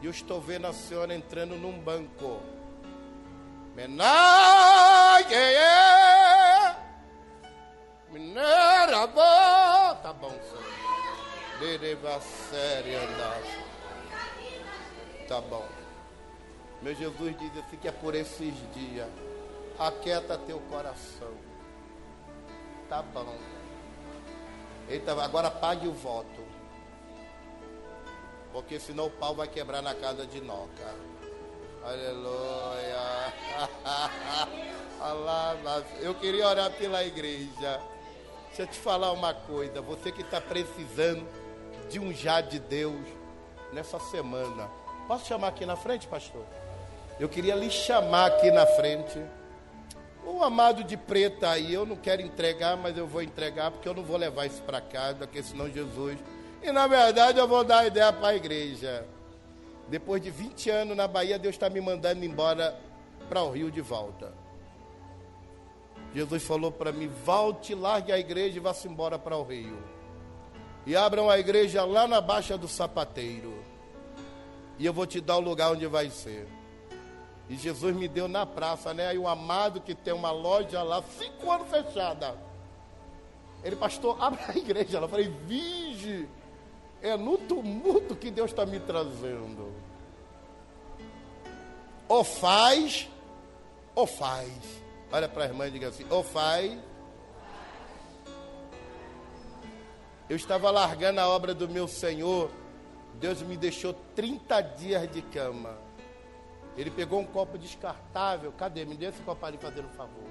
[0.00, 2.40] E eu estou vendo a senhora entrando num banco.
[3.74, 5.34] Menage,
[8.10, 9.08] Mineira,
[10.02, 10.64] tá bom, senhor.
[11.60, 13.71] Dereva série andar.
[15.32, 15.66] Tá bom.
[16.82, 19.08] Meu Jesus diz assim que é por esses dias.
[19.78, 21.32] Aquieta teu coração.
[22.86, 23.34] Tá bom.
[24.90, 26.44] Eita, agora pague o voto.
[28.52, 30.94] Porque senão o pau vai quebrar na casa de Noca.
[31.82, 33.32] Aleluia.
[36.02, 37.80] Eu queria orar pela igreja.
[38.48, 39.80] Deixa eu te falar uma coisa.
[39.80, 41.26] Você que está precisando
[41.88, 43.00] de um já de Deus
[43.72, 44.81] nessa semana.
[45.12, 46.42] Posso chamar aqui na frente, pastor?
[47.20, 49.22] Eu queria lhe chamar aqui na frente.
[50.24, 53.92] O amado de preta aí, eu não quero entregar, mas eu vou entregar porque eu
[53.92, 56.16] não vou levar isso para casa, porque senão Jesus.
[56.62, 59.06] E na verdade eu vou dar a ideia para a igreja.
[59.86, 62.74] Depois de 20 anos na Bahia, Deus está me mandando embora
[63.28, 64.32] para o Rio de volta.
[66.14, 69.76] Jesus falou para mim: volte, largue a igreja e vá-se embora para o Rio.
[70.86, 73.71] E abram a igreja lá na Baixa do Sapateiro.
[74.78, 76.48] E eu vou te dar o lugar onde vai ser.
[77.48, 79.08] E Jesus me deu na praça, né?
[79.08, 82.36] Aí o amado que tem uma loja lá, cinco anos fechada.
[83.62, 84.98] Ele, pastor, abre a igreja.
[84.98, 86.28] Eu falei, vige.
[87.00, 89.72] É no tumulto que Deus está me trazendo.
[92.08, 93.08] Ou faz,
[93.94, 94.82] ou faz.
[95.10, 96.78] Olha para a irmã e diga assim: ou faz.
[100.28, 102.50] Eu estava largando a obra do meu Senhor.
[103.22, 105.78] Deus me deixou 30 dias de cama.
[106.76, 108.50] Ele pegou um copo descartável.
[108.50, 108.84] Cadê?
[108.84, 110.28] Me dê esse copo ali, fazendo um favor.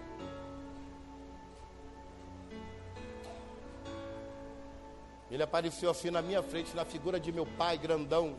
[5.32, 8.36] Ele apareceu assim na minha frente, na figura de meu pai, grandão,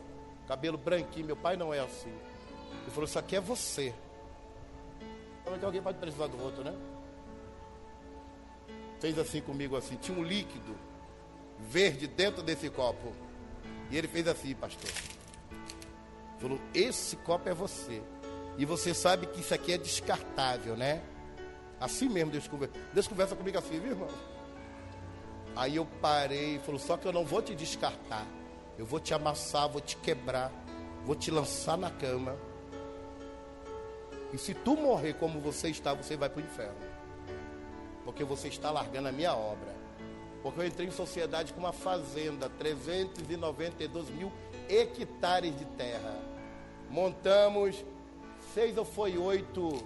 [0.47, 1.25] cabelo branquinho.
[1.25, 2.13] Meu pai não é assim.
[2.83, 3.91] Ele falou: Isso aqui é você.
[5.47, 6.75] É que alguém pode precisar do outro, né?
[8.99, 9.95] Fez assim comigo, assim.
[9.95, 10.75] Tinha um líquido
[11.59, 13.32] verde dentro desse copo.
[13.93, 14.89] E ele fez assim, pastor.
[16.39, 18.01] Falou: Esse copo é você.
[18.57, 21.03] E você sabe que isso aqui é descartável, né?
[21.79, 22.73] Assim mesmo Deus conversa.
[22.91, 24.09] Deus conversa comigo assim, viu, irmão?
[25.55, 28.25] Aí eu parei e falou: Só que eu não vou te descartar.
[28.79, 30.51] Eu vou te amassar, vou te quebrar,
[31.05, 32.35] vou te lançar na cama.
[34.33, 36.81] E se tu morrer como você está, você vai para o inferno.
[38.03, 39.82] Porque você está largando a minha obra.
[40.43, 44.31] Porque eu entrei em sociedade com uma fazenda, 392 mil
[44.69, 46.33] hectares de terra
[46.93, 47.83] montamos
[48.53, 49.83] seis ou foi oito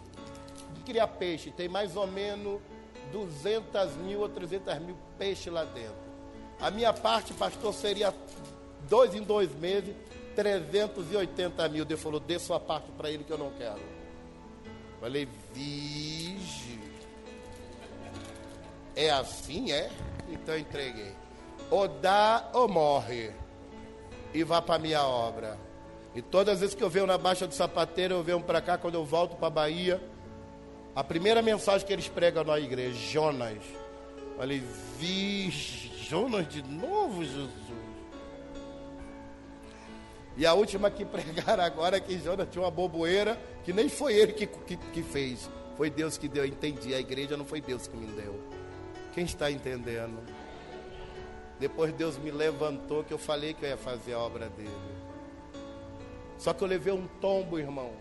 [0.74, 1.50] de criar peixe.
[1.50, 2.60] Tem mais ou menos
[3.14, 5.96] 200 mil ou 300 mil peixes lá dentro.
[6.60, 8.14] A minha parte, pastor, seria
[8.90, 9.96] dois em dois meses,
[10.36, 11.86] 380 mil.
[11.86, 13.82] Deus falou, dê sua parte para ele que eu não quero.
[15.00, 16.78] Falei, vige.
[18.96, 19.90] É assim, é?
[20.30, 21.14] Então entreguei.
[21.70, 23.32] Ou dá ou morre.
[24.34, 25.58] E vá para minha obra.
[26.16, 28.78] E todas as vezes que eu venho na Baixa do Sapateiro, eu venho para cá,
[28.78, 30.02] quando eu volto para a Bahia,
[30.96, 33.60] a primeira mensagem que eles pregam na igreja, Jonas.
[34.18, 34.64] Eu falei,
[34.98, 37.68] vi Jonas de novo, Jesus.
[40.38, 44.16] E a última que pregaram agora é que Jonas tinha uma boboeira, que nem foi
[44.16, 45.50] ele que, que, que fez.
[45.76, 46.94] Foi Deus que deu, eu entendi.
[46.94, 48.57] A igreja não foi Deus que me deu.
[49.18, 50.22] Quem está entendendo?
[51.60, 54.70] Depois Deus me levantou, que eu falei que eu ia fazer a obra dele.
[56.38, 57.92] Só que eu levei um tombo, irmão.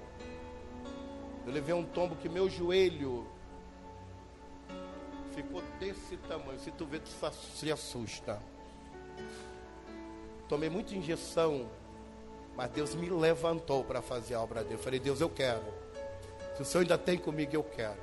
[1.47, 3.27] Eu levei um tombo que meu joelho
[5.35, 6.61] ficou desse tamanho.
[6.61, 7.09] Se tu vê, tu
[7.55, 8.39] se assusta.
[10.47, 11.67] Tomei muita injeção,
[12.55, 14.75] mas Deus me levantou para fazer a obra dele.
[14.75, 15.65] Eu falei, Deus, eu quero.
[16.57, 17.97] Se o Senhor ainda tem comigo, eu quero.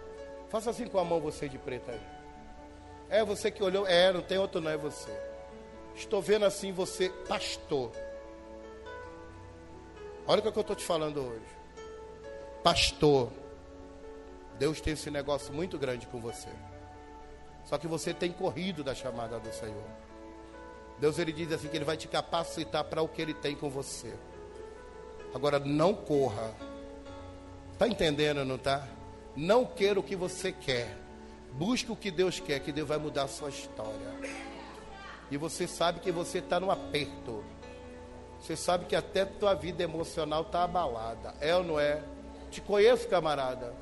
[0.49, 2.12] Faça assim com a mão você de preta aí.
[3.09, 3.87] É você que olhou.
[3.87, 5.11] É, não tem outro não, é você.
[5.95, 7.91] Estou vendo assim você, pastor.
[10.25, 11.45] Olha o que eu estou te falando hoje.
[12.63, 13.31] Pastor,
[14.57, 16.49] Deus tem esse negócio muito grande com você.
[17.65, 19.83] Só que você tem corrido da chamada do Senhor.
[20.99, 23.69] Deus ele diz assim que ele vai te capacitar para o que ele tem com
[23.69, 24.13] você.
[25.33, 26.53] Agora não corra.
[27.77, 28.87] Tá entendendo, não tá?
[29.35, 31.02] Não queira o que você quer.
[31.53, 34.13] Busque o que Deus quer, que Deus vai mudar a sua história.
[35.29, 37.43] E você sabe que você está no aperto.
[38.39, 41.33] Você sabe que até tua vida emocional está abalada.
[41.39, 42.03] É ou não é?
[42.51, 43.73] Te conheço, camarada.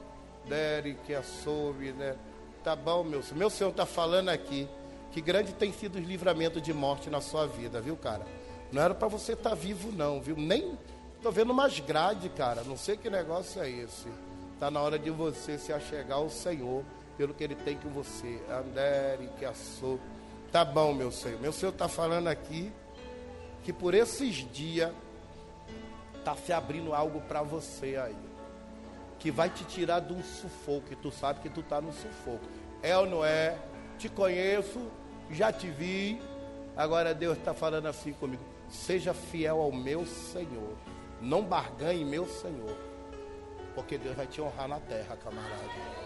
[0.46, 2.16] Derek, Assoube, né?
[2.64, 3.38] Tá bom, meu Senhor.
[3.38, 4.68] Meu Senhor está falando aqui
[5.12, 8.26] que grande tem sido os livramentos de morte na sua vida, viu, cara?
[8.72, 10.36] Não era para você estar tá vivo, não, viu?
[10.38, 10.78] Nem
[11.22, 12.64] tô vendo mais grade, cara.
[12.64, 14.08] Não sei que negócio é esse.
[14.60, 16.84] Tá na hora de você se achegar ao Senhor
[17.22, 18.42] pelo que Ele tem com você.
[18.50, 20.00] Andere, que assou.
[20.52, 21.40] Tá bom, meu Senhor.
[21.40, 22.72] Meu Senhor está falando aqui
[23.64, 24.92] que por esses dias
[26.26, 28.18] tá se abrindo algo para você aí,
[29.20, 30.88] que vai te tirar de um sufoco.
[30.92, 32.44] E tu sabe que tu tá no sufoco.
[32.82, 33.56] É ou não é?
[34.00, 34.80] Te conheço,
[35.30, 36.20] já te vi.
[36.76, 38.44] Agora Deus está falando assim comigo.
[38.68, 40.76] Seja fiel ao meu Senhor.
[41.22, 42.76] Não barganhe meu Senhor.
[43.76, 46.01] Porque Deus vai te honrar na terra, camarada.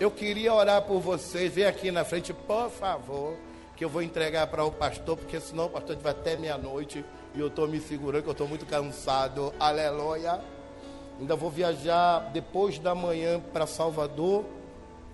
[0.00, 1.52] Eu queria orar por vocês.
[1.52, 3.36] Vem aqui na frente, por favor.
[3.76, 7.04] Que eu vou entregar para o pastor, porque senão o pastor vai até meia-noite.
[7.34, 9.52] E eu estou me segurando, que eu estou muito cansado.
[9.60, 10.40] Aleluia.
[11.20, 14.46] Ainda vou viajar depois da manhã para Salvador.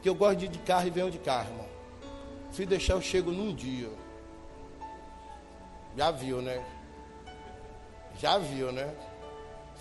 [0.02, 1.66] Que eu gosto de ir de carro e venho de carro, irmão.
[2.52, 3.90] Se deixar, eu chego num dia.
[5.96, 6.64] Já viu, né?
[8.20, 8.94] Já viu, né?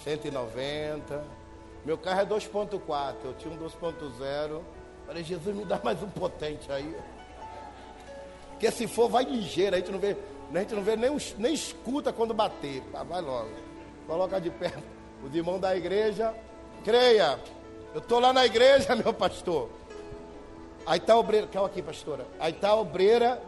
[0.03, 1.23] 190.
[1.85, 4.61] Meu carro é 2.4, eu tinha um 2.0.
[5.07, 6.95] Falei, Jesus, me dá mais um potente aí.
[8.51, 10.15] Porque se for, vai ligeiro, a gente não vê,
[10.53, 12.83] a gente não vê nem, nem escuta quando bater.
[12.93, 13.49] Ah, vai logo.
[14.05, 14.71] Coloca de pé
[15.23, 16.33] os irmãos da igreja.
[16.83, 17.39] Creia,
[17.93, 19.69] eu estou lá na igreja, meu pastor.
[20.85, 22.25] Aí tá a obreira, calma aqui, pastora.
[22.39, 23.41] Aí tá a obreira.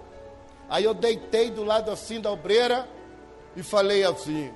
[0.69, 2.87] Aí eu deitei do lado assim da obreira
[3.55, 4.51] e falei assim: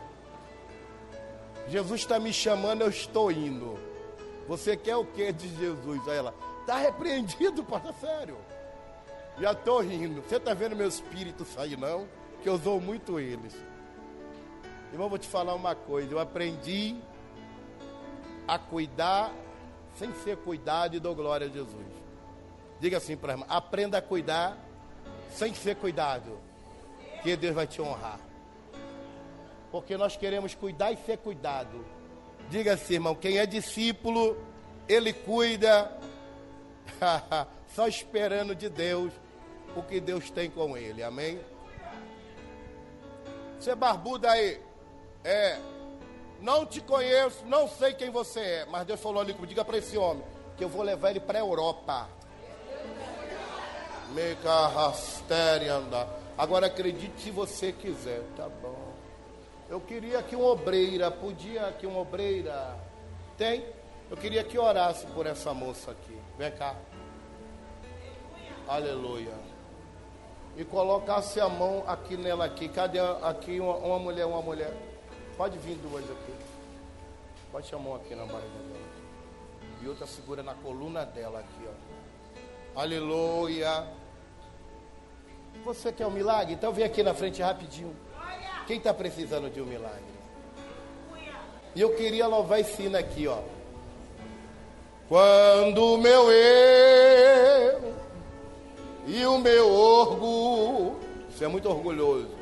[1.70, 3.78] Jesus está me chamando, eu estou indo.
[4.48, 6.08] Você quer o que de Jesus?
[6.08, 8.38] Aí ela, está repreendido, pastor, sério.
[9.40, 10.22] Já estou rindo.
[10.22, 12.08] Você está vendo meu espírito sair, não?
[12.42, 13.54] Que eu usou muito eles.
[14.92, 16.12] Irmão, vou te falar uma coisa.
[16.12, 16.96] Eu aprendi
[18.48, 19.34] a cuidar
[19.96, 21.86] sem ser cuidado e dou glória a Jesus.
[22.80, 24.58] Diga assim para irmã: aprenda a cuidar
[25.32, 26.40] sem ser cuidado,
[27.22, 28.27] que Deus vai te honrar
[29.78, 31.86] porque nós queremos cuidar e ser cuidado.
[32.50, 34.36] Diga assim, irmão, quem é discípulo,
[34.90, 35.96] ele cuida,
[37.76, 39.14] só esperando de Deus
[39.76, 41.40] o que Deus tem com ele, amém?
[43.60, 44.60] Você barbuda aí,
[45.24, 45.60] é,
[46.42, 49.78] não te conheço, não sei quem você é, mas Deus falou ali comigo, diga para
[49.78, 50.24] esse homem,
[50.58, 52.10] que eu vou levar ele para a Europa.
[56.36, 58.77] Agora acredite se você quiser, tá bom.
[59.70, 62.78] Eu queria que uma obreira, podia que uma obreira,
[63.38, 63.66] tem?
[64.10, 66.18] Eu queria que orasse por essa moça aqui.
[66.38, 66.76] Vem cá.
[68.66, 69.34] Aleluia.
[70.56, 72.70] E colocasse a mão aqui nela aqui.
[72.70, 74.74] Cadê aqui uma, uma mulher, uma mulher?
[75.36, 76.34] Pode vir duas aqui.
[77.52, 78.88] Pode a mão aqui na barriga dela.
[79.82, 82.82] E outra segura na coluna dela aqui, ó.
[82.82, 83.86] Aleluia.
[85.66, 86.54] Você quer um milagre?
[86.54, 87.94] Então vem aqui na frente rapidinho.
[88.68, 90.04] Quem está precisando de um milagre?
[91.74, 93.40] E eu queria louvar esse hino aqui, ó.
[95.08, 97.94] Quando o meu eu
[99.06, 101.00] e o meu orgulho,
[101.30, 102.36] você é muito orgulhoso.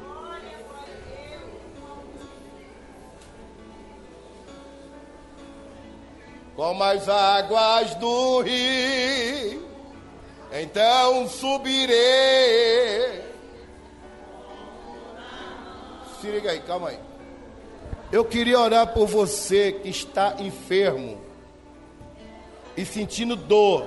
[6.55, 9.69] Como as águas do rio,
[10.51, 13.25] então subirei
[16.25, 16.99] se liga aí, calma aí.
[18.11, 21.21] Eu queria orar por você que está enfermo
[22.75, 23.85] e sentindo dor.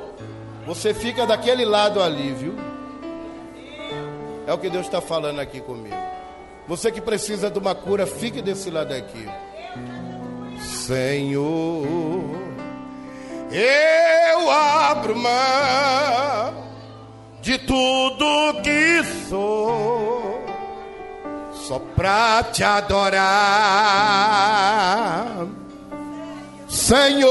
[0.65, 2.55] Você fica daquele lado ali, viu?
[4.47, 5.97] É o que Deus está falando aqui comigo.
[6.69, 9.27] Você que precisa de uma cura, fique desse lado aqui.
[10.61, 12.25] Senhor,
[13.51, 16.69] eu abro mão
[17.41, 20.38] de tudo que sou
[21.69, 23.27] só pra te adorar,
[26.67, 27.29] Senhor,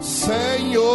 [0.00, 0.86] Senhor,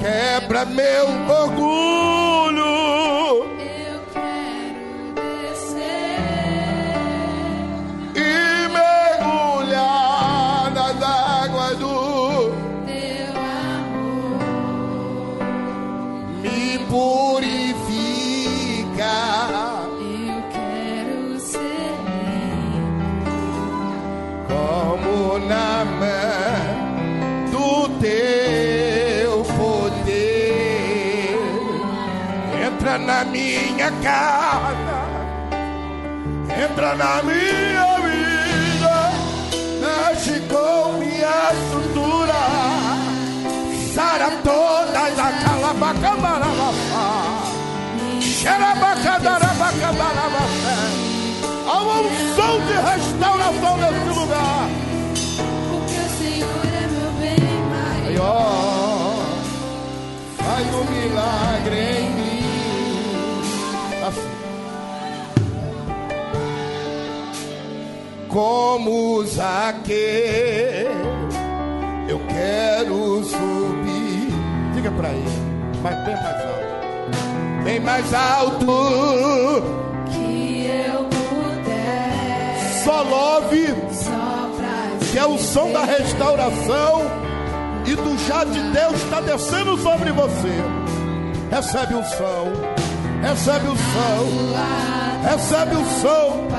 [0.00, 2.64] quebra meu orgulho.
[3.60, 6.18] Eu quero descer
[8.16, 9.94] e mergulhar
[10.74, 12.50] nas águas do
[12.84, 13.30] teu
[13.78, 14.42] amor.
[16.42, 16.78] me
[25.46, 31.38] na mão do teu poder.
[32.66, 34.98] Entra na minha casa,
[36.64, 38.96] entra na minha vida,
[39.80, 42.42] mexe com minha estrutura,
[43.94, 47.08] sara todas a calabacambarabafá,
[48.20, 50.35] xerabacadarabacambarabafá.
[60.56, 62.42] Faz um milagre em mim.
[64.06, 64.36] Assim.
[68.28, 69.96] Como Zaqueu,
[72.08, 74.32] eu quero subir.
[74.74, 75.24] Diga pra ele,
[75.82, 77.64] mas bem mais alto.
[77.64, 78.66] Bem mais alto.
[80.10, 87.25] Que eu puder Só love só pra que é o som da restauração
[87.86, 90.62] e do já de Deus está descendo sobre você.
[91.50, 92.52] Recebe o som,
[93.22, 96.55] recebe o som, recebe o som.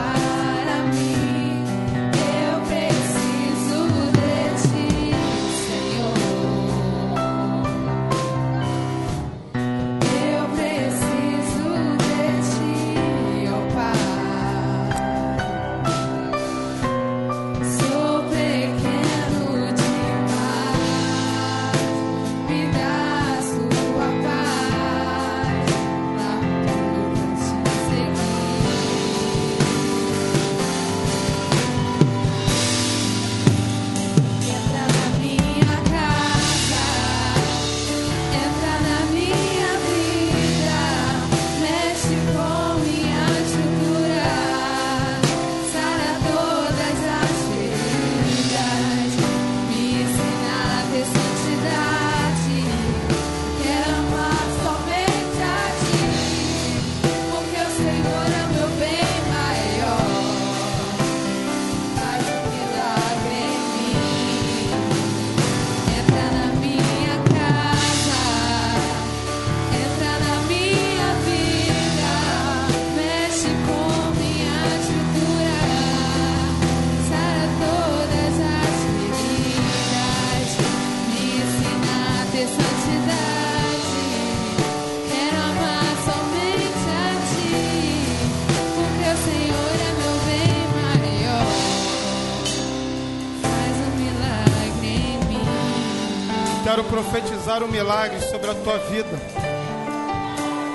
[96.98, 99.22] Profetizar um milagre sobre a tua vida.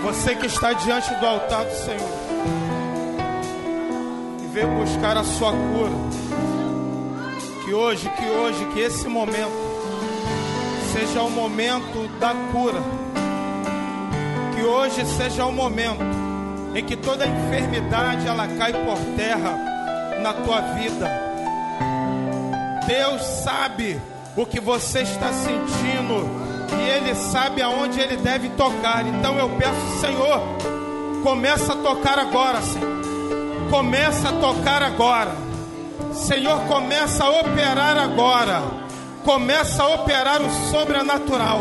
[0.05, 2.09] Você que está diante do altar do Senhor
[4.41, 5.91] e veio buscar a sua cura.
[7.65, 9.53] Que hoje, que hoje, que esse momento
[10.93, 12.81] seja o momento da cura.
[14.55, 16.05] Que hoje seja o momento
[16.73, 19.59] em que toda enfermidade ela cai por terra
[20.23, 21.11] na tua vida.
[22.87, 24.01] Deus sabe
[24.37, 26.43] o que você está sentindo
[26.79, 29.07] e Ele sabe aonde Ele deve tocar.
[29.07, 30.41] Então eu peço, Senhor,
[31.23, 33.03] começa a tocar agora, Senhor.
[33.71, 35.33] Começa a tocar agora.
[36.13, 38.63] Senhor, começa a operar agora.
[39.25, 41.61] Começa a operar o sobrenatural.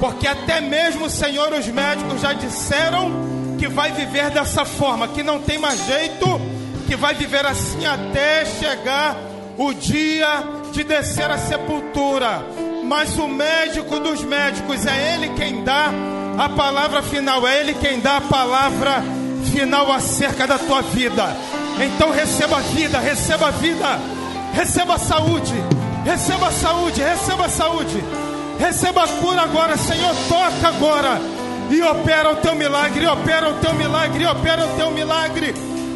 [0.00, 3.10] Porque até mesmo, Senhor, os médicos já disseram
[3.58, 6.26] que vai viver dessa forma, que não tem mais jeito,
[6.86, 9.16] que vai viver assim até chegar
[9.56, 12.44] o dia de descer à sepultura.
[12.84, 15.90] Mas o médico dos médicos é ele quem dá
[16.36, 19.02] a palavra final, é ele quem dá a palavra
[19.52, 21.24] final acerca da tua vida.
[21.80, 24.00] Então receba a vida, receba a vida,
[24.52, 25.54] receba a saúde,
[26.04, 28.04] receba a saúde, receba a saúde,
[28.58, 31.20] receba a cura agora, Senhor, toca agora
[31.70, 35.54] e opera o teu milagre, opera o teu milagre, opera o teu milagre,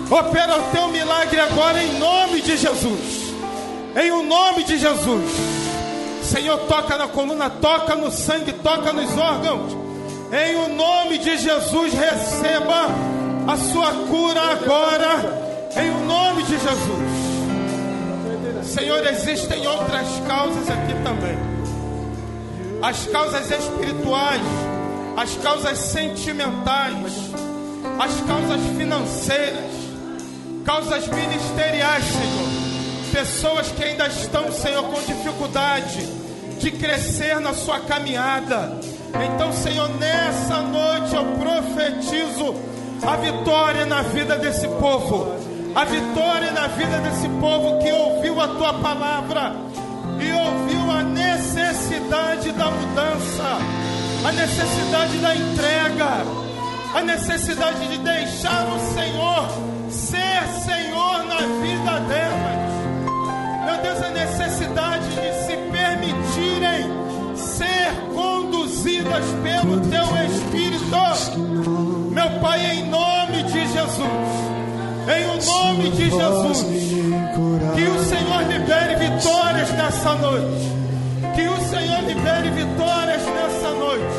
[0.09, 3.28] opera o teu milagre agora em nome de Jesus.
[3.97, 5.31] Em o nome de Jesus.
[6.23, 9.73] Senhor, toca na coluna, toca no sangue, toca nos órgãos.
[10.31, 12.89] Em o nome de Jesus, receba
[13.47, 15.71] a sua cura agora.
[15.75, 17.19] Em o nome de Jesus.
[18.65, 21.39] Senhor, existem outras causas aqui também.
[22.83, 24.43] As causas espirituais,
[25.17, 26.95] as causas sentimentais,
[27.99, 29.73] as causas financeiras,
[30.65, 32.58] causas ministeriais, Senhor
[33.19, 36.07] pessoas que ainda estão, Senhor, com dificuldade
[36.61, 38.79] de crescer na sua caminhada.
[39.35, 42.55] Então, Senhor, nessa noite eu profetizo
[43.05, 45.33] a vitória na vida desse povo,
[45.75, 49.53] a vitória na vida desse povo que ouviu a tua palavra
[50.21, 53.59] e ouviu a necessidade da mudança,
[54.25, 56.39] a necessidade da entrega.
[56.95, 59.47] a necessidade de deixar o Senhor
[59.91, 62.68] ser Senhor na vida delas.
[63.69, 66.89] Meu Deus, a necessidade de se permitirem
[67.37, 70.79] ser conduzidas pelo Teu Espírito.
[72.11, 73.99] Meu Pai, em nome de Jesus,
[75.07, 76.65] em o nome de Jesus,
[77.75, 80.73] que o Senhor libere vitórias nessa noite.
[81.35, 84.17] Que o Senhor libere vitórias nessa noite.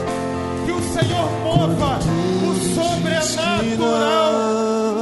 [0.63, 1.97] Que o Senhor mova
[2.45, 4.34] o sobrenatural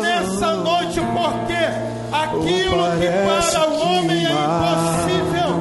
[0.02, 5.52] nessa noite, porque aquilo que para o homem é impossível,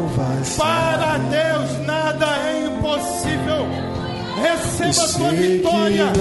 [0.57, 3.67] para Deus nada é impossível.
[4.43, 6.19] Receba a tua vitória em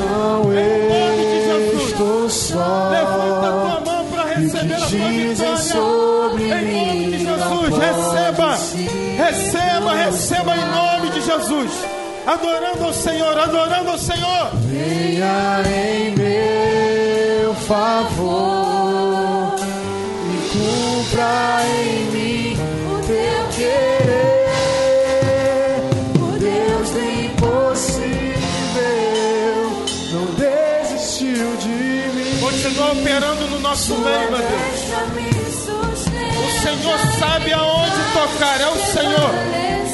[0.90, 2.52] nome de Jesus.
[2.52, 7.72] Levanta a tua mão para receber a tua vitória em nome de Jesus.
[7.78, 8.50] Receba,
[9.18, 11.72] receba, receba em nome de Jesus.
[12.26, 14.50] Adorando ao Senhor, adorando ao Senhor.
[14.64, 18.95] Venha em meu favor
[33.76, 35.68] nosso meio, meu Deus.
[36.38, 39.32] O Senhor sabe aonde tocar, é o Senhor.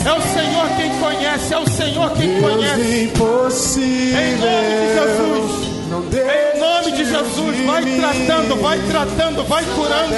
[0.06, 3.04] É o Senhor quem conhece, é o Senhor quem conhece.
[3.06, 4.20] impossível.
[4.22, 5.72] Em nome de Jesus.
[6.14, 10.16] Em nome de Jesus, vai tratando, vai tratando, vai curando,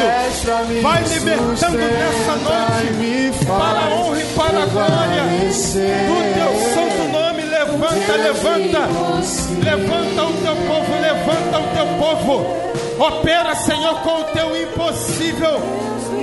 [0.82, 5.24] vai libertando nessa noite, para a honra e para a glória
[6.10, 7.44] do teu santo nome.
[7.44, 8.80] Levanta, levanta,
[9.64, 12.83] levanta o teu povo, levanta o teu povo.
[13.00, 15.60] Opera, Senhor, com o teu impossível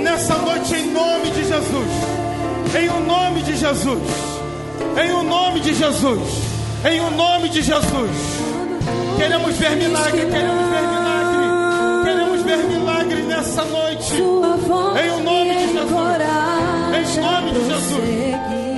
[0.01, 1.89] nessa noite, em nome de Jesus.
[2.75, 4.01] Em o nome de Jesus.
[5.03, 6.19] Em o nome de Jesus.
[6.85, 8.11] Em o nome de Jesus.
[9.17, 12.03] Queremos ver milagre, queremos ver milagre.
[12.03, 14.13] Queremos ver milagre nessa noite.
[14.13, 15.91] Em o nome de Jesus.
[16.93, 18.70] Em nome de Jesus.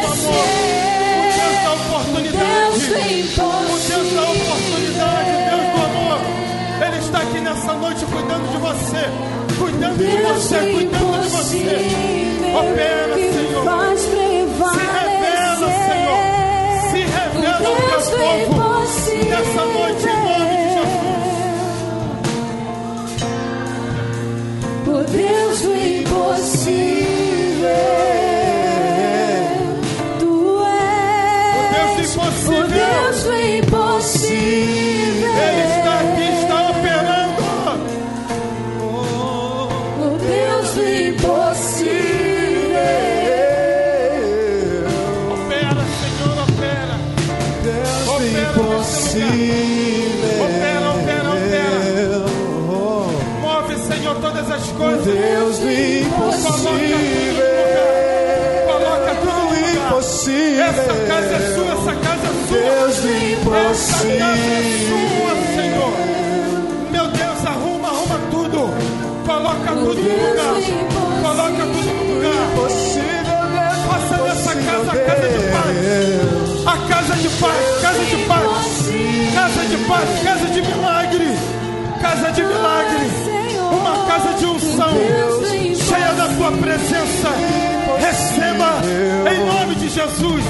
[0.06, 0.44] amor.
[1.16, 2.74] O Deus da oportunidade.
[2.74, 6.18] O Deus da oportunidade, Deus do amor.
[6.86, 9.02] Ele está aqui nessa noite cuidando de você.
[9.58, 11.56] Cuidando de você, do cuidando de você.
[12.54, 13.93] Opera, Senhor.
[79.88, 81.26] Paz, casa de milagre,
[82.00, 83.10] casa de milagre,
[83.72, 84.94] uma casa de unção,
[85.76, 87.28] cheia da tua presença.
[87.98, 88.82] Receba
[89.32, 90.44] em nome de Jesus.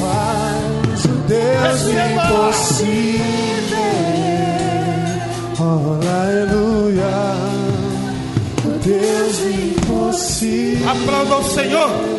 [0.00, 1.82] Faz o Deus
[2.12, 2.94] impossível.
[5.60, 7.14] Oh, aleluia.
[8.84, 10.90] Deus impossível.
[10.90, 12.13] Aplauda o Senhor.